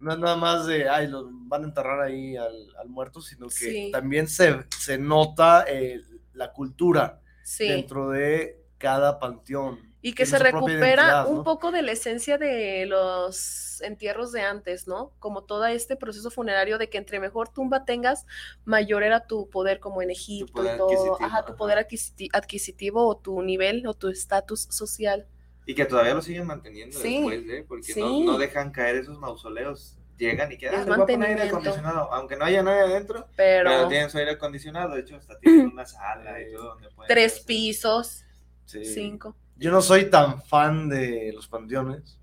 no 0.00 0.12
es 0.12 0.18
nada 0.18 0.36
más 0.36 0.66
de, 0.66 0.88
ay, 0.88 1.08
los 1.08 1.26
van 1.30 1.62
a 1.64 1.66
enterrar 1.66 2.00
ahí 2.00 2.36
al, 2.36 2.74
al 2.80 2.88
muerto, 2.88 3.20
sino 3.20 3.48
que 3.48 3.54
Sí. 3.54 3.90
también 3.92 4.26
se, 4.28 4.64
se 4.78 4.96
nota 4.98 5.64
eh, 5.68 6.00
la 6.32 6.52
cultura 6.52 7.20
Sí. 7.42 7.68
dentro 7.68 8.08
de 8.10 8.62
cada 8.78 9.18
panteón. 9.18 9.93
Y 10.06 10.12
que 10.12 10.26
se 10.26 10.38
recupera 10.38 11.24
un 11.24 11.44
poco 11.44 11.72
de 11.72 11.80
la 11.80 11.92
esencia 11.92 12.36
de 12.36 12.84
los 12.84 13.80
entierros 13.80 14.32
de 14.32 14.42
antes, 14.42 14.86
¿no? 14.86 15.12
Como 15.18 15.44
todo 15.44 15.64
este 15.64 15.96
proceso 15.96 16.30
funerario 16.30 16.76
de 16.76 16.90
que 16.90 16.98
entre 16.98 17.20
mejor 17.20 17.48
tumba 17.48 17.86
tengas, 17.86 18.26
mayor 18.66 19.02
era 19.02 19.26
tu 19.26 19.48
poder 19.48 19.80
como 19.80 20.02
en 20.02 20.10
Egipto 20.10 20.52
poder 20.52 20.74
y 20.74 20.78
todo, 20.78 20.88
adquisitivo, 20.90 21.18
ajá, 21.22 21.46
tu 21.46 21.56
poder 21.56 21.78
adquisiti- 21.78 22.28
adquisitivo 22.34 23.08
o 23.08 23.16
tu 23.16 23.40
nivel 23.40 23.86
o 23.86 23.94
tu 23.94 24.08
estatus 24.10 24.64
social. 24.70 25.26
Y 25.64 25.74
que 25.74 25.86
todavía 25.86 26.12
lo 26.12 26.20
siguen 26.20 26.46
manteniendo 26.46 26.98
Sí, 27.00 27.14
después, 27.26 27.48
¿eh? 27.48 27.64
Porque 27.66 27.94
no, 27.96 28.08
sí. 28.08 28.24
no 28.24 28.36
dejan 28.36 28.72
caer 28.72 28.96
esos 28.96 29.18
mausoleos. 29.18 29.96
Llegan 30.18 30.52
y 30.52 30.58
quedan. 30.58 30.86
"Ah, 30.92 31.06
aire 31.08 31.42
acondicionado. 31.44 32.12
Aunque 32.12 32.36
no 32.36 32.44
haya 32.44 32.62
nadie 32.62 32.80
adentro, 32.82 33.26
Pero, 33.36 33.70
pero 33.70 33.88
tienen 33.88 34.10
su 34.10 34.18
aire 34.18 34.32
acondicionado. 34.32 34.94
De 34.94 35.00
hecho, 35.00 35.16
hasta 35.16 35.38
tienen 35.38 35.68
una 35.72 35.86
sala 35.86 36.42
y 36.42 36.52
todo 36.52 36.74
donde 36.74 36.90
pueden. 36.90 37.08
tres 37.08 37.32
hacer- 37.36 37.46
pisos, 37.46 38.24
Sí. 38.66 38.84
cinco. 38.84 39.34
Yo 39.56 39.70
no 39.70 39.80
soy 39.82 40.10
tan 40.10 40.42
fan 40.42 40.88
de 40.88 41.32
los 41.34 41.46
panteones. 41.48 42.18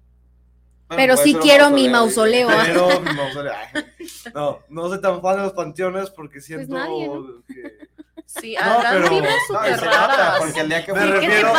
Bueno, 0.87 1.01
Pero 1.03 1.17
sí 1.17 1.33
quiero 1.35 1.69
mi 1.69 1.87
mausoleo. 1.87 2.49
Pero 2.65 2.99
mi 3.01 3.13
mausoleo, 3.13 3.53
ay, 3.55 3.85
no, 4.33 4.59
no 4.69 4.89
soy 4.89 4.99
tan 5.01 5.21
fan 5.21 5.37
de 5.37 5.43
los 5.43 5.53
panteones 5.53 6.09
porque 6.09 6.41
siento 6.41 6.73
nadie, 6.75 7.07
¿no? 7.07 7.43
que 7.47 7.89
Sí, 8.25 8.55
No, 8.55 8.77
pero- 8.81 9.09
No, 9.09 9.27
súper 9.47 9.79
se 9.79 9.85
nota, 9.85 10.07
raras. 10.07 10.39
porque 10.39 10.59
el 10.61 10.69
día 10.69 10.85
que 10.85 10.93
me 10.93 11.05
refiero, 11.05 11.53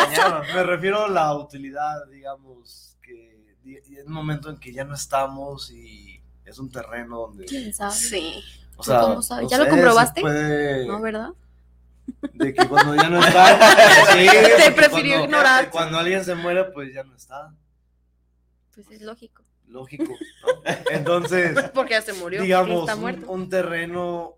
me 0.55 0.63
refiero 0.63 1.05
a 1.05 1.09
la 1.09 1.35
utilidad, 1.35 2.07
digamos, 2.11 2.97
que 3.03 3.47
es 3.65 4.07
un 4.07 4.13
momento 4.13 4.49
en 4.51 4.57
que 4.59 4.73
ya 4.73 4.85
no 4.85 4.95
estamos 4.95 5.71
y 5.71 6.21
es 6.45 6.59
un 6.59 6.71
terreno 6.71 7.19
donde, 7.21 7.45
¿Quién 7.47 7.73
sabe? 7.75 7.93
Sí. 7.95 8.43
o 8.77 8.83
¿Tú 8.83 8.91
cómo 9.01 9.23
sabes? 9.23 9.51
¿Ya 9.51 9.59
lo 9.59 9.69
comprobaste? 9.69 10.21
puede- 10.23 10.87
¿No, 10.87 11.01
verdad? 11.01 11.29
De 12.33 12.55
que 12.55 12.67
cuando 12.69 12.95
ya 12.97 13.09
no 13.09 13.25
está, 13.25 13.59
sí, 14.13 14.27
Te 14.29 14.51
porque 14.67 14.73
prefirió 14.77 15.13
cuando- 15.19 15.25
ignorar. 15.25 15.71
Cuando 15.71 15.99
alguien 15.99 16.25
se 16.25 16.35
muere, 16.35 16.65
pues 16.65 16.93
ya 16.95 17.05
no 17.05 17.15
está, 17.15 17.55
Pues 18.75 18.91
es 18.91 19.03
lógico. 19.03 19.45
lógico. 19.67 20.05
¿no? 20.05 20.63
Entonces, 20.91 21.57
Porque 21.75 21.93
ya 21.95 22.03
se 22.03 22.13
murió. 22.15 22.43
digamos, 22.43 22.81
está 22.81 22.95
un, 22.95 23.01
muerto. 23.01 23.31
un 23.31 23.49
terreno, 23.49 24.37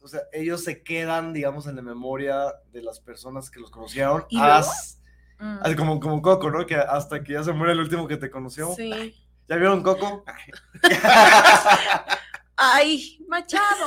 o 0.00 0.08
sea, 0.08 0.20
ellos 0.32 0.62
se 0.64 0.82
quedan, 0.82 1.32
digamos, 1.32 1.66
en 1.66 1.76
la 1.76 1.82
memoria 1.82 2.52
de 2.72 2.82
las 2.82 3.00
personas 3.00 3.50
que 3.50 3.60
los 3.60 3.70
conocieron, 3.70 4.24
¿Y 4.28 4.38
as- 4.40 4.98
Mm. 5.38 5.74
como, 5.76 5.98
como 5.98 6.22
Coco, 6.22 6.50
¿no? 6.52 6.64
Que 6.66 6.76
hasta 6.76 7.24
que 7.24 7.32
ya 7.32 7.42
se 7.42 7.52
muere 7.52 7.72
el 7.72 7.80
último 7.80 8.06
que 8.06 8.16
te 8.16 8.30
conoció. 8.30 8.72
Sí. 8.76 9.16
¿Ya 9.48 9.56
vieron 9.56 9.82
Coco? 9.82 10.24
Ay, 12.64 13.18
Machado, 13.26 13.84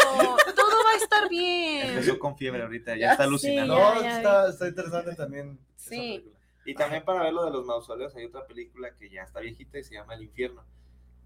todo 0.55 0.83
va 0.85 0.91
a 0.91 0.95
estar 0.97 1.29
bien. 1.29 1.91
Empezó 1.91 2.19
con 2.19 2.37
fiebre 2.37 2.63
ahorita, 2.63 2.93
ya 2.95 2.99
Ya 2.99 3.11
está 3.11 3.23
alucinando. 3.23 3.75
No, 3.77 4.01
ya 4.01 4.17
está, 4.17 4.49
está 4.49 4.67
interesante 4.67 5.15
también. 5.15 5.57
Sí. 5.77 6.29
Y 6.65 6.73
también 6.73 7.05
para 7.05 7.23
ver 7.23 7.33
lo 7.33 7.45
de 7.45 7.51
los 7.51 7.65
mausoleos, 7.65 8.15
hay 8.15 8.25
otra 8.25 8.45
película 8.45 8.89
que 8.97 9.09
ya 9.09 9.21
está 9.23 9.39
viejita 9.39 9.77
y 9.79 9.83
se 9.83 9.93
llama 9.93 10.15
El 10.15 10.23
Infierno. 10.23 10.63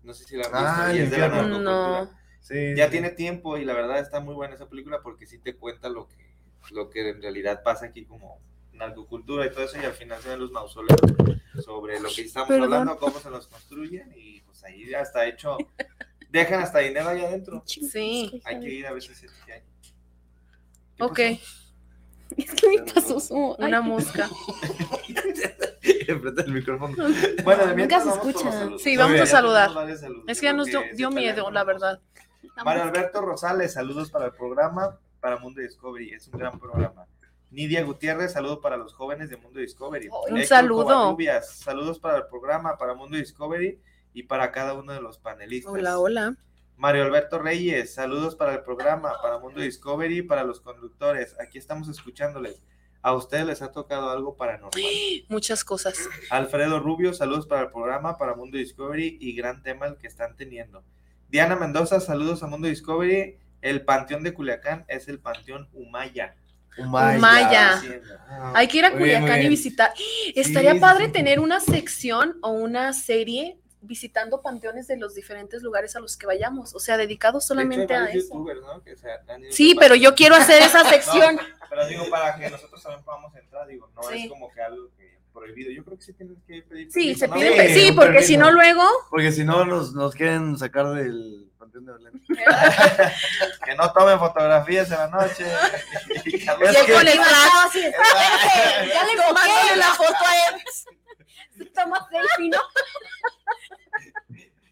No 0.03 0.13
sé 0.13 0.25
si 0.25 0.35
la 0.37 0.45
han 0.45 0.51
visto. 0.51 0.67
Ah, 0.67 0.93
y 0.93 0.97
El 0.97 1.03
es 1.05 1.11
de 1.11 1.17
la. 1.17 1.41
No. 1.43 2.09
Sí, 2.39 2.75
Ya 2.75 2.85
sí. 2.85 2.91
tiene 2.91 3.09
tiempo 3.11 3.57
y 3.57 3.65
la 3.65 3.73
verdad 3.73 3.99
está 3.99 4.19
muy 4.19 4.33
buena 4.35 4.55
esa 4.55 4.69
película 4.69 4.99
porque 5.01 5.25
sí 5.25 5.39
te 5.39 5.55
cuenta 5.55 5.89
lo 5.89 6.07
que, 6.07 6.35
lo 6.71 6.89
que 6.89 7.09
en 7.09 7.21
realidad 7.21 7.63
pasa 7.63 7.87
aquí 7.87 8.05
como 8.05 8.39
narcocultura 8.73 9.45
y 9.45 9.49
todo 9.51 9.63
eso 9.63 9.77
y 9.81 9.85
al 9.85 9.91
final 9.93 10.21
se 10.21 10.29
ven 10.29 10.39
los 10.39 10.51
mausoleos 10.51 10.99
sobre 11.65 11.99
lo 11.99 12.07
que 12.09 12.21
estamos 12.21 12.47
Perdón. 12.47 12.63
hablando, 12.65 12.97
cómo 12.97 13.19
se 13.19 13.29
los 13.29 13.47
construyen 13.47 14.13
y 14.15 14.39
pues 14.41 14.63
ahí 14.63 14.87
ya 14.89 15.01
está 15.01 15.25
hecho, 15.27 15.57
dejan 16.29 16.61
hasta 16.61 16.79
dinero 16.79 17.09
ahí 17.09 17.23
adentro. 17.23 17.63
Sí. 17.65 18.41
Hay 18.45 18.59
que 18.59 18.69
ir 18.69 18.87
a 18.87 18.93
veces 18.93 19.17
si 19.17 19.25
es 19.25 19.31
que 19.45 19.53
hay. 19.53 19.61
¿Qué 20.95 21.03
Ok, 21.03 21.19
Es 22.37 22.51
que 22.53 22.69
me 22.69 22.93
pasó 22.93 23.19
su... 23.19 23.55
una 23.57 23.81
mosca. 23.81 24.29
Enfrente 25.81 26.43
del 26.43 26.53
micrófono. 26.53 26.95
Bueno, 27.43 27.67
de 27.67 27.75
Nunca 27.75 27.99
se 28.01 28.09
escucha. 28.09 28.69
Sí, 28.77 28.97
vamos 28.97 29.13
bien, 29.13 29.23
a 29.23 29.25
saludar. 29.25 29.71
Es 30.27 30.39
que 30.39 30.45
ya 30.45 30.53
nos 30.53 30.67
dio, 30.95 31.11
miedo, 31.11 31.49
la 31.51 31.63
verdad. 31.63 31.99
Mario 32.63 32.83
Alberto 32.83 33.21
Rosales, 33.21 33.73
saludos 33.73 34.11
para 34.11 34.25
el 34.25 34.33
programa, 34.33 34.99
para 35.19 35.37
Mundo 35.37 35.61
Discovery, 35.61 36.11
es 36.11 36.27
un 36.27 36.39
gran 36.39 36.59
programa. 36.59 37.05
Nidia 37.51 37.83
Gutiérrez, 37.83 38.33
saludos 38.33 38.59
para 38.61 38.77
los 38.77 38.93
jóvenes 38.93 39.29
de 39.29 39.37
Mundo 39.37 39.59
Discovery. 39.59 40.09
Un 40.09 40.37
Héctor 40.37 40.45
saludo. 40.45 40.83
Covarrubias, 40.83 41.57
saludos 41.57 41.99
para 41.99 42.17
el 42.17 42.27
programa, 42.27 42.77
para 42.77 42.93
Mundo 42.93 43.17
Discovery 43.17 43.79
y 44.13 44.23
para 44.23 44.51
cada 44.51 44.73
uno 44.73 44.93
de 44.93 45.01
los 45.01 45.17
panelistas. 45.17 45.73
Hola, 45.73 45.99
hola. 45.99 46.35
Mario 46.79 47.03
Alberto 47.03 47.39
Reyes, 47.39 47.93
saludos 47.93 48.35
para 48.35 48.53
el 48.53 48.63
programa, 48.63 49.13
para 49.21 49.37
Mundo 49.37 49.59
Discovery 49.59 50.21
para 50.21 50.45
los 50.45 50.61
conductores. 50.61 51.35
Aquí 51.39 51.57
estamos 51.57 51.89
escuchándoles. 51.89 52.61
A 53.01 53.13
ustedes 53.13 53.45
les 53.45 53.61
ha 53.61 53.71
tocado 53.71 54.09
algo 54.09 54.35
paranormal. 54.35 54.81
Muchas 55.29 55.63
cosas. 55.63 55.97
Alfredo 56.29 56.79
Rubio, 56.79 57.13
saludos 57.13 57.47
para 57.47 57.63
el 57.63 57.71
programa, 57.71 58.17
para 58.17 58.33
Mundo 58.33 58.57
Discovery 58.57 59.17
y 59.19 59.33
gran 59.35 59.61
tema 59.61 59.87
el 59.87 59.97
que 59.97 60.07
están 60.07 60.35
teniendo. 60.35 60.83
Diana 61.29 61.55
Mendoza, 61.55 61.99
saludos 61.99 62.43
a 62.43 62.47
Mundo 62.47 62.67
Discovery. 62.67 63.37
El 63.61 63.83
Panteón 63.83 64.23
de 64.23 64.33
Culiacán 64.33 64.85
es 64.87 65.07
el 65.09 65.19
Panteón 65.19 65.67
Humaya. 65.73 66.35
Humaya. 66.77 67.75
Diciendo, 67.81 68.15
ah, 68.29 68.53
Hay 68.55 68.67
que 68.67 68.77
ir 68.77 68.85
a 68.85 68.91
Muy 68.91 69.03
bien, 69.03 69.19
muy 69.19 69.29
Culiacán 69.29 69.45
y 69.45 69.49
visitar. 69.49 69.93
Estaría 70.35 70.73
sí, 70.73 70.79
padre 70.79 71.07
sí. 71.07 71.11
tener 71.11 71.39
una 71.39 71.59
sección 71.59 72.37
o 72.41 72.51
una 72.51 72.93
serie 72.93 73.59
visitando 73.81 74.41
panteones 74.41 74.87
de 74.87 74.97
los 74.97 75.15
diferentes 75.15 75.63
lugares 75.63 75.95
a 75.95 75.99
los 75.99 76.17
que 76.17 76.25
vayamos, 76.25 76.75
o 76.75 76.79
sea, 76.79 76.97
dedicados 76.97 77.47
de 77.47 77.53
hecho, 77.53 77.59
hay 77.61 77.65
solamente 77.67 77.93
a 77.95 78.05
eso. 78.05 78.27
youtubers, 78.27 78.61
¿no? 78.61 78.83
Que 78.83 78.95
Sí, 79.51 79.75
pero 79.79 79.95
yo 79.95 80.15
quiero 80.15 80.35
hacer 80.35 80.61
esa 80.61 80.83
sección. 80.89 81.35
No, 81.37 81.41
pero 81.69 81.87
digo, 81.87 82.09
para 82.09 82.35
que 82.35 82.49
nosotros 82.49 82.81
también 82.83 83.03
podamos 83.03 83.33
entrar, 83.35 83.67
digo, 83.67 83.89
no 83.95 84.03
Sí. 84.03 84.23
es 84.25 84.29
como 84.29 84.51
que 84.51 84.61
algo 84.61 84.89
que 84.97 85.17
prohibido. 85.31 85.71
Yo 85.71 85.85
creo 85.85 85.97
que 85.97 86.03
sí 86.03 86.13
tienes 86.13 86.37
que 86.45 86.61
pedir 86.63 86.91
Sí, 86.91 86.99
permiso, 87.15 87.19
se 87.19 87.27
¿no? 87.27 87.33
pide, 87.35 87.73
Sí, 87.73 87.91
porque 87.93 88.21
si 88.23 88.35
no 88.37 88.51
luego, 88.51 88.83
Porque 89.09 89.31
si 89.31 89.43
no, 89.45 89.63
nos, 89.63 89.93
nos 89.93 90.13
quieren 90.13 90.57
sacar 90.57 90.89
del 90.89 91.49
Panteón 91.57 91.85
de 91.85 91.93
Belén. 91.93 92.21
Que 93.65 93.75
no 93.75 93.91
tomen 93.93 94.17
fotografías 94.19 94.89
en 94.91 94.97
la 94.97 95.07
noche. 95.07 95.45
Y 96.25 96.35
y 96.35 96.39
que- 96.39 96.45
con 96.45 96.61
el 97.07 97.19
así, 97.19 97.79
espérate, 97.79 98.89
ya 98.93 99.03
le 99.05 99.15
tomándole 99.15 99.75
la 99.77 99.93
foto 99.93 100.15
a 100.25 100.49
él. 100.49 100.61
Enfoqué, 101.53 101.71
toma 101.71 102.07
selfie, 102.09 102.49
¿no? 102.49 102.57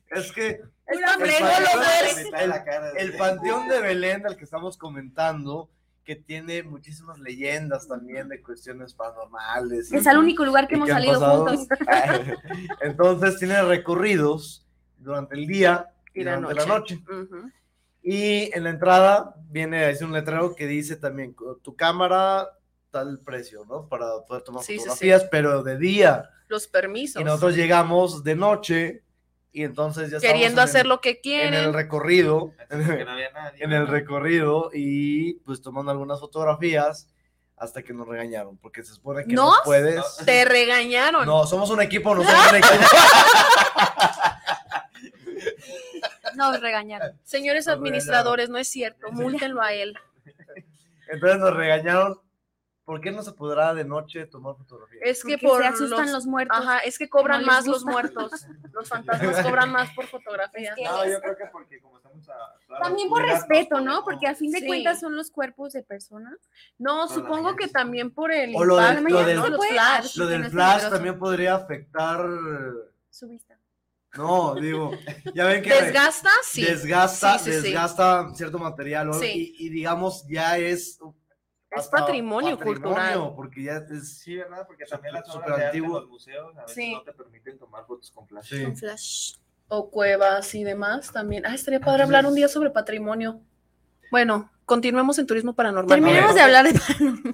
Es 0.10 0.32
que 0.32 0.62
El 0.88 1.02
panteón- 1.02 2.94
el 2.98 3.18
Panteón 3.18 3.68
de 3.68 3.82
Belén 3.82 4.24
del 4.24 4.38
que 4.38 4.46
estamos 4.46 4.78
comentando, 4.78 5.70
que 6.06 6.16
tiene 6.16 6.64
muchísimas 6.64 7.20
leyendas 7.20 7.88
también 7.88 8.30
de 8.30 8.42
cuestiones 8.42 8.94
paranormales. 8.94 9.92
Es 9.92 10.06
el 10.06 10.18
único 10.18 10.46
lugar 10.46 10.68
que 10.70 10.76
hemos 10.76 10.88
que 10.88 10.94
salido 10.94 11.20
pasado. 11.20 11.48
juntos. 11.48 11.68
Entonces 12.82 13.38
tiene 13.38 13.62
recorridos 13.64 14.66
durante 14.98 15.36
el 15.36 15.46
día 15.46 15.92
y, 16.14 16.22
Y 16.22 16.24
la 16.24 16.38
durante 16.38 16.56
la 16.62 16.66
noche. 16.66 17.00
Y 18.02 18.50
en 18.56 18.64
la 18.64 18.70
entrada 18.70 19.36
viene 19.50 19.90
es 19.90 20.02
un 20.02 20.14
letrero 20.14 20.56
que 20.56 20.66
dice 20.66 20.96
también 20.96 21.34
"Con 21.34 21.60
tu 21.62 21.76
cámara 21.76 22.48
tal 22.90 23.20
precio, 23.20 23.66
¿no? 23.66 23.90
Para 23.90 24.22
poder 24.26 24.44
tomar 24.44 24.64
Sí, 24.64 24.74
sí, 24.74 24.80
sí. 24.80 24.84
fotografías, 24.86 25.26
pero 25.30 25.62
de 25.64 25.78
día. 25.78 26.30
Los 26.48 26.68
permisos. 26.68 27.22
Y 27.22 27.26
nosotros 27.26 27.56
llegamos 27.56 28.24
de 28.24 28.36
noche 28.36 29.04
y 29.52 29.64
entonces 29.64 30.12
ya 30.12 30.20
Queriendo 30.20 30.62
en 30.62 30.66
hacer 30.68 30.82
el- 30.82 30.90
lo 30.90 31.02
que 31.02 31.10
en 31.12 31.16
quieren. 31.22 31.54
el 31.56 31.74
recorrido, 31.74 32.54
Así 32.70 32.84
que 32.86 33.06
no 33.06 33.12
había 33.12 33.32
nadie. 33.32 33.64
en 33.64 33.74
el 33.74 33.88
recorrido 33.88 34.70
y 34.74 35.34
pues 35.46 35.62
tomando 35.62 35.92
algunas 35.92 36.20
fotografías 36.20 37.08
hasta 37.58 37.82
que 37.82 37.92
nos 37.92 38.08
regañaron, 38.08 38.56
porque 38.58 38.84
se 38.84 38.94
supone 38.94 39.26
que 39.26 39.34
no 39.34 39.52
puedes. 39.66 40.04
Te 40.26 40.46
regañaron. 40.46 41.26
No, 41.26 41.48
somos 41.48 41.70
un 41.72 41.82
equipo, 41.82 42.14
no 42.14 42.24
somos 42.24 42.50
un 42.52 42.56
equipo. 42.58 42.76
Nos 46.36 46.60
regañaron. 46.62 47.20
Señores 47.24 47.66
Nos 47.66 47.76
administradores, 47.76 48.50
no 48.50 48.58
es 48.60 48.68
cierto. 48.68 49.12
Múltenlo 49.12 49.62
a 49.62 49.74
él. 49.74 49.96
Entonces 51.10 51.40
nos 51.40 51.56
regañaron. 51.56 52.20
¿Por 52.88 53.02
qué 53.02 53.12
no 53.12 53.22
se 53.22 53.34
podrá 53.34 53.74
de 53.74 53.84
noche 53.84 54.26
tomar 54.28 54.56
fotografías? 54.56 55.02
Es 55.04 55.22
que 55.22 55.34
Porque 55.38 55.46
por 55.48 55.62
se 55.62 55.68
asustan 55.68 56.10
los, 56.14 56.26
muertos. 56.26 56.58
Ajá, 56.58 56.80
es 56.80 56.98
que 56.98 57.10
cobran 57.10 57.42
No 57.42 57.48
más 57.48 57.68
los 57.68 57.84
muertos. 57.84 58.32
Los 58.72 58.88
fantasmas 58.88 59.42
cobran 59.46 59.72
más 59.74 59.90
por 59.94 60.06
fotografía. 60.08 60.70
Es 60.70 60.76
que- 60.78 60.84
No, 60.86 61.06
yo 61.06 61.20
creo 61.20 61.36
que 61.36 61.46
porque 61.52 61.82
como 61.82 61.98
estamos 61.98 62.30
a. 62.30 62.80
También 62.82 63.10
por 63.10 63.24
respeto, 63.24 63.82
¿no? 63.82 64.06
Porque 64.06 64.26
al 64.28 64.38
fin 64.38 64.52
de 64.54 64.60
Sí. 64.62 64.68
cuentas 64.68 65.02
son 65.02 65.18
los 65.18 65.30
cuerpos 65.32 65.74
de 65.74 65.84
personas. 65.84 66.38
No, 66.78 67.10
supongo 67.10 67.58
que 67.58 67.68
también 67.68 68.10
por 68.12 68.32
el 68.32 68.56
O 68.56 68.64
lo 68.64 68.78
del- 68.78 69.04
lo 69.04 69.62
flash. 69.62 70.16
Lo 70.16 70.26
que 70.26 70.32
del 70.32 70.50
flash 70.50 70.90
también 70.90 71.20
podría 71.20 71.56
afectar. 71.56 72.26
Su 73.10 73.28
vista. 73.28 73.60
No, 74.16 74.56
digo, 74.56 74.92
ya 75.36 75.46
ven 75.46 75.62
que 75.62 75.70
¿Desgasta? 75.74 76.30
Sí. 76.42 76.64
desgasta, 76.64 77.38
Sí, 77.38 77.52
sí, 77.52 77.58
sí. 77.58 77.62
desgasta 77.64 78.34
cierto 78.34 78.58
material 78.58 79.12
y 79.22 79.70
digamos 79.70 80.26
ya 80.30 80.58
es 80.58 81.00
Es 81.70 81.80
hasta 81.84 81.98
patrimonio 81.98 82.58
cultural. 82.60 83.34
porque 83.36 83.64
ya 83.64 83.78
es 83.90 84.18
Sí, 84.20 84.36
¿verdad? 84.38 84.66
Porque 84.66 84.86
también 84.86 85.14
las 85.14 85.30
obras 85.36 85.48
de 85.48 85.54
arte 85.66 85.78
en 85.78 85.84
antiguo. 85.84 86.00
los 86.00 86.10
museos 86.10 86.58
a 86.58 86.62
veces 86.62 86.76
Sí. 86.76 86.94
no 86.94 87.02
te 87.04 87.14
permiten 87.14 87.58
tomar 87.60 87.86
fotos 87.86 88.10
con 88.12 88.28
flash. 88.28 88.50
sí. 88.50 88.64
Un 88.66 88.78
flash. 88.78 89.34
O 89.68 89.90
cuevas 89.92 90.56
y 90.56 90.64
demás 90.64 91.12
también. 91.12 91.46
Ah, 91.46 91.54
estaría 91.54 91.82
padre 91.82 92.04
hablar 92.04 92.26
un 92.26 92.34
día 92.36 92.48
sobre 92.48 92.70
patrimonio. 92.70 93.42
Bueno, 94.12 94.50
continuemos 94.66 95.20
en 95.20 95.28
turismo 95.28 95.54
paranormal. 95.54 95.90
Terminemos 96.00 96.34
de 96.34 96.42
hablar 96.42 96.66
de 96.72 96.80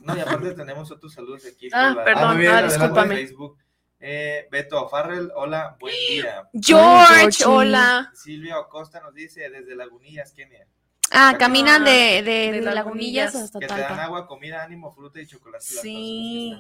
No, 0.03 0.17
y 0.17 0.19
aparte 0.19 0.53
tenemos 0.53 0.89
otros 0.89 1.13
saludos 1.13 1.45
aquí. 1.45 1.69
por 1.69 1.79
Ah, 1.79 1.93
la- 1.95 2.03
perdón, 2.03 2.37
bien, 2.39 2.51
ah, 2.51 2.57
adelante. 2.57 2.75
discúlpame. 2.79 3.15
Facebook. 3.15 3.57
Eh, 4.05 4.47
Beto 4.51 4.89
Farrell, 4.89 5.31
hola, 5.35 5.77
buen 5.79 5.93
día. 6.09 6.49
George, 6.53 7.13
Georgie. 7.15 7.45
hola. 7.45 8.11
Silvia 8.15 8.55
Acosta 8.57 8.99
nos 8.99 9.13
dice 9.13 9.47
desde 9.49 9.75
Lagunillas, 9.75 10.33
Kenia, 10.33 10.67
Ah, 11.11 11.35
caminan 11.37 11.83
de, 11.83 11.91
de, 11.91 12.23
De 12.23 12.51
de 12.53 12.61
Lagunillas. 12.61 12.75
Lagunillas 12.75 13.35
hasta 13.35 13.59
que 13.59 13.67
te 13.67 13.73
dan 13.73 13.99
agua, 13.99 14.27
comida, 14.27 14.63
ánimo, 14.63 14.91
fruta 14.93 15.19
y 15.21 15.27
chocolate. 15.27 15.63
Sí. 15.63 16.53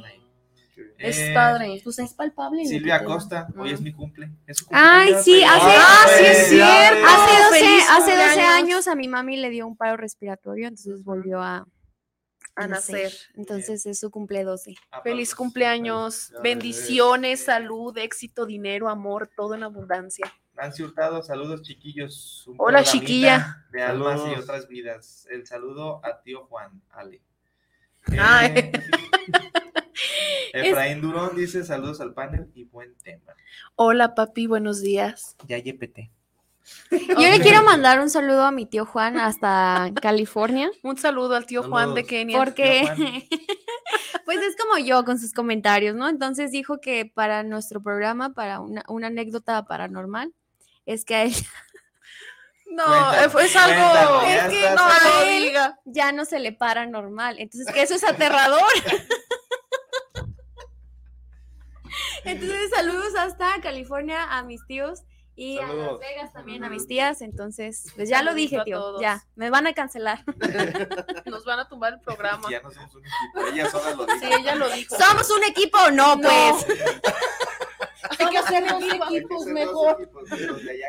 Es 0.97 1.17
Eh, 1.19 1.31
padre. 1.33 1.79
Pues 1.83 1.99
es 1.99 2.13
palpable. 2.13 2.65
Silvia. 2.65 2.95
Acosta, 2.95 3.47
hoy 3.57 3.71
es 3.71 3.81
mi 3.81 3.93
cumple. 3.93 4.31
¿Es 4.47 4.57
su 4.57 4.65
Ay, 4.71 5.13
cumpleaños? 5.13 5.23
sí, 5.23 5.31
Feliz- 5.31 5.45
hace- 5.49 5.75
Ah, 5.77 6.05
sí 6.17 6.23
es 6.25 6.47
cierto. 6.49 7.05
Hace 7.07 7.43
12, 7.43 7.59
¡Feliz 7.59 7.83
hace 7.89 8.11
12 8.11 8.23
cumpleaños! 8.25 8.53
años 8.63 8.87
a 8.87 8.95
mi 8.95 9.07
mami 9.07 9.37
le 9.37 9.49
dio 9.49 9.67
un 9.67 9.77
paro 9.77 9.97
respiratorio, 9.97 10.67
entonces 10.67 11.03
volvió 11.03 11.41
a, 11.41 11.65
A 12.55 12.67
nacer. 12.67 13.11
Entonces 13.35 13.85
es 13.87 13.99
su 13.99 14.11
cumple 14.11 14.43
12. 14.43 14.75
Aplausos. 14.87 15.03
Feliz 15.03 15.35
cumpleaños, 15.35 16.29
Ya 16.33 16.39
bendiciones, 16.41 17.45
salud, 17.45 17.97
éxito, 17.97 18.45
dinero, 18.45 18.89
amor, 18.89 19.29
todo 19.35 19.55
en 19.55 19.63
abundancia. 19.63 20.31
Nancy 20.55 20.83
Hurtado, 20.83 21.23
saludos 21.23 21.61
chiquillos. 21.63 22.45
Un 22.47 22.55
Hola, 22.59 22.83
chiquilla. 22.83 23.65
De 23.71 23.81
almas 23.81 24.19
y 24.19 24.23
Saludos. 24.23 24.43
otras 24.43 24.67
vidas. 24.67 25.27
El 25.31 25.47
saludo 25.47 25.99
a 26.05 26.21
tío 26.21 26.45
Juan, 26.45 26.81
Ale. 26.91 27.21
Ay. 28.19 28.53
Eh, 28.55 28.71
Efraín 30.53 31.01
Durón 31.01 31.35
dice 31.35 31.63
saludos 31.63 31.99
al 32.01 32.13
panel 32.13 32.51
y 32.53 32.65
buen 32.65 32.95
tema. 32.99 33.33
Hola, 33.75 34.13
papi, 34.13 34.45
buenos 34.45 34.81
días. 34.81 35.35
Ya 35.47 35.57
YPT. 35.57 36.11
Yo 36.91 37.29
le 37.29 37.39
quiero 37.41 37.63
mandar 37.63 37.99
un 37.99 38.09
saludo 38.09 38.43
a 38.43 38.51
mi 38.51 38.65
tío 38.65 38.85
Juan 38.85 39.17
hasta 39.17 39.91
California, 40.01 40.71
Un 40.81 40.97
saludo 40.97 41.35
al 41.35 41.45
tío 41.45 41.63
Juan 41.63 41.93
de. 41.93 42.05
Kenia. 42.05 42.37
porque 42.37 42.87
pues 44.23 44.37
es 44.41 44.55
como 44.55 44.77
yo 44.77 45.03
con 45.03 45.19
sus 45.19 45.33
comentarios, 45.33 45.93
¿no? 45.95 46.07
Entonces 46.07 46.51
dijo 46.51 46.79
que 46.79 47.05
para 47.05 47.43
nuestro 47.43 47.81
programa, 47.83 48.33
para 48.33 48.61
una, 48.61 48.83
una 48.87 49.07
anécdota 49.07 49.65
paranormal, 49.65 50.33
es 50.85 51.05
que 51.05 51.15
a 51.15 51.23
él 51.23 51.33
No, 52.71 53.13
eh, 53.13 53.29
es 53.41 53.55
algo. 53.55 54.21
Es 54.23 54.35
ya 54.35 54.49
que 54.49 54.69
no, 54.71 54.81
a 54.83 55.23
él 55.25 55.43
diga. 55.43 55.79
ya 55.85 56.11
no 56.11 56.25
se 56.25 56.39
le 56.39 56.53
para 56.53 56.87
normal. 56.87 57.35
Entonces, 57.37 57.71
que 57.71 57.83
eso 57.83 57.93
es 57.93 58.03
aterrador. 58.03 58.63
Entonces, 62.23 62.71
saludos 62.73 63.15
hasta 63.15 63.59
California 63.61 64.23
a 64.23 64.41
mis 64.43 64.65
tíos 64.65 65.01
y 65.35 65.59
a 65.59 65.67
Las. 65.67 65.99
Vegas 65.99 66.33
también 66.33 66.63
a 66.63 66.69
mis 66.69 66.87
tías. 66.87 67.21
Entonces, 67.21 67.91
pues 67.95 68.09
ya 68.09 68.23
lo 68.23 68.33
dije, 68.33 68.59
tío. 68.65 68.99
Ya, 68.99 69.23
me 69.35 69.49
van 69.51 69.67
a 69.67 69.73
cancelar. 69.73 70.23
Nos 71.25 71.45
van 71.45 71.59
a 71.59 71.67
tumbar 71.67 71.93
el 71.93 71.99
programa. 71.99 72.49
Ya 72.49 72.61
no 72.61 72.71
somos 72.71 72.95
un 72.95 73.03
equipo. 73.05 73.47
Ella 73.53 73.69
sola 73.69 73.91
lo 73.95 74.05
dice. 74.05 74.19
Sí, 74.19 74.25
ella 74.39 74.55
lo 74.55 74.69
dijo. 74.69 74.95
¿Somos 74.95 75.29
un 75.29 75.43
equipo 75.43 75.77
o 75.77 75.91
no, 75.91 76.15
No. 76.15 76.21
pues? 76.21 76.65
Hay 78.19 78.27
que 78.27 78.37
hacer 78.37 78.67
dos 78.67 78.83
equipos 78.83 79.45
mejor. 79.47 79.95
equipos, 80.01 80.29
los 80.29 80.63
de 80.63 80.73
de 80.73 80.83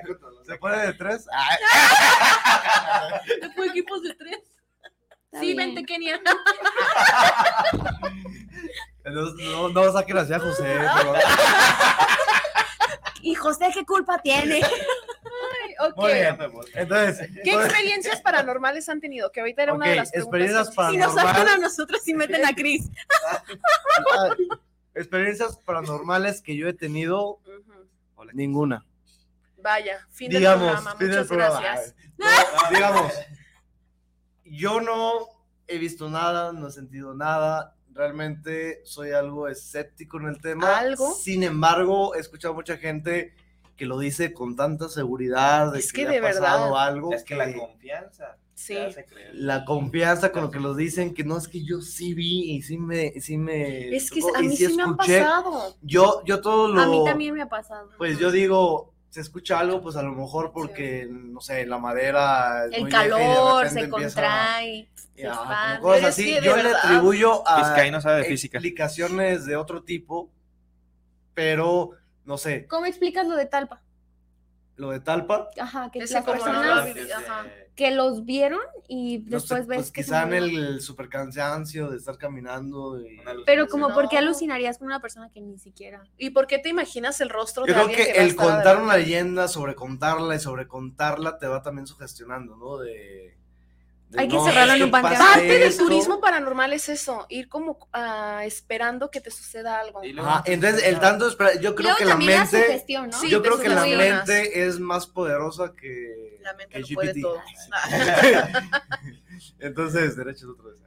¿Se 0.46 0.56
pone 0.58 0.76
de 0.78 0.92
tres? 0.94 1.26
Ah, 1.32 3.20
equipos 3.66 4.02
de 4.02 4.14
tres. 4.14 4.38
Está 5.26 5.40
Sí, 5.40 5.46
bien. 5.54 5.74
vente, 5.74 5.84
Kenia. 5.84 6.20
no, 9.04 9.22
no, 9.32 9.68
no 9.68 9.92
saquen 9.92 10.18
así 10.18 10.32
a 10.32 10.38
José. 10.40 10.76
favor. 10.82 11.18
¿Y 13.22 13.34
José 13.34 13.70
qué 13.72 13.84
culpa 13.86 14.18
tiene? 14.22 14.60
Ok. 15.80 15.96
Muy 15.96 16.12
bien. 16.12 16.38
Entonces, 16.74 17.28
¿Qué 17.42 17.52
experiencias 17.54 18.20
paranormales 18.20 18.88
han 18.88 19.00
tenido? 19.00 19.32
Que 19.32 19.40
ahorita 19.40 19.62
era 19.64 19.72
una 19.74 19.88
de 19.88 19.96
las 19.96 20.10
preguntas. 20.10 20.24
experiencias 20.40 20.68
que- 20.70 20.74
para- 20.76 20.90
Si 20.90 20.96
nos 20.98 21.14
sacan 21.14 21.48
a 21.48 21.56
nosotros 21.58 22.06
y 22.06 22.14
meten 22.14 22.44
a 22.46 22.54
Cris. 22.54 22.84
Ah, 24.94 25.00
experiencias 25.00 25.56
paranormales 25.58 26.40
que 26.42 26.56
yo 26.56 26.68
he 26.68 26.72
tenido, 26.74 27.38
Ujú. 27.38 28.24
ninguna. 28.32 28.84
Vaya, 29.62 30.06
fin 30.10 30.30
Digamos, 30.30 30.60
del 30.66 30.74
programa. 30.74 30.90
fin 30.98 31.08
del 31.08 31.16
Muchas 31.16 31.26
programa. 31.28 31.60
gracias. 31.60 31.94
No, 32.18 32.26
no, 32.26 32.70
digamos, 32.70 33.12
yo 34.44 34.80
no 34.80 35.12
he 35.66 35.78
visto 35.78 36.08
nada, 36.10 36.52
no 36.52 36.68
he 36.68 36.70
sentido 36.70 37.14
nada. 37.14 37.74
Realmente 37.92 38.80
soy 38.84 39.12
algo 39.12 39.48
escéptico 39.48 40.18
en 40.18 40.26
el 40.26 40.40
tema. 40.40 40.78
¿Algo? 40.78 41.14
Sin 41.14 41.42
embargo, 41.44 42.14
he 42.14 42.18
escuchado 42.18 42.52
mucha 42.54 42.76
gente 42.76 43.34
que 43.76 43.86
lo 43.86 43.98
dice 43.98 44.32
con 44.32 44.54
tanta 44.56 44.88
seguridad 44.88 45.72
de 45.72 45.78
Es 45.78 45.92
que, 45.92 46.02
que 46.02 46.08
le 46.10 46.20
de 46.20 46.26
ha 46.26 46.30
pasado 46.32 46.64
verdad. 46.72 46.86
algo. 46.88 47.12
Es 47.14 47.24
que 47.24 47.34
la 47.36 47.46
que 47.46 47.56
confianza 47.58 48.36
Sí. 48.64 48.78
la 49.34 49.66
confianza 49.66 50.32
con 50.32 50.44
lo 50.44 50.50
que 50.50 50.58
los 50.58 50.74
dicen, 50.74 51.12
que 51.12 51.22
no 51.22 51.36
es 51.36 51.48
que 51.48 51.62
yo 51.62 51.82
sí 51.82 52.14
vi 52.14 52.52
y 52.52 52.62
sí 52.62 52.78
me, 52.78 53.20
sí 53.20 53.36
me 53.36 53.94
Es 53.94 54.10
que 54.10 54.22
tocó 54.22 54.38
a 54.38 54.40
mí 54.40 54.56
sí 54.56 54.74
me 54.74 54.82
han 54.84 54.96
pasado. 54.96 55.76
Yo, 55.82 56.22
yo 56.24 56.40
todo 56.40 56.68
lo. 56.68 56.80
A 56.80 56.86
mí 56.86 57.02
también 57.04 57.34
me 57.34 57.42
ha 57.42 57.48
pasado. 57.48 57.90
Pues 57.98 58.18
yo 58.18 58.30
digo, 58.30 58.94
se 59.10 59.20
escucha 59.20 59.60
algo, 59.60 59.82
pues 59.82 59.96
a 59.96 60.02
lo 60.02 60.12
mejor 60.12 60.50
porque, 60.50 61.06
no 61.10 61.42
sé, 61.42 61.66
la 61.66 61.76
madera. 61.76 62.64
es 62.64 62.72
El 62.78 62.88
calor 62.88 63.68
se 63.68 63.86
contrae. 63.90 64.88
cosas 64.88 65.78
Pero 65.82 65.94
es 65.94 66.04
así. 66.04 66.24
que 66.24 66.40
Yo 66.40 66.56
le 66.56 66.70
atribuyo 66.70 67.46
a 67.46 67.90
no 67.90 68.00
sabe 68.00 68.22
de 68.22 68.24
física. 68.24 68.56
explicaciones 68.56 69.44
de 69.44 69.56
otro 69.56 69.82
tipo, 69.82 70.30
pero 71.34 71.90
no 72.24 72.38
sé. 72.38 72.66
¿Cómo 72.66 72.86
explicas 72.86 73.26
lo 73.28 73.36
de 73.36 73.44
Talpa? 73.44 73.83
Lo 74.76 74.90
de 74.90 75.00
Talpa. 75.00 75.48
Ajá, 75.58 75.90
que 75.92 76.00
las 76.00 76.10
no 76.12 76.24
personas 76.24 76.88
ajá. 77.16 77.46
que 77.76 77.90
los 77.90 78.24
vieron 78.24 78.60
y 78.88 79.18
no 79.26 79.40
sé, 79.40 79.54
después 79.54 79.66
ves 79.66 79.76
pues 79.78 79.90
que 79.92 80.02
quizá 80.02 80.22
en 80.22 80.28
murieron. 80.30 80.64
el 80.74 80.80
super 80.80 81.08
cansancio 81.08 81.90
de 81.90 81.96
estar 81.98 82.18
caminando. 82.18 83.00
y-. 83.00 83.20
Pero 83.46 83.68
como, 83.68 83.92
¿por 83.94 84.08
qué 84.08 84.16
No. 84.16 84.22
alucinarías 84.22 84.78
con 84.78 84.86
una 84.86 85.00
persona 85.00 85.30
que 85.30 85.40
ni 85.40 85.58
siquiera... 85.58 86.02
¿Y 86.18 86.30
por 86.30 86.46
qué 86.46 86.58
te 86.58 86.68
imaginas 86.68 87.20
el 87.20 87.28
rostro 87.30 87.66
Yo 87.66 87.68
de 87.68 87.72
creo 87.74 87.86
alguien 87.88 88.06
que 88.14 88.20
a 88.20 88.22
el 88.24 88.36
contar 88.36 88.80
una 88.82 88.96
leyenda, 88.96 89.48
sobre 89.48 89.74
contarla 89.74 90.34
y 90.34 90.40
sobre 90.40 90.66
contarla 90.68 91.38
te 91.38 91.46
va 91.46 91.62
también 91.62 91.86
sugestionando, 91.86 92.56
¿no? 92.56 92.78
De, 92.78 92.90
de, 92.90 93.43
Hay 94.16 94.28
que 94.28 94.36
no, 94.36 94.48
en 94.48 94.82
un 94.82 94.90
panteón. 94.90 95.18
Parte 95.18 95.58
del 95.58 95.76
turismo 95.76 96.20
paranormal 96.20 96.72
es 96.72 96.88
eso, 96.88 97.26
ir 97.28 97.48
como 97.48 97.88
ah, 97.92 98.42
esperando 98.44 99.10
que 99.10 99.20
te 99.20 99.30
suceda 99.30 99.80
algo. 99.80 100.00
Ajá, 100.18 100.42
entonces 100.46 100.84
el 100.84 101.00
tanto 101.00 101.28
espera, 101.28 101.54
yo 101.54 101.74
creo 101.74 101.90
Luego 101.90 101.98
que 101.98 102.04
la 102.04 102.16
mente, 102.16 102.64
sugestión, 102.64 103.10
¿no? 103.10 103.20
Sí, 103.20 103.28
yo 103.28 103.42
creo 103.42 103.58
que 103.58 103.68
la 103.68 103.84
mente 103.84 104.66
es 104.66 104.78
más 104.78 105.06
poderosa 105.06 105.74
que, 105.74 106.38
La 106.42 106.54
mente 106.54 106.74
que 106.74 106.80
lo 106.80 106.86
puede 106.94 107.12
GPT. 107.12 107.22
todo. 107.22 107.40
Entonces, 109.58 110.16
derechos 110.16 110.50
otra 110.50 110.70
vez. 110.70 110.78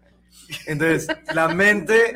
Entonces, 0.65 1.07
la 1.33 1.47
mente, 1.49 2.13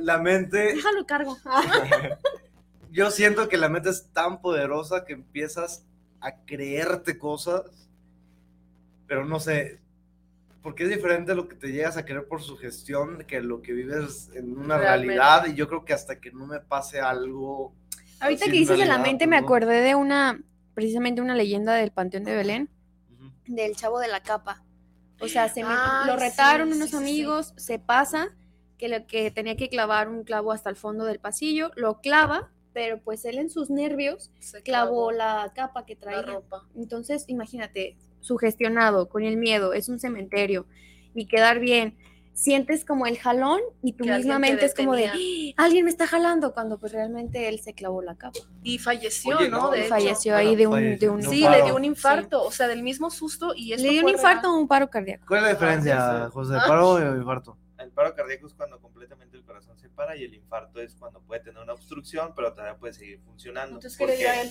la 0.00 0.18
mente, 0.18 0.74
Déjalo 0.74 1.06
cargo. 1.06 1.38
yo 2.90 3.10
siento 3.10 3.48
que 3.48 3.56
la 3.56 3.68
mente 3.68 3.90
es 3.90 4.10
tan 4.12 4.40
poderosa 4.40 5.04
que 5.04 5.12
empiezas 5.12 5.84
a 6.20 6.36
creerte 6.44 7.18
cosas, 7.18 7.62
pero 9.06 9.24
no 9.24 9.40
sé, 9.40 9.80
porque 10.66 10.82
es 10.82 10.90
diferente 10.90 11.32
lo 11.36 11.46
que 11.46 11.54
te 11.54 11.68
llegas 11.70 11.96
a 11.96 12.04
creer 12.04 12.26
por 12.26 12.42
sugestión 12.42 13.22
que 13.28 13.40
lo 13.40 13.62
que 13.62 13.72
vives 13.72 14.30
en 14.34 14.58
una 14.58 14.76
Realmente. 14.76 15.14
realidad, 15.14 15.46
y 15.46 15.54
yo 15.54 15.68
creo 15.68 15.84
que 15.84 15.92
hasta 15.92 16.18
que 16.18 16.32
no 16.32 16.44
me 16.44 16.58
pase 16.58 16.98
algo... 16.98 17.72
Ahorita 18.18 18.46
que 18.46 18.50
en 18.50 18.58
dices 18.58 18.76
de 18.76 18.84
la 18.84 18.98
mente 18.98 19.28
me 19.28 19.36
acordé 19.36 19.80
de 19.80 19.94
una, 19.94 20.42
precisamente 20.74 21.20
una 21.20 21.36
leyenda 21.36 21.72
del 21.74 21.92
Panteón 21.92 22.24
de 22.24 22.34
Belén, 22.34 22.68
del 23.46 23.76
chavo 23.76 24.00
de 24.00 24.08
la 24.08 24.24
capa. 24.24 24.64
O 25.20 25.28
sea, 25.28 25.48
se 25.48 25.62
Ay, 25.64 26.08
lo 26.08 26.16
retaron 26.16 26.70
sí, 26.70 26.74
unos 26.74 26.90
sí, 26.90 26.96
sí. 26.96 27.00
amigos, 27.00 27.54
se 27.56 27.78
pasa, 27.78 28.34
que, 28.76 28.88
lo, 28.88 29.06
que 29.06 29.30
tenía 29.30 29.56
que 29.56 29.68
clavar 29.68 30.08
un 30.08 30.24
clavo 30.24 30.50
hasta 30.50 30.68
el 30.68 30.74
fondo 30.74 31.04
del 31.04 31.20
pasillo, 31.20 31.70
lo 31.76 32.00
clava, 32.00 32.50
pero 32.72 33.00
pues 33.00 33.24
él 33.24 33.38
en 33.38 33.50
sus 33.50 33.70
nervios 33.70 34.32
Se 34.40 34.64
clavó 34.64 35.12
la 35.12 35.52
capa 35.54 35.86
que 35.86 35.94
la 35.94 36.00
traía. 36.00 36.22
ropa. 36.22 36.66
Entonces, 36.74 37.24
imagínate, 37.28 37.96
sugestionado, 38.26 39.08
con 39.08 39.22
el 39.22 39.36
miedo, 39.36 39.72
es 39.72 39.88
un 39.88 39.98
cementerio 40.00 40.66
y 41.14 41.26
quedar 41.26 41.60
bien. 41.60 41.96
Sientes 42.34 42.84
como 42.84 43.06
el 43.06 43.16
jalón 43.18 43.60
y 43.82 43.94
tu 43.94 44.04
misma 44.04 44.38
mente 44.38 44.66
es 44.66 44.74
como 44.74 44.94
de. 44.94 45.06
"¡Ah! 45.06 45.64
alguien 45.64 45.86
me 45.86 45.90
está 45.90 46.06
jalando, 46.06 46.52
cuando 46.52 46.78
pues 46.78 46.92
realmente 46.92 47.48
él 47.48 47.60
se 47.60 47.72
clavó 47.72 48.02
la 48.02 48.14
capa. 48.16 48.38
Y 48.62 48.78
falleció, 48.78 49.38
Oye, 49.38 49.48
¿no? 49.48 49.70
De 49.70 49.78
Y 49.78 49.80
hecho. 49.82 49.88
falleció 49.88 50.32
Bueno, 50.34 50.50
ahí 50.50 50.54
de 50.56 50.66
un, 50.66 50.72
falleció 50.74 50.98
de 50.98 51.08
un 51.08 51.16
un 51.24 51.32
Sí, 51.32 51.40
le 51.48 51.62
dio 51.62 51.74
un 51.74 51.84
infarto, 51.86 52.42
o 52.42 52.50
sea, 52.50 52.68
del 52.68 52.82
mismo 52.82 53.08
susto 53.10 53.54
y 53.56 53.72
esto 53.72 53.86
Le 53.86 53.92
dio 53.94 54.02
un 54.02 54.10
infarto 54.10 54.48
real. 54.48 54.54
o 54.54 54.58
un 54.60 54.68
paro 54.68 54.90
cardíaco. 54.90 55.24
¿Cuál 55.26 55.38
es 55.40 55.44
la 55.44 55.52
diferencia, 55.54 56.24
sí. 56.26 56.32
José? 56.32 56.54
Ah. 56.60 56.64
¿Paro 56.68 56.88
o 56.90 57.16
infarto? 57.16 57.56
El 57.78 57.90
paro 57.92 58.14
cardíaco 58.14 58.46
es 58.48 58.52
cuando 58.52 58.78
completamente 58.82 59.34
el 59.38 59.42
corazón 59.44 59.78
se 59.78 59.88
para 59.88 60.14
y 60.14 60.24
el 60.24 60.34
infarto 60.34 60.78
es 60.82 60.94
cuando 60.94 61.20
puede 61.22 61.40
tener 61.40 61.62
una 61.62 61.72
obstrucción, 61.72 62.32
pero 62.36 62.52
todavía 62.52 62.76
puede 62.76 62.92
seguir 62.92 63.18
funcionando. 63.24 63.76
Entonces, 63.76 63.96
¿qué 63.96 64.06
le 64.06 64.16
dio 64.18 64.28
a 64.28 64.42
él? 64.42 64.50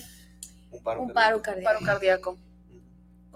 Un 0.72 0.82
paro 0.82 1.02
Un 1.04 1.10
cardíaco. 1.10 1.14
paro 1.14 1.38
Un 1.38 1.42
cardíaco. 1.44 1.66
paro 1.72 1.86
cardíaco. 1.86 2.38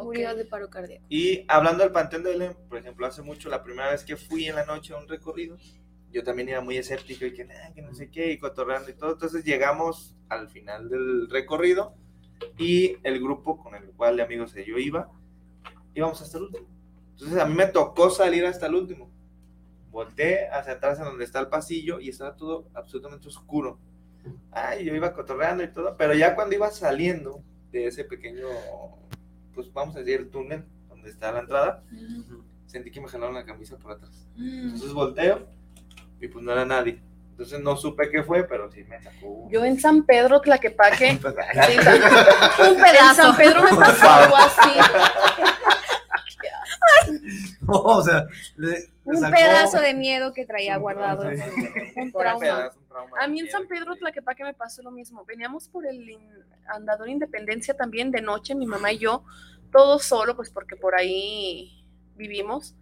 Murió 0.04 0.32
Ok. 0.32 0.38
de 0.38 0.46
paro 0.46 0.70
cardíaco. 0.70 1.06
Y 1.10 1.46
hablando 1.48 1.84
del 1.84 1.92
Panteón 1.92 2.24
de 2.24 2.32
Belén, 2.32 2.58
por 2.68 2.78
ejemplo, 2.78 3.06
hace 3.06 3.22
mucho, 3.22 3.50
la 3.50 3.64
primera 3.64 3.92
vez 3.92 4.04
que 4.04 4.16
fui 4.18 4.46
en 4.46 4.56
la 4.56 4.66
noche 4.66 4.94
a 4.94 4.98
un 4.98 5.08
recorrido, 5.08 5.58
yo 6.12 6.24
también 6.24 6.50
iba 6.50 6.62
muy 6.62 6.78
escéptico 6.78 7.26
y 7.26 7.34
que, 7.34 7.46
"Nah, 7.46 7.72
que 7.74 7.82
no 7.82 7.94
sé 7.94 8.10
qué, 8.10 8.32
y 8.32 8.40
cotorreando 8.40 8.90
y 8.90 8.94
todo. 8.94 9.12
Entonces 9.14 9.44
llegamos 9.44 10.16
al 10.30 10.50
final 10.50 10.90
del 10.90 11.30
recorrido 11.30 11.94
y 12.58 12.98
el 13.04 13.20
grupo 13.22 13.62
con 13.62 13.76
el 13.76 13.92
cual 13.92 14.18
de 14.18 14.24
amigos 14.24 14.54
yo 14.56 14.78
iba, 14.78 15.12
íbamos 15.94 16.22
hasta 16.22 16.38
el 16.38 16.46
último. 16.46 16.68
Entonces 17.12 17.38
a 17.38 17.46
mí 17.46 17.54
me 17.54 17.68
tocó 17.68 18.10
salir 18.10 18.46
hasta 18.46 18.68
el 18.68 18.76
último. 18.76 19.12
Volté 19.92 20.48
hacia 20.50 20.74
atrás 20.74 21.00
en 21.00 21.06
donde 21.06 21.26
está 21.26 21.40
el 21.40 21.48
pasillo 21.48 22.00
y 22.00 22.10
estaba 22.10 22.36
todo 22.36 22.70
absolutamente 22.74 23.28
oscuro. 23.28 23.80
Ay, 24.52 24.86
yo 24.86 24.96
iba 24.96 25.14
cotorreando 25.14 25.64
y 25.64 25.74
todo, 25.74 25.96
pero 25.98 26.14
ya 26.14 26.36
cuando 26.36 26.56
iba 26.56 26.70
saliendo 26.72 27.44
de 27.72 27.88
ese 27.88 28.04
pequeño, 28.04 28.48
pues 29.60 29.74
vamos 29.74 29.94
a 29.98 30.00
decir, 30.00 30.22
el 30.22 30.30
túnel 30.30 30.64
donde 30.88 31.10
está 31.10 31.34
la 31.34 31.40
entrada, 31.40 31.84
sentí 32.66 32.92
que 32.92 33.02
me 33.02 33.10
jalaron 33.10 33.36
la 33.36 33.44
camisa 33.44 33.78
por 33.78 33.92
atrás. 33.92 34.26
Entonces 34.38 34.94
volteo 34.94 35.48
y 36.22 36.30
pues 36.30 36.46
no 36.46 36.54
era 36.54 36.64
nadie. 36.64 37.02
Entonces 37.32 37.60
no 37.60 37.76
supe 37.76 38.10
qué 38.10 38.24
fue, 38.24 38.46
pero 38.46 38.72
sí 38.72 38.86
me 38.86 39.02
sacó. 39.02 39.50
Yo 39.50 39.66
en 39.66 39.78
San 39.80 40.04
Pedro, 40.04 40.40
Tlaquepaque, 40.40 41.12
sí, 41.18 41.26
Un 41.26 42.76
en 42.78 42.82
pedazo. 42.82 43.22
San 43.22 43.36
Pedro 43.36 43.64
me 43.64 43.76
pasó 43.76 44.10
algo 44.10 44.36
así. 44.38 44.80
o 47.68 48.02
sea, 48.02 48.28
le 48.56 48.90
Un 49.10 49.32
pedazo 49.32 49.80
de 49.80 49.94
miedo 49.94 50.34
que 50.34 50.46
traía 50.46 50.76
Un 50.78 50.82
guardado. 50.82 51.24
Un 51.96 52.12
trauma. 52.12 52.40
pedazo, 52.40 52.80
un 52.80 52.88
trauma 52.88 53.18
A 53.22 53.28
mí 53.28 53.40
en 53.40 53.50
San 53.50 53.64
que- 53.64 53.70
Pedro 53.76 53.96
Tlaquepaque 53.96 54.44
me 54.44 54.54
pasó 54.54 54.82
lo 54.84 54.92
mismo. 54.92 55.26
Veníamos 55.26 55.68
por 55.70 55.86
el 55.86 56.10
in- 56.10 56.44
andador 56.68 57.10
Independencia 57.10 57.76
también 57.76 58.12
de 58.12 58.22
noche, 58.22 58.56
mi 58.56 58.66
mamá 58.66 58.92
y 58.92 59.00
yo, 59.00 59.24
todos 59.72 60.04
solo, 60.04 60.36
pues 60.36 60.50
porque 60.52 60.76
por 60.76 60.96
ahí 60.96 61.84
vivimos. 62.16 62.76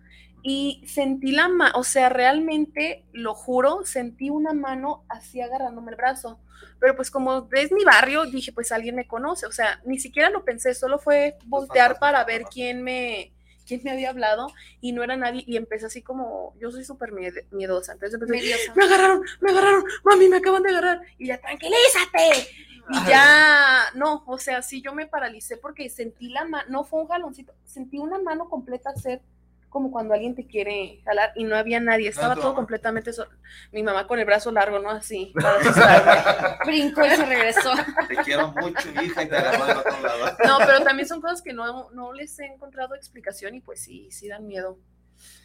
Y 0.44 0.84
sentí 0.88 1.32
la 1.32 1.48
mano, 1.50 1.74
o 1.80 1.84
sea, 1.84 2.10
realmente, 2.10 3.06
lo 3.12 3.34
juro, 3.34 3.84
sentí 3.86 4.30
una 4.30 4.54
mano 4.54 5.04
así 5.10 5.42
agarrándome 5.42 5.92
el 5.92 5.98
brazo. 5.98 6.40
Pero 6.80 6.96
pues 6.96 7.10
como 7.12 7.48
es 7.52 7.72
mi 7.72 7.84
barrio, 7.84 8.26
dije, 8.26 8.52
pues 8.52 8.72
alguien 8.72 8.96
me 8.96 9.08
conoce. 9.08 9.46
O 9.48 9.52
sea, 9.52 9.82
ni 9.86 10.00
siquiera 10.00 10.30
lo 10.30 10.46
pensé, 10.46 10.74
solo 10.74 11.00
fue 11.00 11.38
voltear 11.46 12.00
para 12.00 12.24
ver 12.24 12.44
quién 12.44 12.84
me, 12.84 13.34
quién 13.68 13.82
me 13.84 13.92
había 13.92 14.10
hablado 14.10 14.48
y 14.82 14.94
no 14.94 15.04
era 15.04 15.18
nadie. 15.18 15.44
Y 15.46 15.58
empecé 15.58 15.86
así 15.88 16.02
como, 16.02 16.56
yo 16.60 16.72
soy 16.72 16.84
súper 16.86 17.12
mied- 17.12 17.46
miedosa. 17.52 17.94
Entonces 17.94 18.20
empecé, 18.20 18.72
me 18.76 18.84
agarraron, 18.86 19.22
me 19.42 19.52
agarraron, 19.52 19.84
mami, 20.04 20.30
me 20.30 20.38
acaban 20.38 20.64
de 20.64 20.70
agarrar. 20.70 21.02
Y 21.18 21.28
ya, 21.28 21.40
tranquilízate. 21.40 22.48
Y 22.90 23.10
ya, 23.10 23.84
no, 23.96 24.24
o 24.26 24.40
sea, 24.40 24.62
sí 24.62 24.82
yo 24.82 24.94
me 24.94 25.08
paralicé 25.08 25.58
porque 25.58 25.90
sentí 25.90 26.30
la 26.30 26.46
mano, 26.46 26.66
no 26.70 26.84
fue 26.86 27.02
un 27.02 27.08
jaloncito, 27.10 27.54
sentí 27.66 27.98
una 27.98 28.18
mano 28.18 28.48
completa 28.48 28.92
hacer 28.92 29.22
como 29.70 29.92
cuando 29.92 30.14
alguien 30.14 30.36
te 30.36 30.48
quiere 30.48 31.02
jalar 31.04 31.32
y 31.36 31.44
no 31.44 31.56
había 31.56 31.80
nadie, 31.80 32.10
estaba 32.10 32.36
todo 32.36 32.46
mamá? 32.46 32.56
completamente 32.56 33.14
solo. 33.14 33.32
Mi 33.72 33.84
mamá 33.84 34.08
con 34.08 34.20
el 34.20 34.26
brazo 34.26 34.52
largo, 34.52 34.80
¿no? 34.80 34.90
Así, 34.90 35.34
para 35.42 35.60
asustarme. 35.60 36.58
Brincó 36.66 37.06
y 37.06 37.10
se 37.10 37.26
regresó. 37.26 37.72
Te 38.08 38.16
quiero 38.18 38.54
mucho, 38.54 38.90
hija, 39.02 39.24
y 39.24 39.28
te 39.30 39.36
agarró 39.36 39.66
del 39.66 39.78
otro 39.78 40.02
lado. 40.02 40.38
No, 40.46 40.58
pero 40.60 40.82
también 40.84 41.08
son 41.08 41.22
cosas 41.22 41.42
que 41.42 41.54
no, 41.54 41.90
no 41.92 42.14
les 42.14 42.40
he 42.40 42.46
encontrado 42.46 42.96
explicación 42.96 43.56
y 43.56 43.62
pues 43.62 43.82
sí, 43.82 44.10
sí 44.12 44.28
dan 44.28 44.48
miedo. 44.48 44.80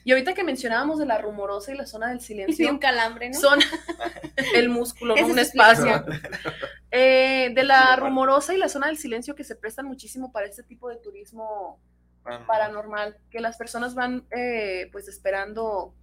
Y 0.04 0.12
ahorita 0.12 0.34
que 0.34 0.44
mencionábamos 0.44 0.98
de 0.98 1.06
la 1.06 1.18
rumorosa 1.18 1.72
y 1.72 1.76
la 1.76 1.86
zona 1.86 2.08
del 2.08 2.20
silencio, 2.20 2.70
un 2.70 2.78
calambre, 2.78 3.30
¿no? 3.30 3.38
son 3.38 3.58
el 4.54 4.68
músculo, 4.68 5.16
no 5.16 5.26
un 5.26 5.38
espacio. 5.38 6.04
Eh, 6.90 7.50
de 7.54 7.64
la 7.64 7.96
rumorosa 7.96 8.54
y 8.54 8.58
la 8.58 8.68
zona 8.68 8.88
del 8.88 8.98
silencio 8.98 9.34
que 9.34 9.44
se 9.44 9.56
prestan 9.56 9.86
muchísimo 9.86 10.32
para 10.32 10.46
este 10.46 10.62
tipo 10.62 10.88
de 10.88 10.96
turismo 10.96 11.80
Bueno, 12.24 12.46
paranormal, 12.46 13.16
que 13.30 13.40
las 13.40 13.56
personas 13.56 13.94
van 13.94 14.26
eh, 14.30 14.88
pues 14.92 15.08
esperando 15.08 15.94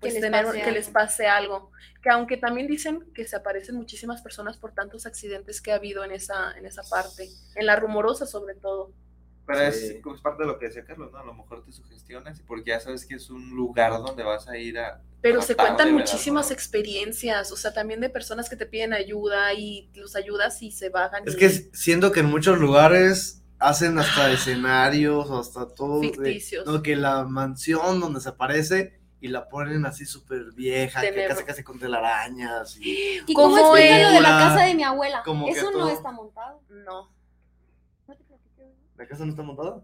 pues, 0.00 0.12
les 0.14 0.22
tener- 0.22 0.44
pase 0.44 0.56
que 0.58 0.62
algo. 0.64 0.74
les 0.76 0.88
pase 0.88 1.26
algo. 1.26 1.70
Que 2.02 2.10
aunque 2.10 2.36
también 2.36 2.66
dicen 2.66 3.10
que 3.14 3.26
se 3.26 3.34
aparecen 3.36 3.74
muchísimas 3.76 4.22
personas 4.22 4.56
por 4.58 4.72
tantos 4.72 5.06
accidentes 5.06 5.60
que 5.60 5.72
ha 5.72 5.76
habido 5.76 6.04
en 6.04 6.12
esa, 6.12 6.52
en 6.56 6.66
esa 6.66 6.82
parte, 6.88 7.28
en 7.56 7.66
la 7.66 7.76
rumorosa 7.76 8.26
sobre 8.26 8.54
todo. 8.54 8.92
Pero 9.46 9.60
es, 9.62 9.88
Sí. 9.88 10.00
como 10.02 10.14
es 10.14 10.20
parte 10.20 10.42
de 10.42 10.46
lo 10.46 10.58
que 10.58 10.66
decía 10.66 10.84
Carlos, 10.84 11.10
¿no? 11.10 11.18
A 11.18 11.24
lo 11.24 11.32
mejor 11.32 11.64
te 11.64 11.72
sugestionas 11.72 12.40
porque 12.46 12.68
ya 12.70 12.80
sabes 12.80 13.06
que 13.06 13.14
es 13.14 13.30
un 13.30 13.48
lugar 13.56 13.92
donde 13.92 14.22
vas 14.22 14.46
a 14.46 14.58
ir 14.58 14.78
a. 14.78 15.00
Pero 15.22 15.40
a 15.40 15.42
se 15.42 15.56
cuentan 15.56 15.92
muchísimas 15.94 16.48
¿no? 16.50 16.52
experiencias, 16.52 17.50
o 17.50 17.56
sea, 17.56 17.72
también 17.72 18.00
de 18.00 18.10
personas 18.10 18.48
que 18.50 18.56
te 18.56 18.66
piden 18.66 18.92
ayuda 18.92 19.52
y 19.54 19.90
los 19.94 20.14
ayudas 20.16 20.60
y 20.62 20.70
se 20.70 20.90
bajan. 20.90 21.26
Es 21.26 21.34
y- 21.34 21.38
que 21.38 21.48
siento 21.48 22.12
que 22.12 22.20
en 22.20 22.26
muchos 22.26 22.58
lugares 22.58 23.37
hacen 23.58 23.98
hasta 23.98 24.30
escenarios 24.32 25.30
hasta 25.30 25.68
todo. 25.68 26.00
de- 26.00 26.08
Ficticios. 26.08 26.66
no, 26.66 26.82
que 26.82 26.96
la 26.96 27.24
mansión 27.24 28.00
donde 28.00 28.20
se 28.20 28.28
aparece 28.30 29.00
y 29.20 29.28
la 29.28 29.48
ponen 29.48 29.84
así 29.84 30.06
súper 30.06 30.52
vieja, 30.54 31.00
que 31.00 31.26
casi 31.26 31.44
casi 31.44 31.62
con 31.64 31.78
telarañas. 31.78 32.76
Y... 32.80 33.20
¿Y 33.26 33.34
cómo 33.34 33.56
¿Cómo 33.56 33.76
explica 33.76 34.02
lo 34.02 34.10
de 34.14 34.20
la 34.20 34.28
casa 34.28 34.64
de 34.64 34.74
mi 34.74 34.84
abuela? 34.84 35.22
Como 35.24 35.48
Eso 35.48 35.70
no 35.72 35.78
todo- 35.78 35.90
está 35.90 36.12
montado. 36.12 36.62
No, 36.68 36.84
¿No? 38.06 38.16
¿La 38.96 39.06
casa 39.06 39.24
no 39.24 39.30
está 39.30 39.42
montada? 39.42 39.80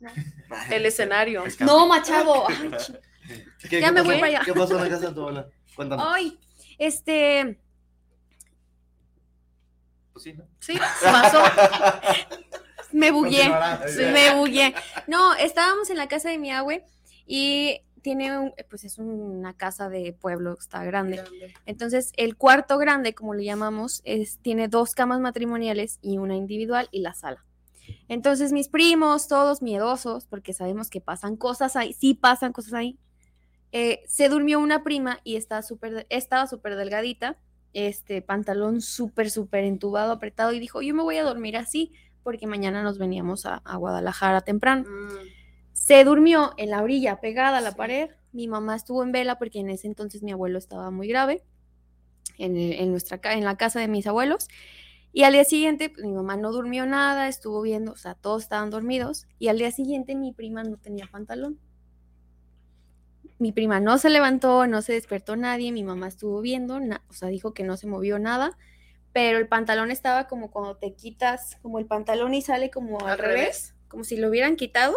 el 0.70 0.86
escenario. 0.86 1.44
Es 1.46 1.60
No, 1.60 1.86
Machado. 1.86 2.46
Ay, 2.48 2.70
¿Qué, 3.68 3.80
Ya 3.80 3.86
qué 3.88 3.92
me 3.92 4.00
pasó? 4.00 4.04
voy 4.04 4.14
para 4.16 4.26
allá. 4.26 4.40
¿Qué 4.44 4.52
pasó 4.52 4.76
en 4.76 4.82
la 4.84 4.88
casa 4.90 5.08
de 5.08 5.14
tu 5.14 5.20
abuela? 5.20 5.48
Cuéntanos. 5.76 6.06
Ay, 6.08 6.38
este, 6.78 7.58
Pues 10.12 10.22
sí, 10.24 10.32
¿no? 10.34 10.44
Sí, 10.60 10.78
pasó. 11.02 11.42
me 12.92 13.10
bugué. 13.10 13.50
Sí. 13.88 14.02
Me 14.12 14.34
bugué. 14.34 14.74
No, 15.06 15.34
estábamos 15.34 15.90
en 15.90 15.96
la 15.96 16.08
casa 16.08 16.30
de 16.30 16.38
mi 16.38 16.50
abue 16.50 16.84
y 17.26 17.80
tiene 18.02 18.36
un, 18.36 18.52
pues 18.68 18.84
es 18.84 18.98
una 18.98 19.56
casa 19.56 19.88
de 19.88 20.12
pueblo, 20.12 20.56
está 20.58 20.82
grande. 20.84 21.22
Entonces, 21.66 22.12
el 22.16 22.36
cuarto 22.36 22.76
grande, 22.78 23.14
como 23.14 23.34
le 23.34 23.44
llamamos, 23.44 24.02
es, 24.04 24.38
tiene 24.38 24.66
dos 24.66 24.94
camas 24.94 25.20
matrimoniales 25.20 25.98
y 26.02 26.18
una 26.18 26.34
individual 26.34 26.88
y 26.90 27.00
la 27.00 27.14
sala. 27.14 27.44
Entonces, 28.08 28.52
mis 28.52 28.68
primos, 28.68 29.28
todos 29.28 29.62
miedosos, 29.62 30.26
porque 30.26 30.52
sabemos 30.52 30.90
que 30.90 31.00
pasan 31.00 31.36
cosas 31.36 31.76
ahí, 31.76 31.92
sí 31.92 32.14
pasan 32.14 32.52
cosas 32.52 32.74
ahí. 32.74 32.98
eh, 33.72 34.02
se 34.06 34.28
durmió 34.28 34.60
una 34.60 34.84
prima 34.84 35.20
y 35.24 35.36
estaba 35.36 35.62
súper 35.62 36.06
estaba 36.10 36.46
súper 36.46 36.76
delgadita, 36.76 37.38
este 37.72 38.20
pantalón 38.20 38.82
súper, 38.82 39.30
súper 39.30 39.64
entubado, 39.64 40.12
apretado, 40.12 40.52
y 40.52 40.60
dijo, 40.60 40.82
yo 40.82 40.94
me 40.94 41.02
voy 41.02 41.16
a 41.16 41.24
dormir 41.24 41.56
así, 41.56 41.92
porque 42.22 42.46
mañana 42.46 42.82
nos 42.82 42.98
veníamos 42.98 43.46
a, 43.46 43.56
a 43.64 43.76
Guadalajara 43.76 44.40
temprano. 44.42 44.84
Mm, 44.88 45.28
Se 45.72 46.04
durmió 46.04 46.52
en 46.58 46.70
la 46.70 46.82
orilla, 46.82 47.20
pegada 47.20 47.58
a 47.58 47.60
la 47.60 47.70
Sí. 47.70 47.76
pared. 47.76 48.10
Mi 48.32 48.46
mamá 48.48 48.76
estuvo 48.76 49.02
en 49.02 49.12
vela 49.12 49.38
porque 49.38 49.60
en 49.60 49.70
ese 49.70 49.86
entonces 49.86 50.22
mi 50.22 50.32
abuelo 50.32 50.58
estaba 50.58 50.90
muy 50.90 51.08
grave 51.08 51.42
en, 52.38 52.90
nuestra, 52.90 53.20
en 53.32 53.44
la 53.44 53.56
casa 53.56 53.80
de 53.80 53.88
mis 53.88 54.06
abuelos. 54.06 54.48
Y 55.12 55.24
al 55.24 55.32
día 55.34 55.44
siguiente, 55.44 55.90
pues, 55.90 56.06
mi 56.06 56.12
mamá 56.12 56.36
no 56.36 56.52
durmió 56.52 56.86
nada, 56.86 57.28
estuvo 57.28 57.60
viendo, 57.62 57.92
o 57.92 57.96
sea, 57.96 58.14
todos 58.14 58.42
estaban 58.44 58.70
dormidos. 58.70 59.26
Y 59.38 59.48
al 59.48 59.58
día 59.58 59.70
siguiente 59.70 60.14
mi 60.14 60.32
prima 60.32 60.62
no 60.64 60.76
tenía 60.78 61.06
pantalón. 61.10 61.58
Mi 63.38 63.52
prima 63.52 63.80
no 63.80 63.98
se 63.98 64.08
levantó, 64.08 64.66
no 64.66 64.82
se 64.82 64.92
despertó 64.92 65.36
nadie, 65.36 65.72
mi 65.72 65.82
mamá 65.82 66.06
estuvo 66.08 66.40
viendo, 66.40 66.78
o 67.08 67.12
sea, 67.12 67.28
dijo 67.28 67.52
que 67.54 67.64
no 67.64 67.76
se 67.76 67.88
movió 67.88 68.18
nada, 68.18 68.56
pero 69.12 69.38
el 69.38 69.48
pantalón 69.48 69.90
estaba 69.90 70.26
como 70.26 70.50
cuando 70.50 70.76
te 70.76 70.94
quitas, 70.94 71.56
como 71.62 71.78
el 71.78 71.86
pantalón 71.86 72.34
y 72.34 72.42
sale 72.42 72.70
como 72.70 72.98
al, 73.00 73.12
¿Al 73.12 73.18
revés, 73.18 73.34
revés? 73.38 73.74
como 73.88 74.04
si 74.04 74.16
lo 74.16 74.28
hubieran 74.28 74.56
quitado 74.56 74.96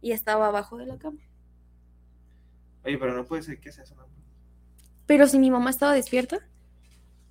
y 0.00 0.12
estaba 0.12 0.46
abajo 0.46 0.76
de 0.76 0.86
la 0.86 0.98
cama. 0.98 1.18
Oye, 2.84 2.98
pero 2.98 3.14
no 3.14 3.24
puede 3.24 3.42
ser 3.42 3.58
que 3.58 3.72
sea 3.72 3.84
eso. 3.84 3.94
¿no? 3.96 4.06
Pero 5.06 5.26
si 5.26 5.38
mi 5.38 5.50
mamá 5.50 5.70
estaba 5.70 5.92
despierta, 5.92 6.38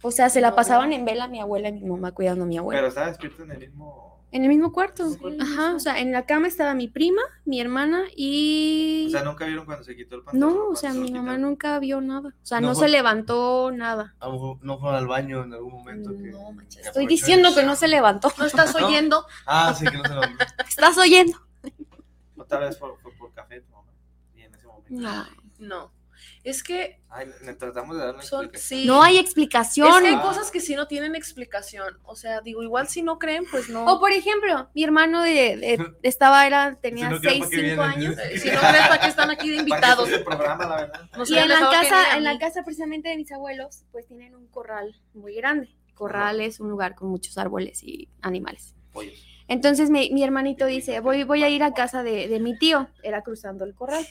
o 0.02 0.12
sea, 0.12 0.30
se 0.30 0.42
la 0.42 0.56
pasaban 0.56 0.94
en 0.94 1.06
vela 1.06 1.28
mi 1.28 1.40
abuela 1.40 1.70
y 1.70 1.74
mi 1.74 1.86
mamá 1.86 2.12
cuidando 2.12 2.44
a 2.44 2.48
mi 2.48 2.58
abuela. 2.58 2.80
Pero 2.80 2.90
estaba 2.90 3.08
despierto 3.08 3.44
en 3.44 3.52
el 3.52 3.60
mismo. 3.60 4.14
En 4.32 4.43
el 4.43 4.49
mismo 4.49 4.73
cuarto. 4.73 5.09
Sí. 5.09 5.19
Ajá, 5.39 5.76
o 5.76 5.80
sea, 5.80 5.99
en 5.99 6.11
la 6.11 6.26
cama 6.26 6.47
estaba 6.47 6.73
mi 6.73 6.89
prima, 6.89 7.21
mi 7.45 7.61
hermana 7.61 8.03
y... 8.17 9.05
O 9.07 9.11
sea, 9.11 9.23
nunca 9.23 9.45
vieron 9.45 9.65
cuando 9.65 9.84
se 9.86 9.95
quitó 9.95 10.15
el 10.17 10.23
pantalón. 10.23 10.55
no, 10.57 10.67
o 10.69 10.76
sea, 10.76 10.91
mi 10.91 11.09
mamá 11.11 11.19
quitaron? 11.32 11.41
nunca 11.41 11.80
vio 11.80 12.01
nada. 12.01 12.30
O 12.30 12.45
sea, 12.45 12.59
No 12.59 12.69
no, 12.69 12.76
fue- 12.76 12.88
se 12.88 12.91
levantó 12.91 13.71
nada. 13.71 14.13
A 14.19 14.28
lo 14.28 14.34
mejor 14.34 14.57
no 14.61 14.78
fueron 14.78 14.97
al 14.97 15.07
baño 15.07 15.43
en 15.43 15.53
algún 15.53 15.71
momento. 15.73 16.11
Que... 16.11 16.32
No, 16.32 16.51
manches, 16.51 16.82
que 16.82 16.88
estoy 16.89 17.07
diciendo 17.07 17.55
que 17.55 17.63
no 17.63 17.76
se 17.78 17.88
levantó. 17.88 18.30
¿No 18.38 18.45
estás 18.45 18.76
¿No? 18.78 18.86
oyendo? 18.88 19.26
Ah, 19.45 19.73
sí, 19.73 19.86
que 19.86 19.97
no 19.97 20.03
se 20.03 20.13
lo 20.15 20.21
¿Estás 20.67 20.97
oyendo? 20.97 21.38
O 22.36 22.43
tal 22.43 22.59
vez 22.61 22.78
fue, 22.78 22.89
fue 23.01 23.13
por 23.13 23.32
café 23.34 23.61
tu 23.61 23.71
mamá. 23.71 23.89
Y 24.36 24.41
en 24.41 24.53
ese 24.53 24.67
momento. 24.67 24.89
No. 24.89 25.26
No. 25.59 25.91
Es 26.46 26.62
que 26.64 27.00
Ay, 27.10 27.28
le 27.43 27.54
tratamos 27.56 27.98
de 27.98 28.04
dar 28.06 28.14
una 28.14 28.24
son, 28.24 28.46
explicación. 28.46 28.80
sí. 28.82 28.86
No 28.88 29.02
hay 29.02 29.16
Es 29.18 29.24
explicación. 29.24 30.02
que 30.04 30.10
hay 30.10 30.16
Ah. 30.16 30.22
cosas 30.22 30.52
que 30.52 30.60
sí 30.60 30.76
no 30.76 30.88
tienen 30.88 31.16
explicación. 31.16 31.98
O 32.04 32.16
sea, 32.16 32.39
digo, 32.41 32.62
igual 32.62 32.88
si 32.88 33.02
no 33.02 33.18
creen, 33.18 33.46
pues 33.50 33.68
no. 33.68 33.84
O 33.86 34.00
por 34.00 34.12
ejemplo, 34.12 34.70
mi 34.76 34.84
hermano 34.84 35.24
de, 35.24 35.58
de- 35.58 35.93
estaba, 36.04 36.46
era, 36.46 36.76
tenía 36.76 37.08
Si 37.10 37.14
no 37.16 37.20
creen, 37.20 37.43
6, 37.43 37.46
¿para 37.46 37.50
qué 37.50 37.56
5 37.56 37.62
vienen? 37.64 37.80
años. 37.80 38.16
Si 38.41 38.52
no 38.52 38.60
crees, 38.60 38.88
¿para 38.88 39.00
qué 39.02 39.08
están 39.08 39.32
aquí 39.32 39.50
de 39.50 39.56
invitados? 39.58 40.08
escuche 40.08 40.16
el 40.20 40.24
programa, 40.24 40.68
la 40.68 40.76
verdad. 40.76 41.10
No 41.18 41.24
Y 41.24 41.26
sé, 41.26 41.39
en 41.39 41.50
la 41.50 41.60
casa, 41.60 42.18
en 42.18 42.24
la 42.24 42.38
casa 42.38 42.64
precisamente 42.64 43.10
de 43.10 43.18
mis 43.18 43.32
abuelos, 43.32 43.84
pues 43.91 44.06
tienen 44.08 44.36
un 44.36 44.48
corral 44.48 44.96
muy 45.16 45.34
grande. 45.36 45.70
Corral 45.96 46.41
es 46.41 46.60
un 46.60 46.70
lugar 46.70 46.93
con 46.93 47.08
muchos 47.10 47.38
árboles 47.39 47.82
y 47.84 48.08
animales. 48.22 48.76
Entonces 49.48 49.89
mi, 49.89 50.10
mi 50.12 50.24
hermanito 50.24 50.66
dice, 50.66 51.00
voy, 51.02 51.24
voy 51.24 51.43
a 51.43 51.50
ir 51.50 51.64
a 51.64 51.74
casa 51.74 52.02
de, 52.04 52.28
de 52.28 52.39
mi 52.39 52.58
tío, 52.58 52.88
era 53.04 53.22
cruzando 53.22 53.64
el 53.64 53.76
corral. 53.76 54.06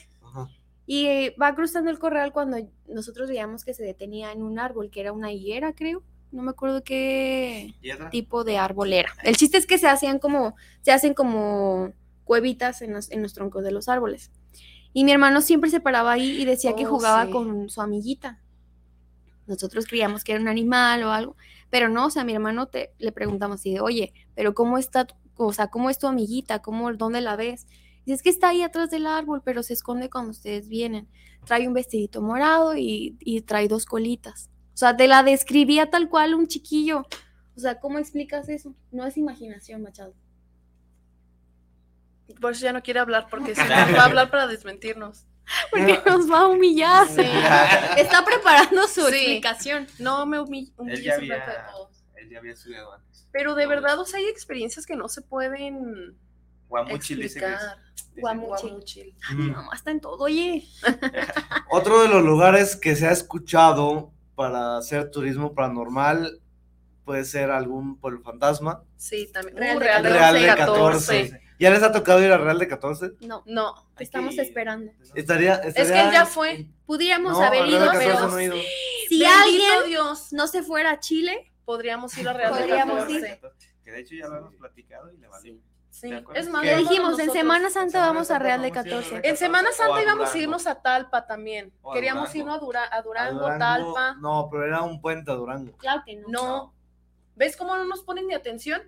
Y 0.87 1.29
va 1.41 1.55
cruzando 1.55 1.89
el 1.91 1.99
corral 1.99 2.31
cuando 2.31 2.57
nosotros 2.87 3.29
veíamos 3.29 3.63
que 3.65 3.73
se 3.73 3.83
detenía 3.83 4.31
en 4.31 4.43
un 4.43 4.59
árbol, 4.59 4.89
que 4.91 5.01
era 5.01 5.13
una 5.13 5.31
higuera, 5.31 5.73
creo. 5.73 6.03
No 6.31 6.43
me 6.43 6.51
acuerdo 6.51 6.83
qué 6.83 7.73
tipo 8.09 8.43
de 8.43 8.57
árbol 8.57 8.93
era. 8.93 9.11
El 9.23 9.35
chiste 9.37 9.57
es 9.57 9.65
que 9.65 9.77
se 9.77 9.87
hacían 9.87 10.19
como, 10.19 10.55
se 10.81 10.91
hacen 10.91 11.13
como 11.13 11.93
cuevitas 12.23 12.81
en 12.81 12.93
los, 12.93 13.09
en 13.11 13.21
los 13.23 13.33
troncos 13.33 13.63
de 13.63 13.71
los 13.71 13.87
árboles. 13.89 14.31
Y 14.93 15.03
mi 15.05 15.11
hermano 15.11 15.41
siempre 15.41 15.69
se 15.69 15.79
paraba 15.81 16.13
ahí 16.13 16.41
y 16.41 16.45
decía 16.45 16.75
que 16.75 16.85
Oh, 16.85 16.89
jugaba 16.89 17.25
sí. 17.25 17.31
con 17.31 17.69
su 17.69 17.81
amiguita. 17.81 18.41
Nosotros 19.47 19.85
creíamos 19.85 20.23
que 20.23 20.31
era 20.31 20.41
un 20.41 20.47
animal 20.47 21.03
o 21.03 21.11
algo, 21.11 21.35
pero 21.69 21.87
no, 21.89 22.07
o 22.07 22.09
sea, 22.09 22.23
a 22.23 22.25
mi 22.25 22.33
hermano 22.33 22.67
te, 22.67 22.93
le 22.97 23.11
preguntamos 23.11 23.59
así 23.59 23.73
de, 23.73 23.79
oye, 23.79 24.13
pero 24.33 24.53
¿cómo 24.55 24.77
está, 24.79 25.05
tu- 25.05 25.15
o 25.37 25.53
sea, 25.53 25.67
cómo 25.67 25.89
es 25.91 25.99
tu 25.99 26.07
amiguita? 26.07 26.61
¿Cómo, 26.63 26.91
dónde 26.93 27.21
la 27.21 27.35
ves? 27.35 27.67
Y 28.05 28.13
es 28.13 28.21
que 28.21 28.29
está 28.29 28.49
ahí 28.49 28.61
atrás 28.61 28.89
del 28.91 29.07
árbol, 29.07 29.41
pero 29.43 29.63
se 29.63 29.73
esconde 29.73 30.09
cuando 30.09 30.31
ustedes 30.31 30.67
vienen. 30.67 31.07
Trae 31.45 31.67
un 31.67 31.73
vestidito 31.73 32.21
morado 32.21 32.75
y, 32.75 33.17
y 33.19 33.41
trae 33.41 33.67
dos 33.67 33.85
colitas. 33.85 34.49
O 34.73 34.77
sea, 34.77 34.95
te 34.95 35.07
la 35.07 35.23
describía 35.23 35.89
tal 35.89 36.07
cual 36.09 36.35
un 36.35 36.47
chiquillo. 36.47 37.05
O 37.55 37.59
sea, 37.59 37.79
¿cómo 37.79 37.97
explicas 37.99 38.49
eso? 38.49 38.75
No 38.91 39.05
es 39.05 39.17
imaginación, 39.17 39.81
Machado. 39.81 40.13
Por 42.41 42.51
eso 42.51 42.63
ya 42.65 42.73
no 42.73 42.81
quiere 42.83 42.99
hablar, 42.99 43.27
porque 43.29 43.55
si 43.55 43.61
no 43.61 43.69
va 43.69 44.01
a 44.01 44.05
hablar 44.05 44.29
para 44.29 44.47
desmentirnos. 44.47 45.25
Porque 45.69 45.99
nos 46.07 46.29
va 46.29 46.39
a 46.39 46.47
humillar. 46.47 47.07
Sí. 47.07 47.21
Está 47.97 48.25
preparando 48.25 48.87
su 48.87 49.01
Sí. 49.09 49.15
explicación. 49.15 49.85
No 49.99 50.25
me 50.25 50.39
humi- 50.39 50.69
Él 50.69 50.73
humilles 50.75 51.03
ya 51.03 51.13
enfrente 51.13 51.35
de 51.35 51.41
había, 51.57 51.67
todos. 51.71 52.03
él 52.15 52.29
ya 52.31 52.39
había 52.39 52.53
estudiado 52.53 52.93
antes. 52.93 53.27
Pero 53.31 53.53
de 53.53 53.67
verdad, 53.67 53.99
o 53.99 54.05
sea, 54.05 54.17
hay 54.19 54.25
experiencias 54.25 54.87
que 54.87 54.95
no 54.95 55.07
se 55.07 55.21
pueden 55.21 56.17
Guamuchil 56.69 57.21
dice 57.21 57.39
que 57.39 58.21
Guamuchil. 58.21 58.69
Guamuchil. 58.69 59.15
Mi 59.35 59.51
mamá 59.51 59.71
está 59.75 59.91
en 59.91 59.99
todo, 60.01 60.23
oye. 60.25 60.65
Otro 61.69 62.01
de 62.01 62.07
los 62.09 62.23
lugares 62.23 62.75
que 62.75 62.95
se 62.95 63.07
ha 63.07 63.11
escuchado 63.11 64.11
para 64.35 64.77
hacer 64.77 65.11
turismo 65.11 65.53
paranormal 65.53 66.39
puede 67.03 67.23
ser 67.25 67.51
algún 67.51 67.97
pueblo 67.99 68.21
fantasma. 68.21 68.83
Sí, 68.97 69.29
también. 69.31 69.57
Real 69.57 69.77
Uh, 69.77 69.79
de 69.79 69.85
Real 69.85 70.03
de 70.03 70.09
Real 70.09 70.33
de 70.41 70.47
14. 70.47 71.21
14. 71.29 71.41
¿Ya 71.59 71.69
les 71.69 71.83
ha 71.83 71.91
tocado 71.91 72.21
ir 72.23 72.31
a 72.31 72.37
Real 72.37 72.59
de 72.59 72.67
14? 72.67 73.11
No, 73.21 73.43
No. 73.45 73.75
estamos 73.99 74.37
esperando. 74.37 74.91
Estaría, 75.13 75.55
Es 75.55 75.73
que 75.75 75.81
estaría- 75.83 76.05
él 76.07 76.11
ya 76.11 76.25
fue. 76.25 76.65
Pudiéramos 76.85 77.33
No, 77.33 77.43
haber 77.43 77.65
ido, 77.67 77.79
de 77.79 77.85
14 77.87 78.05
pero 78.07 78.27
no 78.27 78.39
he 78.39 78.43
ido. 78.45 78.55
si 79.07 79.19
Bendito 79.19 79.31
alguien 79.43 79.71
Dios, 79.87 80.33
no 80.33 80.47
se 80.47 80.63
fuera 80.63 80.91
a 80.91 80.99
Chile, 80.99 81.51
podríamos 81.63 82.17
ir 82.17 82.27
a 82.27 82.33
Real 82.33 82.53
de 82.53 82.59
Podríamos 82.59 83.03
14. 83.05 83.39
Que 83.85 83.91
de 83.91 83.99
hecho 83.99 84.15
ya 84.15 84.27
lo 84.27 84.37
hemos 84.37 84.55
platicado 84.55 85.11
y 85.13 85.17
le 85.17 85.27
valió. 85.27 85.53
Sí, 85.53 85.61
¿Te 86.01 86.15
acuerdas? 86.15 86.45
es 86.45 86.51
más, 86.51 86.63
vámonos 86.65 86.89
dijimos, 86.89 87.19
en. 87.19 87.31
Semana 87.31 87.69
Santa 87.69 87.99
vamos 88.07 88.31
a 88.31 88.39
Real 88.39 88.61
de 88.61 88.69
vamos 88.69 88.85
a 88.85 88.87
ir 88.87 88.93
a 88.93 88.97
14. 88.97 89.09
Real 89.11 89.25
En 89.25 89.37
Semana 89.37 89.69
a 89.69 89.71
Santa 89.73 90.01
íbamos 90.01 90.33
a 90.33 90.37
irnos 90.37 90.67
a 90.67 90.75
Talpa 90.81 91.25
también. 91.27 91.73
O 91.81 91.91
a 91.91 91.93
Queríamos 91.93 92.35
irnos 92.35 92.55
a, 92.55 92.59
Dura- 92.59 92.83
a 92.85 92.95
A 92.97 93.01
Durango, 93.01 93.39
Durango, 93.41 93.59
Talpa. 93.59 94.15
No, 94.19 94.47
pero 94.51 94.65
era 94.65 94.81
un 94.81 95.01
puente 95.01 95.31
a 95.31 95.35
Durango. 95.35 95.73
Claro 95.77 96.03
que 96.05 96.15
no. 96.17 96.27
No. 96.29 96.73
¿Ves 97.35 97.57
cómo 97.57 97.75
no 97.75 97.83
nos 97.85 98.01
ponen 98.03 98.27
ni 98.27 98.33
atención? 98.33 98.81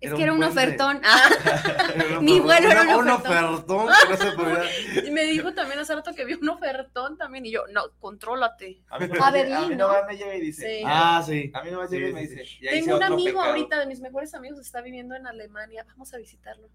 Es 0.00 0.08
Era 0.10 0.16
que 0.16 0.22
era 0.22 0.32
un 0.32 0.44
ofertón. 0.44 1.00
Ah, 1.04 2.18
Mi 2.20 2.38
vuelo 2.38 2.70
era 2.70 2.82
un 2.82 2.88
un 2.88 3.10
ofertón. 3.10 3.44
ofertón 3.54 3.88
que 3.88 4.08
no 4.10 4.16
se 4.16 4.32
podía- 4.36 5.04
Y 5.08 5.10
me 5.10 5.24
dijo 5.24 5.52
también 5.54 5.78
hace 5.80 5.94
rato 5.94 6.14
que 6.14 6.24
vio 6.24 6.38
un 6.40 6.48
ofertón 6.50 7.16
también. 7.18 7.44
Y 7.46 7.50
yo, 7.50 7.64
no, 7.72 7.82
contrólate. 7.98 8.80
A 8.90 8.98
mí 9.00 9.06
Berlín, 9.08 9.52
a 9.54 9.60
mí 9.62 9.74
¿no? 9.76 9.88
nomás 9.88 10.02
me 10.06 10.16
llega 10.16 10.34
y 10.36 10.40
dice. 10.40 10.78
Sí. 10.78 10.82
Ah, 10.86 11.22
sí. 11.26 11.50
A 11.52 11.62
mí 11.64 11.70
nomás 11.72 11.90
Sí, 11.90 11.96
llega 11.96 12.08
y 12.10 12.12
me 12.12 12.26
sí, 12.26 12.34
dice. 12.36 12.68
Tengo 12.70 12.96
un 12.96 13.02
amigo 13.02 13.30
pecado. 13.40 13.48
ahorita 13.50 13.78
de 13.80 13.86
mis 13.86 14.00
mejores 14.00 14.34
amigos, 14.34 14.60
está 14.60 14.80
viviendo 14.82 15.16
en 15.16 15.26
Alemania. 15.26 15.84
Vamos 15.88 16.14
a 16.14 16.18
visitarlo. 16.18 16.68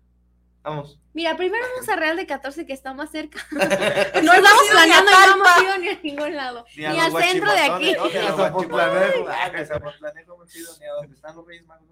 Vamos. 0.62 1.00
Mira, 1.14 1.36
primero 1.36 1.64
vamos 1.74 1.90
a 1.90 1.96
Real 1.98 2.16
de 2.16 2.26
14 2.26 2.66
que 2.66 2.72
está 2.74 2.94
más 2.94 3.12
cerca. 3.12 3.38
No 3.52 3.60
No 3.60 4.34
estamos 4.34 4.64
ni 4.64 4.70
planeando 4.70 5.12
y 5.12 5.14
no 5.14 5.34
hemos 5.36 5.48
Talpa. 5.48 5.64
ido 5.64 5.78
ni 5.78 5.90
a 5.90 6.00
ningún 6.02 6.36
lado. 6.36 6.66
Ni, 6.78 6.86
al 6.86 7.12
centro 7.12 7.52
de 7.52 7.60
aquí. 7.60 7.94
¿no? 7.94 8.06
Ni 8.08 8.18
a 8.18 8.22
Ni 8.22 8.28
los 8.28 8.40
a. 8.40 8.46
Ah, 8.48 9.66
Zapotlanejo 9.66 10.34
hemos 10.36 10.56
ido, 10.56 10.72
ni 10.80 10.86
a 10.86 10.92
donde 10.94 11.16
están 11.16 11.36
los 11.36 11.46
Reyes 11.48 11.66
Magos. 11.66 11.88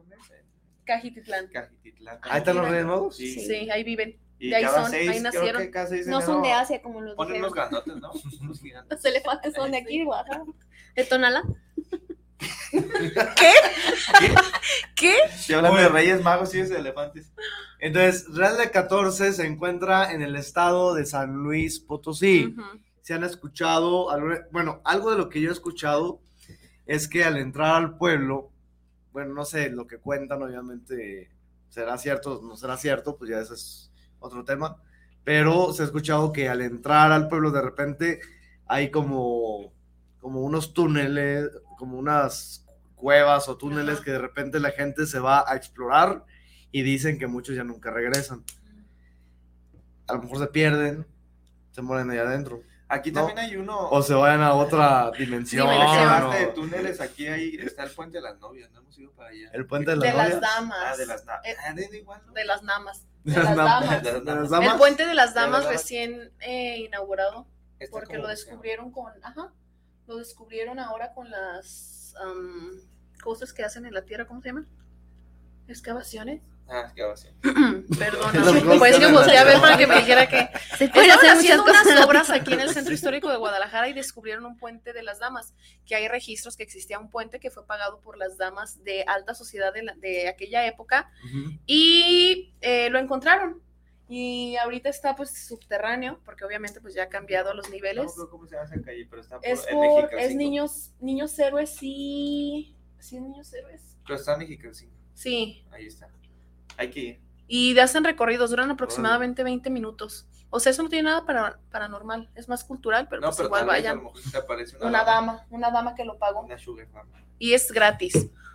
Cajititlán. 0.86 1.48
Cajititlán. 1.48 2.20
Ahí 2.24 2.40
están 2.40 2.58
los 2.58 2.70
Reyes 2.70 2.86
Magos. 2.86 3.16
Sí. 3.16 3.40
Sí, 3.40 3.70
ahí 3.70 3.84
viven. 3.84 4.18
Y 4.40 4.50
de 4.50 4.56
ahí 4.56 4.64
cada 4.64 4.82
son, 4.82 4.92
seis, 4.92 5.10
ahí 5.10 5.20
creo 5.20 5.32
nacieron. 5.32 5.62
que 5.62 5.72
cada 5.72 5.88
seis 5.88 6.06
de 6.06 6.12
No 6.12 6.22
son 6.22 6.42
de 6.42 6.52
Asia 6.52 6.82
como 6.82 7.00
los 7.02 7.16
Ponen 7.16 7.38
unos 7.38 7.54
grandotes, 7.54 7.96
¿no? 7.98 8.12
Unos 8.42 8.60
gigantes. 8.60 8.98
Los 8.98 9.06
elefantes 9.06 9.54
son 9.54 9.72
de 9.72 9.78
aquí, 9.78 10.00
de 10.00 10.06
Oaxaca. 10.06 10.44
¿De 10.96 11.04
Tonala? 11.06 11.44
¿Qué? 14.96 15.16
Estoy 15.26 15.56
hablando 15.56 15.78
Oye. 15.78 15.84
de 15.84 15.90
Reyes 15.90 16.22
Magos 16.24 16.54
y 16.56 16.62
de 16.62 16.76
elefantes. 16.78 17.32
Entonces, 17.80 18.26
Real 18.34 18.58
de 18.58 18.70
14 18.72 19.34
se 19.34 19.46
encuentra 19.46 20.12
en 20.12 20.22
el 20.22 20.36
estado 20.36 20.94
de 20.94 21.06
San 21.06 21.34
Luis 21.34 21.80
Potosí. 21.80 22.56
Si 23.02 23.14
han 23.14 23.24
escuchado, 23.24 24.08
bueno, 24.52 24.82
algo 24.84 25.12
de 25.12 25.18
lo 25.18 25.30
que 25.30 25.42
yo 25.42 25.50
he 25.50 25.54
escuchado 25.54 26.22
es 26.86 27.08
que 27.08 27.24
al 27.24 27.38
entrar 27.38 27.76
al 27.76 27.98
pueblo, 27.98 28.52
bueno, 29.12 29.34
no 29.34 29.46
sé, 29.46 29.70
lo 29.70 29.88
que 29.88 29.98
cuentan 29.98 30.42
obviamente 30.42 31.30
será 31.70 31.98
cierto, 31.98 32.42
no 32.44 32.56
será 32.56 32.78
cierto, 32.78 33.18
pues 33.18 33.30
ya 33.32 33.40
ese 33.40 33.54
es 33.54 33.92
otro 34.20 34.44
tema, 34.44 34.78
pero 35.24 35.74
se 35.74 35.84
ha 35.84 35.86
escuchado 35.86 36.32
que 36.32 36.50
al 36.50 36.62
entrar 36.62 37.12
al 37.12 37.28
pueblo 37.28 37.52
de 37.52 37.62
repente 37.62 38.20
hay 38.68 38.92
como, 38.92 39.74
como 40.20 40.42
unos 40.42 40.74
túneles, 40.74 41.50
como 41.78 41.98
unas 41.98 42.66
cuevas 42.96 43.50
o 43.50 43.58
túneles 43.58 44.02
que 44.02 44.12
de 44.12 44.20
repente 44.20 44.60
la 44.60 44.72
gente 44.72 45.06
se 45.06 45.20
va 45.20 45.44
a 45.48 45.56
explorar 45.56 46.26
y 46.72 46.84
dicen 46.84 47.18
que 47.20 47.28
muchos 47.28 47.56
ya 47.56 47.64
nunca 47.64 47.92
regresan. 47.92 48.44
A 50.08 50.14
lo 50.14 50.22
mejor 50.24 50.40
se 50.40 50.48
pierden 50.48 51.06
se 51.72 51.82
mueren 51.82 52.10
ahí 52.10 52.18
adentro. 52.18 52.62
Aquí 52.94 53.12
No. 53.12 53.20
también 53.26 53.40
hay 53.40 53.56
uno. 53.56 53.90
O 53.90 54.02
se 54.02 54.14
vayan 54.14 54.42
a 54.42 54.54
otra 54.54 55.12
dimensión. 55.18 55.70
Dimensión. 55.70 56.10
hablaste 56.10 56.46
de 56.46 56.52
túneles, 56.52 57.00
aquí 57.02 57.28
hay, 57.28 57.56
está 57.56 57.84
el 57.84 57.92
puente 57.92 58.18
de 58.18 58.22
las 58.24 58.38
novias, 58.40 58.70
no 58.72 58.80
hemos 58.82 58.98
ido 58.98 59.12
para 59.14 59.30
allá. 59.30 59.50
El 59.54 59.66
puente 59.66 59.92
de 59.92 59.98
De 59.98 60.08
las 60.08 60.16
las 60.16 60.26
novias. 60.30 60.42
damas. 60.42 60.78
Ah, 60.86 60.98
de 60.98 61.06
las 61.06 61.26
naves. 61.26 61.58
Ah, 61.66 61.74
de, 61.74 61.88
de 61.88 61.98
igual, 62.00 62.22
¿no? 62.26 62.34
De 62.34 62.46
las 62.46 62.62
damas. 62.64 63.06
De 63.24 63.32
las 63.34 63.56
damas. 63.56 64.04
De 64.04 64.12
las 64.14 64.50
damas. 64.50 64.72
El 64.74 64.78
puente 64.78 65.06
de 65.06 65.14
las 65.14 65.34
De 65.34 65.40
las 65.40 65.52
damas 65.52 65.66
recién 65.68 66.32
eh, 66.40 66.80
inaugurado 66.80 67.48
Está 67.80 67.92
porque 67.92 68.18
lo 68.18 68.28
descubrieron 68.28 68.92
con, 68.92 69.14
ajá, 69.24 69.54
lo 70.08 70.18
descubrieron 70.18 70.78
ahora 70.80 71.14
con 71.14 71.30
las 71.30 72.14
am, 72.22 72.72
cosas 73.24 73.54
que 73.54 73.64
hacen 73.64 73.86
en 73.86 73.94
la 73.94 74.02
tierra, 74.04 74.26
¿cómo 74.28 74.42
se 74.42 74.50
llaman? 74.50 74.68
Excavaciones. 75.68 76.42
Ah, 76.68 76.86
es 76.88 76.94
que 76.94 77.02
ahora 77.02 77.18
sí. 77.18 77.28
Perdón, 77.42 78.32
pues 78.80 78.98
que 78.98 79.02
la 79.12 79.42
a 79.42 79.44
ver 79.44 79.60
para 79.60 79.78
que 79.78 79.88
me 79.88 79.96
dijera 79.98 80.28
que 80.30 80.38
Se 80.78 80.88
pueden 80.88 81.10
Estaban 81.10 81.10
hacer 81.12 81.20
muchas 81.20 81.38
haciendo 81.40 81.64
cosas. 81.66 81.86
unas 81.86 82.06
obras 82.06 82.30
aquí 82.30 82.54
en 82.54 82.60
el 82.62 82.70
centro 82.70 82.94
histórico 82.94 83.30
de 83.30 83.36
Guadalajara 83.38 83.90
y 83.90 83.94
descubrieron 83.94 84.46
un 84.46 84.58
puente 84.58 84.94
de 84.94 85.04
las 85.04 85.20
damas, 85.20 85.54
que 85.86 85.96
hay 85.96 86.08
registros 86.08 86.56
que 86.56 86.64
existía 86.64 86.98
un 86.98 87.10
puente 87.10 87.40
que 87.42 87.52
fue 87.52 87.66
pagado 87.66 88.00
por 88.00 88.18
las 88.18 88.38
damas 88.38 88.84
de 88.86 89.04
alta 89.06 89.34
sociedad 89.34 89.74
de, 89.74 89.84
la- 89.84 89.96
de 89.96 90.30
aquella 90.30 90.66
época 90.66 91.12
Ujú. 91.26 91.52
y 91.66 92.54
eh, 92.62 92.90
lo 92.90 93.00
encontraron. 93.00 93.62
Y 94.14 94.58
ahorita 94.58 94.90
está 94.90 95.16
pues 95.16 95.46
subterráneo, 95.48 96.20
porque 96.26 96.44
obviamente 96.44 96.82
pues 96.82 96.94
ya 96.94 97.04
ha 97.04 97.10
cambiado 97.10 97.54
los 97.54 97.68
No 97.70 97.76
niveles. 97.76 98.12
acuerdo 98.12 98.30
cómo 98.30 98.46
se 98.46 98.56
llama 98.56 98.66
esa 98.74 98.82
calle, 98.82 99.08
pero 99.10 99.22
está 99.22 99.38
por, 99.40 99.48
Es 99.48 99.66
por, 99.68 100.14
es 100.20 100.36
niños, 100.36 100.92
niños 101.00 101.38
héroes 101.40 101.78
y... 101.82 102.76
¿Sí 103.00 103.16
es 103.16 103.22
niños 103.22 103.54
héroes? 103.54 103.98
Pero 104.06 104.16
está 104.20 104.34
en 104.34 104.40
Mexicalcingo. 104.40 104.94
Sí, 105.14 105.64
Ahí 105.72 105.86
está. 105.88 106.10
Hay 106.82 106.90
que 106.90 107.00
ir. 107.00 107.20
y 107.48 107.78
hacen 107.80 108.04
recorridos, 108.04 108.50
duran 108.50 108.72
aproximadamente 108.72 109.44
20 109.44 109.70
minutos. 109.70 110.26
O 110.50 110.60
sea, 110.60 110.72
eso 110.72 110.84
no 110.84 110.90
tiene 110.90 111.04
nada 111.10 111.26
para, 111.26 111.60
paranormal, 111.72 112.30
es 112.36 112.48
más 112.50 112.64
cultural, 112.66 113.08
pero 113.10 113.22
no, 113.22 113.28
pues 113.28 113.38
pero 113.38 113.48
igual 113.48 113.66
vayan. 113.66 114.00
una, 114.00 114.88
Una 114.88 115.04
dama, 115.06 115.46
una 115.50 115.72
dama 115.72 115.96
que 115.96 116.04
lo 116.06 116.18
pagó. 116.18 116.42
Una 116.42 116.58
sugar 116.58 116.88
mama. 116.90 117.10
Y 117.40 117.54
es 117.54 117.72
gratis. 117.72 118.14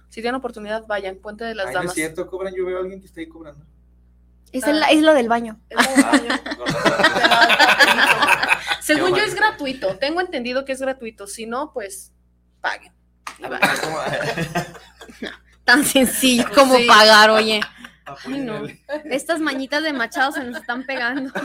Si 0.08 0.20
tienen 0.20 0.34
oportunidad, 0.36 0.86
vayan. 0.86 1.16
Puente 1.16 1.44
de 1.44 1.54
las 1.54 1.66
Ay, 1.68 1.72
no 1.74 1.80
es 1.80 1.84
Damas. 1.84 1.94
cierto, 1.94 2.26
cobran. 2.26 2.54
Yo 2.54 2.64
veo 2.66 2.76
a 2.76 2.80
alguien 2.80 3.00
que 3.00 3.06
está 3.06 3.20
ahí 3.20 3.28
cobrando. 3.28 3.64
Es, 4.52 4.62
el- 4.64 4.82
es 4.90 5.02
lo 5.02 5.12
del 5.14 5.28
baño. 5.28 5.58
Es 5.68 5.76
la 5.76 5.92
del 5.92 6.04
baño. 6.28 6.42
Con 6.56 6.66
razón. 6.66 6.90
Según 8.80 9.10
yo 9.16 9.22
es 9.24 9.34
gratuito. 9.34 9.96
Tengo 9.98 10.20
entendido 10.20 10.64
que 10.64 10.72
es 10.72 10.80
gratuito. 10.80 11.26
Si 11.26 11.46
no, 11.46 11.72
pues 11.72 12.12
paguen. 12.60 12.92
Tan 15.64 15.84
sencillo 15.84 16.44
como 16.54 16.76
Sí. 16.76 16.86
pagar, 16.86 17.30
oye. 17.30 17.60
Estas 19.10 19.40
mañitas 19.40 19.82
de 19.82 19.92
Machado 19.92 20.32
se 20.32 20.44
nos 20.44 20.56
están 20.60 20.84
pegando. 20.84 21.32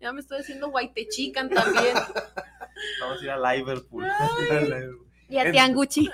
Ya 0.00 0.12
me 0.12 0.20
estoy 0.20 0.40
haciendo 0.40 0.68
guaitechican 0.68 1.48
también. 1.48 1.94
Vamos 3.00 3.20
a 3.20 3.24
ir 3.24 3.30
a 3.30 3.54
Liverpool. 3.54 4.04
Y 5.30 5.38
a 5.38 5.50
Tianguchi. 5.50 6.10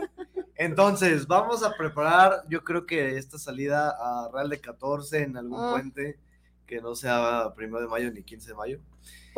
Entonces, 0.56 1.28
vamos 1.28 1.62
a 1.62 1.72
preparar, 1.76 2.42
yo 2.48 2.64
creo 2.64 2.84
que 2.84 3.16
esta 3.16 3.38
salida 3.38 3.90
a 3.90 4.28
Real 4.32 4.48
de 4.50 4.60
14 4.60 5.22
en 5.22 5.36
algún 5.36 5.60
Ah. 5.60 5.70
puente 5.70 6.18
que 6.66 6.80
no 6.80 6.96
sea 6.96 7.52
primero 7.54 7.80
de 7.80 7.86
mayo 7.86 8.10
ni 8.10 8.24
15 8.24 8.48
de 8.48 8.54
mayo. 8.56 8.80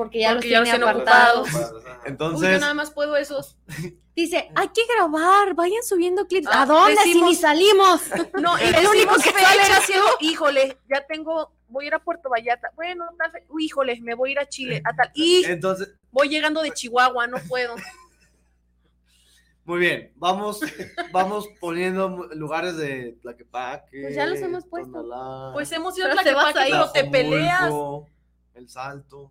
Porque 0.01 0.21
ya 0.21 0.33
Porque 0.33 0.49
los 0.49 0.59
ya 0.61 0.63
tiene 0.65 0.79
los 0.79 0.89
apartados. 0.89 1.49
ocupados. 1.51 1.85
Ajá. 1.85 1.93
Uy, 1.93 2.01
yo 2.05 2.09
Entonces, 2.09 2.61
nada 2.63 2.73
más 2.73 2.91
puedo 2.91 3.17
esos. 3.17 3.59
Dice, 4.17 4.51
hay 4.55 4.69
que 4.69 4.81
grabar, 4.95 5.53
vayan 5.55 5.83
subiendo 5.83 6.27
clips. 6.27 6.47
Ah, 6.51 6.63
¿A 6.63 6.67
dónde? 6.67 6.97
Si 7.03 7.21
ni 7.21 7.35
salimos. 7.35 8.01
No, 8.41 8.59
y 8.59 8.63
El 8.63 8.87
único 8.87 9.15
que 9.17 9.31
sale 9.31 9.63
eres 9.63 9.85
sido, 9.85 10.03
híjole, 10.21 10.79
ya 10.89 11.07
tengo, 11.07 11.53
voy 11.69 11.85
a 11.85 11.89
ir 11.89 11.95
a 11.97 11.99
Puerto 11.99 12.31
Vallarta. 12.31 12.71
Bueno, 12.77 13.05
tal 13.19 13.31
híjole, 13.59 14.01
me 14.01 14.15
voy 14.15 14.31
a 14.31 14.33
ir 14.33 14.39
a 14.39 14.49
Chile, 14.49 14.81
a 14.87 14.97
tal. 14.97 15.11
Y 15.13 15.45
entonces, 15.45 15.93
voy 16.11 16.31
llegando 16.31 16.63
de 16.63 16.71
Chihuahua, 16.71 17.27
no 17.27 17.37
puedo. 17.47 17.75
muy 19.67 19.81
bien, 19.81 20.13
vamos, 20.17 20.61
vamos 21.13 21.47
poniendo 21.61 22.27
lugares 22.33 22.79
de 22.79 23.19
Tlaquepaque. 23.21 24.01
Pues 24.01 24.15
ya 24.15 24.25
los 24.25 24.39
hemos 24.39 24.65
puesto. 24.67 24.91
Tonalá, 24.91 25.53
Pues 25.53 25.71
hemos 25.73 25.97
ido 25.99 26.07
a 26.07 26.17
te 26.23 26.33
vas 26.33 26.53
Tlaquepaque, 26.55 26.59
ahí. 26.59 26.71
pero 26.73 26.91
te 26.91 27.05
peleas. 27.05 27.71
El 28.55 28.69
Salto. 28.71 29.31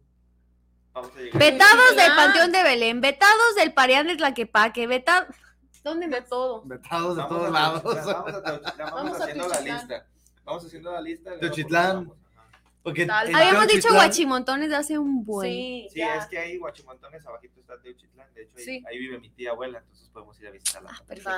Vamos 0.94 1.12
a 1.16 1.20
llegar. 1.20 1.40
Vetados 1.40 1.96
del. 1.96 2.16
Panteón 2.16 2.52
de 2.52 2.64
Belén, 2.64 3.02
vetados 3.02 3.56
del 3.56 3.74
Parián 3.74 4.08
de 4.08 4.16
Tlaquepaque, 4.18 4.88
vetados. 4.88 5.36
¿Dónde 5.84 6.08
De 6.08 6.20
más? 6.20 6.30
todo. 6.30 6.62
Vetados 6.66 7.16
de 7.16 7.22
Vamos 7.24 7.38
todos 7.38 7.52
lados. 7.52 7.82
Teuchitlán, 7.84 8.22
Vamos 8.22 8.34
a 8.36 8.44
Teuchitlán, 8.44 8.78
vamos, 8.78 8.94
Vamos 8.94 9.20
a 9.20 9.24
haciendo 9.24 9.44
la 9.48 9.50
Teuchitlán. 9.54 9.78
lista. 9.80 10.06
Vamos 10.44 10.66
haciendo 10.66 10.92
la 10.92 11.02
lista. 11.02 11.40
Teuchitlán. 11.40 11.98
ajá. 11.98 12.14
Porque 12.82 13.08
Habíamos 13.10 13.68
dicho 13.68 13.88
Teuchitlán- 13.90 13.94
guachimontones 13.96 14.70
de 14.70 14.76
hace 14.76 14.98
un 14.98 15.24
buen. 15.26 15.52
Sí, 15.52 15.88
Sí, 15.94 16.02
es 16.02 16.26
que 16.28 16.38
hay 16.40 16.58
guachimontones 16.58 17.26
abajito 17.26 17.60
está 17.60 17.80
Teuchitlán. 17.82 18.34
De 18.34 18.44
hecho, 18.44 18.56
ahí, 18.58 18.64
Sí. 18.64 18.84
ahí 18.88 18.98
vive 18.98 19.20
mi 19.20 19.30
tía 19.30 19.52
abuela, 19.52 19.80
entonces 19.80 20.10
podemos 20.10 20.40
ir 20.42 20.48
a 20.48 20.52
visitarla. 20.52 20.90
Ah, 20.94 21.04
perfecto. 21.06 21.32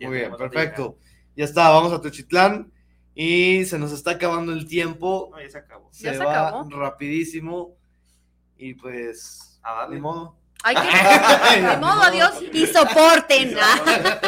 Muy 0.00 0.16
bien, 0.16 0.36
perfecto. 0.36 0.98
Ya 1.36 1.44
está, 1.44 1.68
vamos 1.70 1.92
a 1.92 2.00
Techitlán 2.00 2.72
y 3.14 3.64
se 3.64 3.78
nos 3.78 3.92
está 3.92 4.12
acabando 4.12 4.52
el 4.52 4.66
tiempo. 4.66 5.28
No, 5.32 5.40
ya 5.40 5.50
se 5.50 5.58
acabó. 5.58 5.88
Se, 5.92 6.04
Ya 6.04 6.12
se 6.14 6.24
va 6.24 6.48
acabó. 6.48 6.70
rapidísimo 6.70 7.76
y 8.56 8.74
pues 8.74 9.58
A 9.62 9.74
darle. 9.74 9.96
ni 9.96 10.00
modo. 10.02 10.36
Hay 10.62 10.74
que, 10.76 10.82
de 11.68 11.76
modo, 11.76 12.02
adiós. 12.02 12.34
Y 12.52 12.66
soporten. 12.66 13.56
ah. 13.60 14.20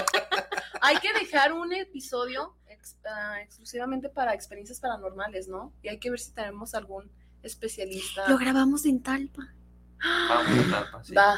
Hay 0.82 0.96
que 0.98 1.12
dejar 1.14 1.52
un 1.52 1.72
episodio 1.72 2.54
ex- 2.68 2.96
ah, 3.08 3.40
exclusivamente 3.40 4.08
para 4.08 4.34
experiencias 4.34 4.78
paranormales, 4.80 5.48
¿no? 5.48 5.72
Y 5.82 5.88
hay 5.88 5.98
que 5.98 6.10
ver 6.10 6.20
si 6.20 6.32
tenemos 6.32 6.74
algún 6.74 7.10
especialista. 7.42 8.28
Lo 8.28 8.36
grabamos 8.38 8.84
en 8.84 9.02
Talpa. 9.02 9.48
Vamos 10.28 10.66
a 10.66 10.70
Talpa, 10.70 11.04
sí. 11.04 11.14
Va, 11.14 11.36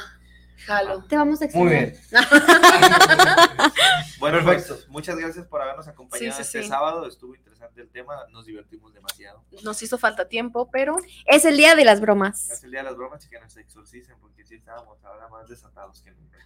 jalo. 0.67 1.05
Te 1.05 1.17
vamos 1.17 1.41
a 1.43 1.47
Muy 1.55 1.73
extrañar. 1.75 1.93
bien. 1.93 1.99
Bueno, 4.19 4.39
Perfecto. 4.45 4.75
pues, 4.75 4.89
muchas 4.89 5.17
gracias 5.17 5.47
por 5.47 5.63
habernos 5.63 5.87
acompañado 5.87 6.33
Sí, 6.33 6.37
sí, 6.37 6.43
este 6.43 6.63
sí. 6.65 6.69
sábado. 6.69 7.07
Estuvo 7.07 7.35
interesante 7.37 7.81
el 7.81 7.89
tema, 7.89 8.17
nos 8.33 8.47
divertimos 8.47 8.93
demasiado. 8.93 9.45
Nos 9.63 9.81
hizo 9.83 9.97
falta 9.97 10.29
tiempo, 10.29 10.69
pero 10.73 10.97
Es 11.27 11.45
el 11.45 11.57
día 11.57 11.77
de 11.77 11.85
las 11.85 12.01
bromas. 12.01 12.51
Es 12.51 12.65
el 12.65 12.73
día 12.73 12.81
de 12.81 12.87
las 12.87 12.97
bromas 12.97 13.25
y 13.25 13.29
que 13.29 13.39
nos 13.39 13.57
exorcicen, 13.57 14.17
porque 14.21 14.45
sí 14.45 14.57
estábamos 14.57 15.03
ahora 15.05 15.29
más 15.29 15.49
desatados 15.49 16.03
que 16.03 16.11
nunca. 16.11 16.39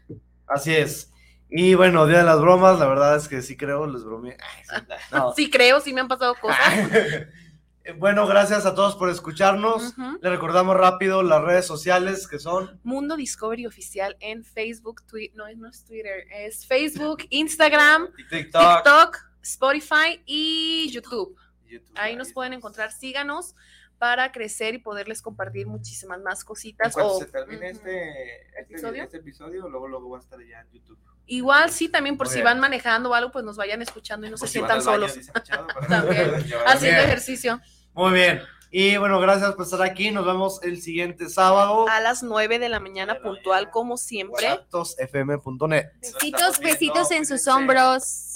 Así 0.47 0.75
es. 0.75 1.11
Y 1.49 1.75
bueno, 1.75 2.07
Día 2.07 2.19
de 2.19 2.25
las 2.25 2.41
Bromas, 2.41 2.79
la 2.79 2.87
verdad 2.87 3.15
es 3.17 3.29
que 3.29 3.43
sí 3.43 3.57
creo, 3.59 3.87
les 3.87 4.05
bromeé. 4.05 4.37
No. 5.13 5.33
sí 5.35 5.51
creo, 5.51 5.81
sí 5.81 5.93
me 5.93 6.01
han 6.01 6.09
pasado 6.09 6.35
cosas. 6.41 6.59
bueno, 7.99 8.27
gracias 8.27 8.67
a 8.67 8.75
todos 8.75 8.97
por 8.97 9.09
escucharnos. 9.11 9.97
Ujú. 9.99 10.19
Les 10.21 10.31
recordamos 10.33 10.77
rápido 10.77 11.23
las 11.23 11.43
redes 11.43 11.67
sociales 11.67 12.27
que 12.29 12.39
son 12.39 12.81
Mundo 12.85 13.17
Discovery 13.17 13.67
Oficial 13.67 14.17
en 14.21 14.45
Facebook, 14.45 15.03
Twitter, 15.07 15.37
no, 15.37 15.45
no 15.57 15.69
es 15.69 15.85
Twitter, 15.85 16.27
es 16.33 16.67
Facebook, 16.67 17.19
Instagram, 17.31 18.09
TikTok. 18.29 18.77
TikTok, 18.85 19.17
Spotify 19.43 20.23
y 20.27 20.91
YouTube. 20.93 21.37
YouTube, 21.67 21.93
Ahí 21.97 22.17
nos 22.17 22.33
pueden 22.33 22.53
encontrar, 22.53 22.93
síganos 22.93 23.55
para 23.99 24.33
crecer 24.33 24.75
y 24.75 24.79
poderles 24.79 25.23
compartir 25.23 25.67
muchísimas 25.67 26.21
más 26.21 26.45
cositas. 26.45 26.93
cuanto 26.93 27.13
o- 27.15 27.19
se 27.21 27.27
termine 27.27 27.71
este, 27.71 28.11
este, 28.59 28.61
¿Episodio? 28.75 29.03
este 29.05 29.17
episodio, 29.19 29.69
luego, 29.69 29.89
luego 29.89 30.11
va 30.11 30.19
a 30.19 30.21
estar 30.21 30.39
ya 30.45 30.61
en 30.61 30.71
YouTube. 30.73 30.99
Igual 31.27 31.71
sí, 31.71 31.89
también 31.89 32.17
por 32.17 32.27
Muy 32.27 32.37
si 32.37 32.43
van 32.43 32.61
manejando 32.61 33.11
o 33.11 33.15
algo, 33.15 33.31
pues 33.33 33.45
nos 33.45 33.57
vayan 33.57 33.81
escuchando 33.83 34.27
y 34.27 34.31
no 34.31 34.37
Por 34.37 34.47
se 34.49 34.53
si 34.53 34.59
sientan 34.59 34.83
solos. 34.83 35.15
También. 35.89 36.35
Haciendo 36.67 36.99
Bien. 36.99 37.09
ejercicio. 37.09 37.61
Muy 37.95 38.13
bien. 38.13 38.43
Y 38.75 38.97
bueno, 38.97 39.21
gracias 39.21 39.53
por 39.53 39.65
estar 39.67 39.83
aquí. 39.83 40.11
Nos 40.11 40.25
vemos 40.25 40.63
el 40.63 40.81
siguiente 40.81 41.29
sábado. 41.29 41.87
A 41.89 42.01
las 42.01 42.23
9 42.23 42.59
de 42.59 42.71
la 42.71 42.81
mañana 42.81 43.13
De 43.15 43.19
la 43.21 43.25
puntual, 43.25 43.57
mañana. 43.65 43.71
como 43.71 43.97
siempre. 43.99 44.47
guanatosfm.net. 44.49 45.87
Besitos, 46.01 46.59
besitos 46.59 47.11
en 47.11 47.27
sus 47.27 47.47
hombros. 47.49 48.33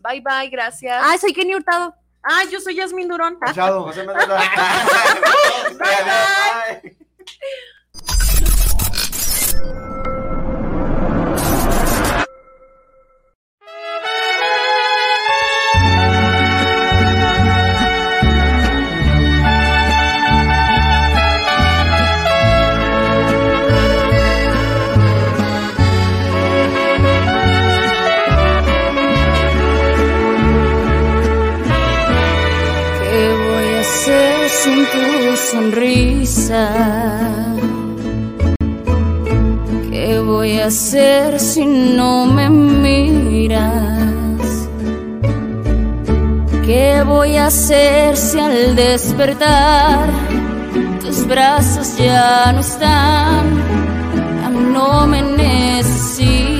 Bye 0.00 0.20
bye, 0.20 0.48
gracias. 0.50 1.00
Ah, 1.04 1.16
soy 1.18 1.32
Kenny 1.32 1.54
Hurtado. 1.54 1.94
Ah, 2.24 2.42
yo 2.50 2.60
soy 2.60 2.74
Yasmin 2.74 3.08
Durón. 3.08 3.38
Chao. 3.54 3.84
José 3.84 4.02
Manuel. 4.02 4.28
Bye. 5.78 6.96
¿Qué 9.52 9.97
sonrisa. 35.50 36.68
¿Qué 39.90 40.18
voy 40.20 40.58
a 40.58 40.66
hacer 40.66 41.40
si 41.40 41.64
no 41.64 42.26
me 42.26 42.50
miras? 42.50 43.62
¿Qué 46.66 47.02
voy 47.02 47.36
a 47.36 47.46
hacer 47.46 48.16
si 48.16 48.38
al 48.38 48.76
despertar 48.76 50.10
tus 51.00 51.26
brazos 51.26 51.96
ya 51.96 52.52
no 52.52 52.60
están? 52.60 53.44
Ya 54.42 54.50
no 54.50 55.06
me 55.06 55.22
necesitan. 55.22 56.58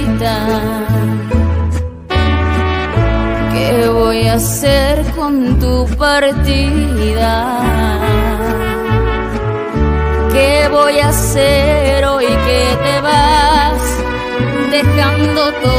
¿Qué 3.52 3.88
voy 3.88 4.28
a 4.28 4.34
hacer 4.34 5.04
con 5.14 5.58
tu 5.58 5.86
partida? 5.96 7.57
voy 10.90 11.00
a 11.00 11.08
hacer 11.08 12.04
hoy 12.06 12.24
que 12.24 12.78
te 12.82 13.00
vas 13.02 13.82
dejando 14.70 15.52
todo? 15.52 15.77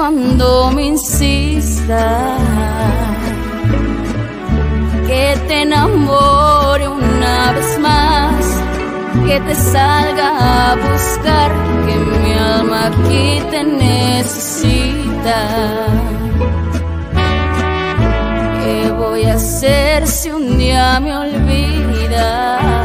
cuando 0.00 0.70
me 0.70 0.84
insista 0.86 2.38
que 5.06 5.36
te 5.46 5.60
enamore 5.60 6.88
una 6.88 7.52
vez 7.52 7.78
más, 7.78 8.62
que 9.26 9.38
te 9.40 9.54
salga 9.54 10.70
a 10.70 10.76
buscar, 10.76 11.52
que 11.84 11.96
mi 11.96 12.32
alma 12.32 12.86
aquí 12.86 13.42
te 13.50 13.62
necesita. 13.62 15.38
¿Qué 18.62 18.90
voy 18.92 19.24
a 19.24 19.34
hacer 19.34 20.06
si 20.06 20.30
un 20.30 20.56
día 20.56 20.98
me 21.00 21.14
olvidas? 21.14 22.79